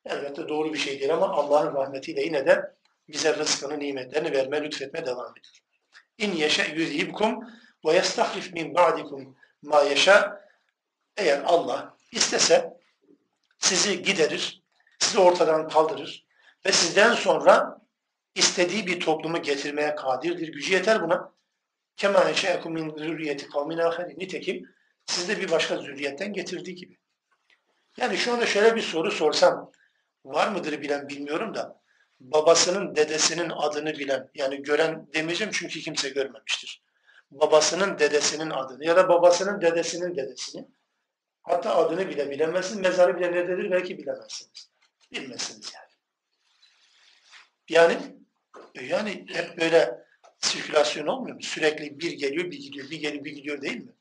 elbette 0.05 0.47
doğru 0.47 0.73
bir 0.73 0.77
şey 0.77 0.99
değil 0.99 1.13
ama 1.13 1.29
Allah'ın 1.29 1.75
rahmetiyle 1.75 2.21
yine 2.21 2.45
de 2.45 2.73
bize 3.07 3.35
rızkını, 3.35 3.79
nimetlerini 3.79 4.31
verme, 4.31 4.63
lütfetme 4.63 5.05
devam 5.05 5.31
ediyor. 5.31 5.59
İn 6.17 6.31
yeşe 6.31 6.63
yüzhibkum 6.75 7.39
ve 7.85 7.93
yestahlif 7.93 8.53
min 8.53 8.75
ba'dikum 8.75 9.37
ma 9.61 9.81
yeşa 9.81 10.41
eğer 11.17 11.43
Allah 11.45 11.97
istese 12.11 12.73
sizi 13.57 14.01
giderir, 14.01 14.63
sizi 14.99 15.19
ortadan 15.19 15.67
kaldırır 15.67 16.25
ve 16.65 16.71
sizden 16.71 17.13
sonra 17.13 17.81
istediği 18.35 18.87
bir 18.87 18.99
toplumu 18.99 19.41
getirmeye 19.41 19.95
kadirdir. 19.95 20.47
Gücü 20.47 20.73
yeter 20.73 21.01
buna. 21.01 21.33
Kema 21.97 22.29
eşe'ekum 22.29 22.73
min 22.73 22.97
zürriyeti 22.97 23.49
kavmin 23.49 23.77
aherin. 23.77 24.19
Nitekim 24.19 24.69
siz 25.05 25.29
de 25.29 25.41
bir 25.41 25.51
başka 25.51 25.77
zürriyetten 25.77 26.33
getirdiği 26.33 26.75
gibi. 26.75 26.97
Yani 27.97 28.17
şu 28.17 28.33
anda 28.33 28.45
şöyle 28.45 28.75
bir 28.75 28.81
soru 28.81 29.11
sorsam, 29.11 29.71
var 30.25 30.47
mıdır 30.47 30.81
bilen 30.81 31.09
bilmiyorum 31.09 31.55
da, 31.55 31.82
babasının 32.23 32.95
dedesinin 32.95 33.49
adını 33.49 33.93
bilen, 33.93 34.29
yani 34.35 34.63
gören 34.63 35.07
demeyeceğim 35.13 35.53
çünkü 35.53 35.79
kimse 35.79 36.09
görmemiştir. 36.09 36.83
Babasının 37.31 37.99
dedesinin 37.99 38.49
adını 38.49 38.85
ya 38.85 38.95
da 38.95 39.09
babasının 39.09 39.61
dedesinin 39.61 40.15
dedesini, 40.15 40.67
hatta 41.43 41.75
adını 41.75 42.09
bile 42.09 42.29
bilemezsiniz, 42.29 42.79
mezarı 42.81 43.17
bile 43.17 43.31
nerededir 43.31 43.71
belki 43.71 43.97
bilemezsiniz. 43.97 44.69
Bilmezsiniz 45.11 45.71
yani. 45.73 45.93
Yani 47.69 47.97
yani 48.81 49.25
hep 49.33 49.57
böyle 49.61 50.05
sirkülasyon 50.39 51.07
olmuyor 51.07 51.35
mu? 51.35 51.41
Sürekli 51.41 51.99
bir 51.99 52.11
geliyor, 52.11 52.51
bir 52.51 52.59
gidiyor, 52.59 52.89
bir 52.89 52.99
geliyor, 52.99 53.23
bir 53.23 53.31
gidiyor 53.31 53.61
değil 53.61 53.77
mi? 53.77 53.93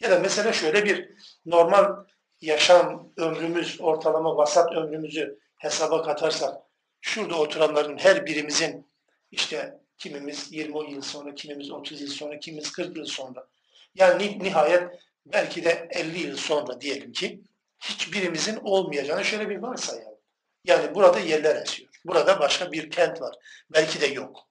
Ya 0.00 0.10
da 0.10 0.18
mesela 0.18 0.52
şöyle 0.52 0.84
bir 0.84 1.10
normal 1.46 2.04
yaşam 2.40 3.12
ömrümüz, 3.16 3.80
ortalama 3.80 4.36
vasat 4.36 4.72
ömrümüzü 4.72 5.38
hesaba 5.56 6.02
katarsak, 6.02 6.54
şurada 7.02 7.38
oturanların 7.38 7.98
her 7.98 8.26
birimizin 8.26 8.86
işte 9.30 9.78
kimimiz 9.98 10.52
20 10.52 10.92
yıl 10.92 11.02
sonra, 11.02 11.34
kimimiz 11.34 11.70
30 11.70 12.00
yıl 12.00 12.08
sonra, 12.08 12.38
kimimiz 12.38 12.72
40 12.72 12.96
yıl 12.96 13.06
sonra. 13.06 13.46
Yani 13.94 14.38
nihayet 14.38 14.82
belki 15.26 15.64
de 15.64 15.88
50 15.90 16.18
yıl 16.18 16.36
sonra 16.36 16.80
diyelim 16.80 17.12
ki 17.12 17.40
hiçbirimizin 17.80 18.56
olmayacağını 18.56 19.24
şöyle 19.24 19.48
bir 19.48 19.56
varsayalım. 19.56 20.18
Yani 20.64 20.94
burada 20.94 21.18
yerler 21.18 21.62
esiyor. 21.62 21.90
Burada 22.04 22.40
başka 22.40 22.72
bir 22.72 22.90
kent 22.90 23.20
var. 23.20 23.34
Belki 23.70 24.00
de 24.00 24.06
yok. 24.06 24.48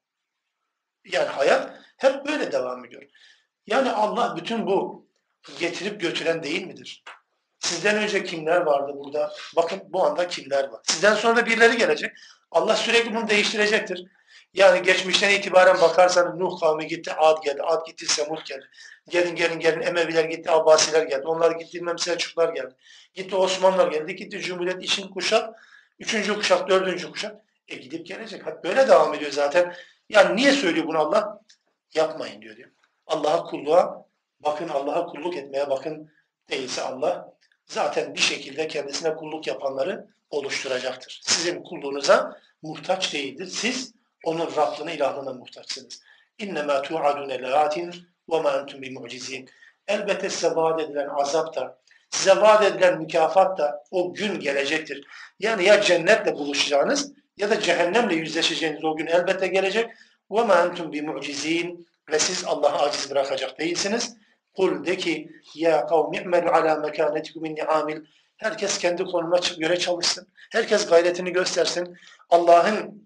Yani 1.06 1.28
hayat 1.28 1.80
hep 1.98 2.28
böyle 2.28 2.52
devam 2.52 2.86
ediyor. 2.86 3.04
Yani 3.68 3.92
Allah 3.92 4.36
bütün 4.38 4.68
bu 4.68 5.08
getirip 5.60 6.02
götüren 6.02 6.44
değil 6.44 6.68
midir? 6.68 7.04
Sizden 7.60 7.98
önce 7.98 8.24
kimler 8.24 8.62
vardı 8.62 8.92
burada? 8.96 9.34
Bakın 9.56 9.82
bu 9.90 10.06
anda 10.06 10.28
kimler 10.28 10.70
var? 10.70 10.82
Sizden 10.84 11.16
sonra 11.16 11.36
da 11.36 11.46
birileri 11.46 11.78
gelecek. 11.78 12.12
Allah 12.52 12.76
sürekli 12.76 13.16
bunu 13.16 13.28
değiştirecektir. 13.28 14.06
Yani 14.54 14.82
geçmişten 14.82 15.30
itibaren 15.30 15.82
bakarsanız 15.82 16.40
Nuh 16.40 16.60
kavmi 16.60 16.88
gitti, 16.88 17.14
Ad 17.14 17.44
geldi, 17.44 17.62
Ad 17.62 17.88
gitti, 17.88 18.06
Semud 18.06 18.46
geldi. 18.46 18.66
Gelin 19.10 19.36
gelin 19.36 19.60
gelin 19.60 19.82
Emeviler 19.82 20.24
gitti, 20.26 20.52
Abbasiler 20.52 21.04
geldi. 21.04 21.28
Onlar 21.28 21.52
gitti, 21.52 21.78
bilmem 21.78 22.00
Selçuklar 22.00 22.54
geldi. 22.54 22.76
Gitti 23.14 23.36
Osmanlılar 23.36 23.92
geldi, 23.92 24.16
gitti 24.16 24.40
Cumhuriyet, 24.40 24.84
işin 24.84 25.08
kuşak, 25.08 25.50
üçüncü 26.00 26.36
kuşak, 26.36 26.70
dördüncü 26.70 27.12
kuşak. 27.12 27.36
E 27.68 27.76
gidip 27.76 28.06
gelecek. 28.06 28.46
Hep 28.46 28.64
böyle 28.64 28.88
devam 28.88 29.14
ediyor 29.14 29.32
zaten. 29.32 29.76
Yani 30.10 30.36
niye 30.36 30.52
söylüyor 30.52 30.88
bunu 30.88 31.00
Allah? 31.00 31.42
Yapmayın 31.94 32.42
diyor. 32.42 32.56
diyor. 32.56 32.70
Allah'a 33.08 33.44
kulluğa 33.44 34.06
bakın, 34.40 34.70
Allah'a 34.70 35.06
kulluk 35.06 35.38
etmeye 35.38 35.70
bakın 35.70 36.12
değilse 36.50 36.82
Allah 36.82 37.34
zaten 37.66 38.14
bir 38.14 38.20
şekilde 38.20 38.68
kendisine 38.68 39.16
kulluk 39.16 39.48
yapanları 39.48 40.08
oluşturacaktır. 40.32 41.22
Sizin 41.24 41.64
kulluğunuza 41.64 42.38
muhtaç 42.62 43.14
değildir. 43.14 43.48
Siz 43.48 43.94
onun 44.24 44.56
Rabbine, 44.56 44.96
ilahlığına 44.96 45.34
muhtaçsınız. 45.34 46.02
İnnemâ 46.38 46.82
tu'adûne 46.82 47.42
leâtin 47.42 47.94
ve 48.32 48.42
mâ 48.42 48.58
entum 48.58 48.82
bimu'cizîn. 48.82 49.50
Elbette 49.88 50.30
size 50.30 50.56
vaat 50.56 50.82
edilen 50.82 51.10
azap 51.10 51.56
da, 51.56 51.80
size 52.10 52.42
vaat 52.42 52.64
edilen 52.64 53.02
mükafat 53.02 53.58
da 53.58 53.84
o 53.92 54.14
gün 54.14 54.40
gelecektir. 54.40 55.08
Yani 55.40 55.66
ya 55.66 55.82
cennetle 55.82 56.34
buluşacağınız 56.34 57.14
ya 57.38 57.50
da 57.50 57.62
cehennemle 57.62 58.16
yüzleşeceğiniz 58.16 58.84
o 58.84 58.96
gün 58.96 59.08
elbette 59.08 59.48
gelecek. 59.48 59.90
Ve 60.32 60.44
mâ 60.44 60.64
entum 60.64 60.92
bimu'cizîn. 60.92 61.88
Ve 62.12 62.20
siz 62.20 62.46
Allah'ı 62.46 62.80
aciz 62.80 63.12
bırakacak 63.12 63.60
değilsiniz. 63.60 64.18
Kul 64.56 64.86
de 64.86 64.98
ki 64.98 65.32
ya 65.56 65.86
kavmi 65.86 66.18
i'melu 66.18 66.50
alâ 66.50 66.76
mekânetikum 66.76 67.46
inni 67.46 67.64
amil 67.64 68.02
Herkes 68.42 68.78
kendi 68.78 69.04
konuma 69.04 69.40
göre 69.58 69.80
çalışsın. 69.80 70.28
Herkes 70.52 70.90
gayretini 70.90 71.34
göstersin. 71.34 71.98
Allah'ın 72.30 73.04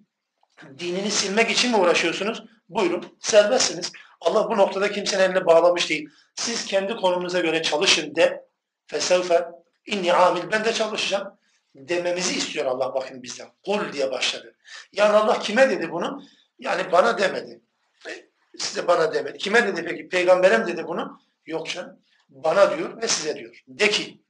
dinini 0.80 1.12
silmek 1.12 1.52
için 1.52 1.72
mi 1.72 1.78
uğraşıyorsunuz? 1.78 2.44
Buyurun, 2.70 3.18
serbestsiniz. 3.20 3.92
Allah 4.22 4.50
bu 4.50 4.58
noktada 4.58 4.92
kimsenin 4.92 5.24
eline 5.24 5.46
bağlamış 5.46 5.90
değil. 5.90 6.10
Siz 6.36 6.66
kendi 6.66 6.96
konunuza 6.96 7.40
göre 7.40 7.62
çalışın 7.62 8.16
de. 8.16 8.46
Fesevfe 8.88 9.46
inni 9.86 10.14
amil. 10.14 10.52
Ben 10.52 10.66
de 10.66 10.74
çalışacağım. 10.74 11.38
Dememizi 11.76 12.38
istiyor 12.38 12.66
Allah 12.66 12.94
bakın 12.94 13.24
bizden. 13.24 13.48
Kul 13.66 13.94
diye 13.94 14.12
başladı. 14.12 14.56
Yani 14.92 15.18
Allah 15.18 15.40
kime 15.40 15.70
dedi 15.70 15.92
bunu? 15.92 16.24
Yani 16.60 16.92
bana 16.92 17.18
demedi. 17.18 17.62
E, 18.08 18.12
size 18.58 18.88
bana 18.88 19.14
demedi. 19.14 19.38
Kime 19.38 19.68
dedi 19.68 19.86
peki? 19.86 20.10
Peygambere 20.10 20.58
mi 20.58 20.68
dedi 20.68 20.88
bunu? 20.88 21.20
Yok 21.46 21.70
canım. 21.70 22.00
Bana 22.30 22.78
diyor 22.78 23.02
ve 23.02 23.08
size 23.08 23.36
diyor. 23.36 23.64
De 23.68 23.90
ki 23.90 24.25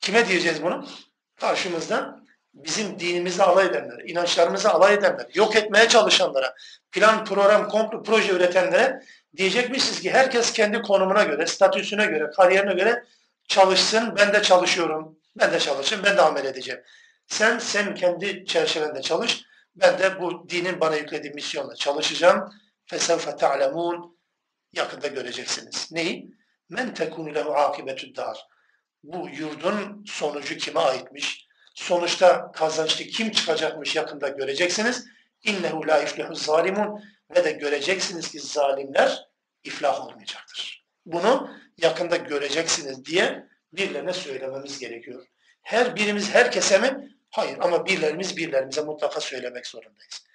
kime 0.00 0.28
diyeceğiz 0.28 0.62
bunu? 0.62 0.88
Karşımızda 1.40 2.20
bizim 2.54 2.98
dinimizi 2.98 3.42
alay 3.42 3.66
edenlere, 3.66 4.04
inançlarımızı 4.06 4.70
alay 4.70 4.94
edenlere, 4.94 5.28
yok 5.34 5.56
etmeye 5.56 5.88
çalışanlara, 5.88 6.54
plan, 6.92 7.24
program, 7.24 7.68
komplo, 7.68 8.02
proje 8.02 8.32
üretenlere 8.32 9.00
diyecekmişiz 9.36 10.00
ki 10.00 10.10
herkes 10.10 10.52
kendi 10.52 10.82
konumuna 10.82 11.24
göre, 11.24 11.46
statüsüne 11.46 12.06
göre, 12.06 12.30
kariyerine 12.36 12.74
göre 12.74 13.04
çalışsın. 13.48 14.14
Ben 14.16 14.32
de 14.32 14.42
çalışıyorum. 14.42 15.18
Ben 15.36 15.52
de 15.52 15.58
çalışayım. 15.58 16.04
Ben 16.04 16.16
de 16.16 16.20
amel 16.20 16.44
edeceğim. 16.44 16.80
Sen 17.26 17.58
sen 17.58 17.94
kendi 17.94 18.46
çerçevende 18.46 19.02
çalış. 19.02 19.44
Ben 19.76 19.98
de 19.98 20.20
bu 20.20 20.48
dinin 20.48 20.80
bana 20.80 20.96
yüklediği 20.96 21.32
misyonla 21.32 21.74
çalışacağım. 21.74 22.50
فَسَوْفَ 22.86 23.38
تَعْلَمُونَ 23.38 24.14
Yakında 24.72 25.06
göreceksiniz. 25.06 25.88
Neyi? 25.92 26.34
Men 26.68 26.94
tekunu 26.94 27.34
lehu 27.34 27.54
akibetü 27.54 28.16
dar. 28.16 28.46
Bu 29.03 29.29
yurdun 29.29 30.05
sonucu 30.07 30.57
kime 30.57 30.79
aitmiş? 30.79 31.47
Sonuçta 31.75 32.51
kazançlı 32.51 33.05
kim 33.05 33.31
çıkacakmış 33.31 33.95
yakında 33.95 34.29
göreceksiniz. 34.29 35.05
İnnehu 35.43 35.87
la 35.87 36.03
iflihu 36.03 36.35
zalimun 36.35 37.03
ve 37.35 37.43
de 37.43 37.51
göreceksiniz 37.51 38.31
ki 38.31 38.39
zalimler 38.39 39.27
iflah 39.63 40.07
olmayacaktır. 40.07 40.85
Bunu 41.05 41.49
yakında 41.77 42.15
göreceksiniz 42.15 43.05
diye 43.05 43.47
birilerine 43.73 44.13
söylememiz 44.13 44.79
gerekiyor. 44.79 45.25
Her 45.61 45.95
birimiz 45.95 46.33
herkese 46.33 46.79
mi? 46.79 47.15
Hayır 47.29 47.57
ama 47.61 47.85
birilerimiz 47.85 48.37
birilerimize 48.37 48.81
mutlaka 48.81 49.21
söylemek 49.21 49.67
zorundayız. 49.67 50.25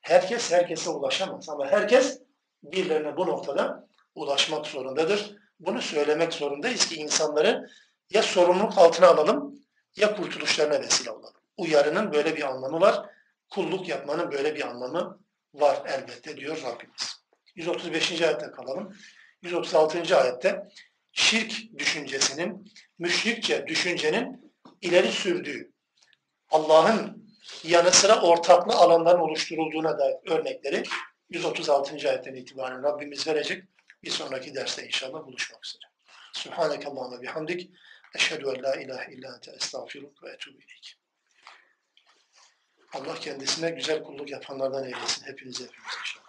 Herkes 0.00 0.52
herkese 0.52 0.90
ulaşamaz 0.90 1.48
ama 1.48 1.66
herkes 1.66 2.20
birilerine 2.62 3.16
bu 3.16 3.26
noktada 3.26 3.88
ulaşmak 4.14 4.66
zorundadır. 4.66 5.36
Bunu 5.60 5.82
söylemek 5.82 6.32
zorundayız 6.32 6.88
ki 6.88 6.96
insanları 6.96 7.70
ya 8.10 8.22
sorumluluk 8.22 8.78
altına 8.78 9.06
alalım 9.06 9.54
ya 9.96 10.16
kurtuluşlarına 10.16 10.80
vesile 10.80 11.10
olalım. 11.10 11.34
Uyarının 11.56 12.12
böyle 12.12 12.36
bir 12.36 12.42
anlamı 12.42 12.80
var. 12.80 13.06
Kulluk 13.50 13.88
yapmanın 13.88 14.32
böyle 14.32 14.54
bir 14.54 14.68
anlamı 14.68 15.20
var 15.54 15.82
elbette 15.86 16.36
diyor 16.36 16.62
Rabbimiz. 16.62 17.24
135. 17.54 18.22
ayette 18.22 18.50
kalalım. 18.50 18.96
136. 19.42 20.18
ayette 20.18 20.68
şirk 21.12 21.78
düşüncesinin, 21.78 22.72
müşrikçe 22.98 23.66
düşüncenin 23.66 24.54
ileri 24.82 25.12
sürdüğü, 25.12 25.72
Allah'ın 26.50 27.24
yanı 27.64 27.90
sıra 27.90 28.22
ortaklı 28.22 28.74
alanların 28.74 29.20
oluşturulduğuna 29.20 29.98
dair 29.98 30.16
örnekleri 30.26 30.82
136. 31.30 32.08
ayetten 32.08 32.34
itibaren 32.34 32.82
Rabbimiz 32.82 33.26
verecek. 33.26 33.64
Bir 34.02 34.10
sonraki 34.10 34.54
derste 34.54 34.86
inşallah 34.86 35.26
buluşmak 35.26 35.66
üzere. 35.66 35.82
Subhaneke 36.32 36.88
Allah'ına 36.88 37.22
bihamdik. 37.22 37.70
Eşhedü 38.14 38.44
en 38.56 38.62
la 38.62 38.74
ilahe 38.74 39.12
illa 39.12 39.34
ente 39.34 39.50
estağfiruk 39.50 40.22
ve 40.22 40.30
etubu 40.30 40.58
ileyk. 40.58 40.98
Allah 42.92 43.14
kendisine 43.14 43.70
güzel 43.70 44.02
kulluk 44.02 44.30
yapanlardan 44.30 44.84
eylesin. 44.84 45.26
Hepinize 45.26 45.64
hepimiz 45.64 45.94
inşallah. 46.00 46.23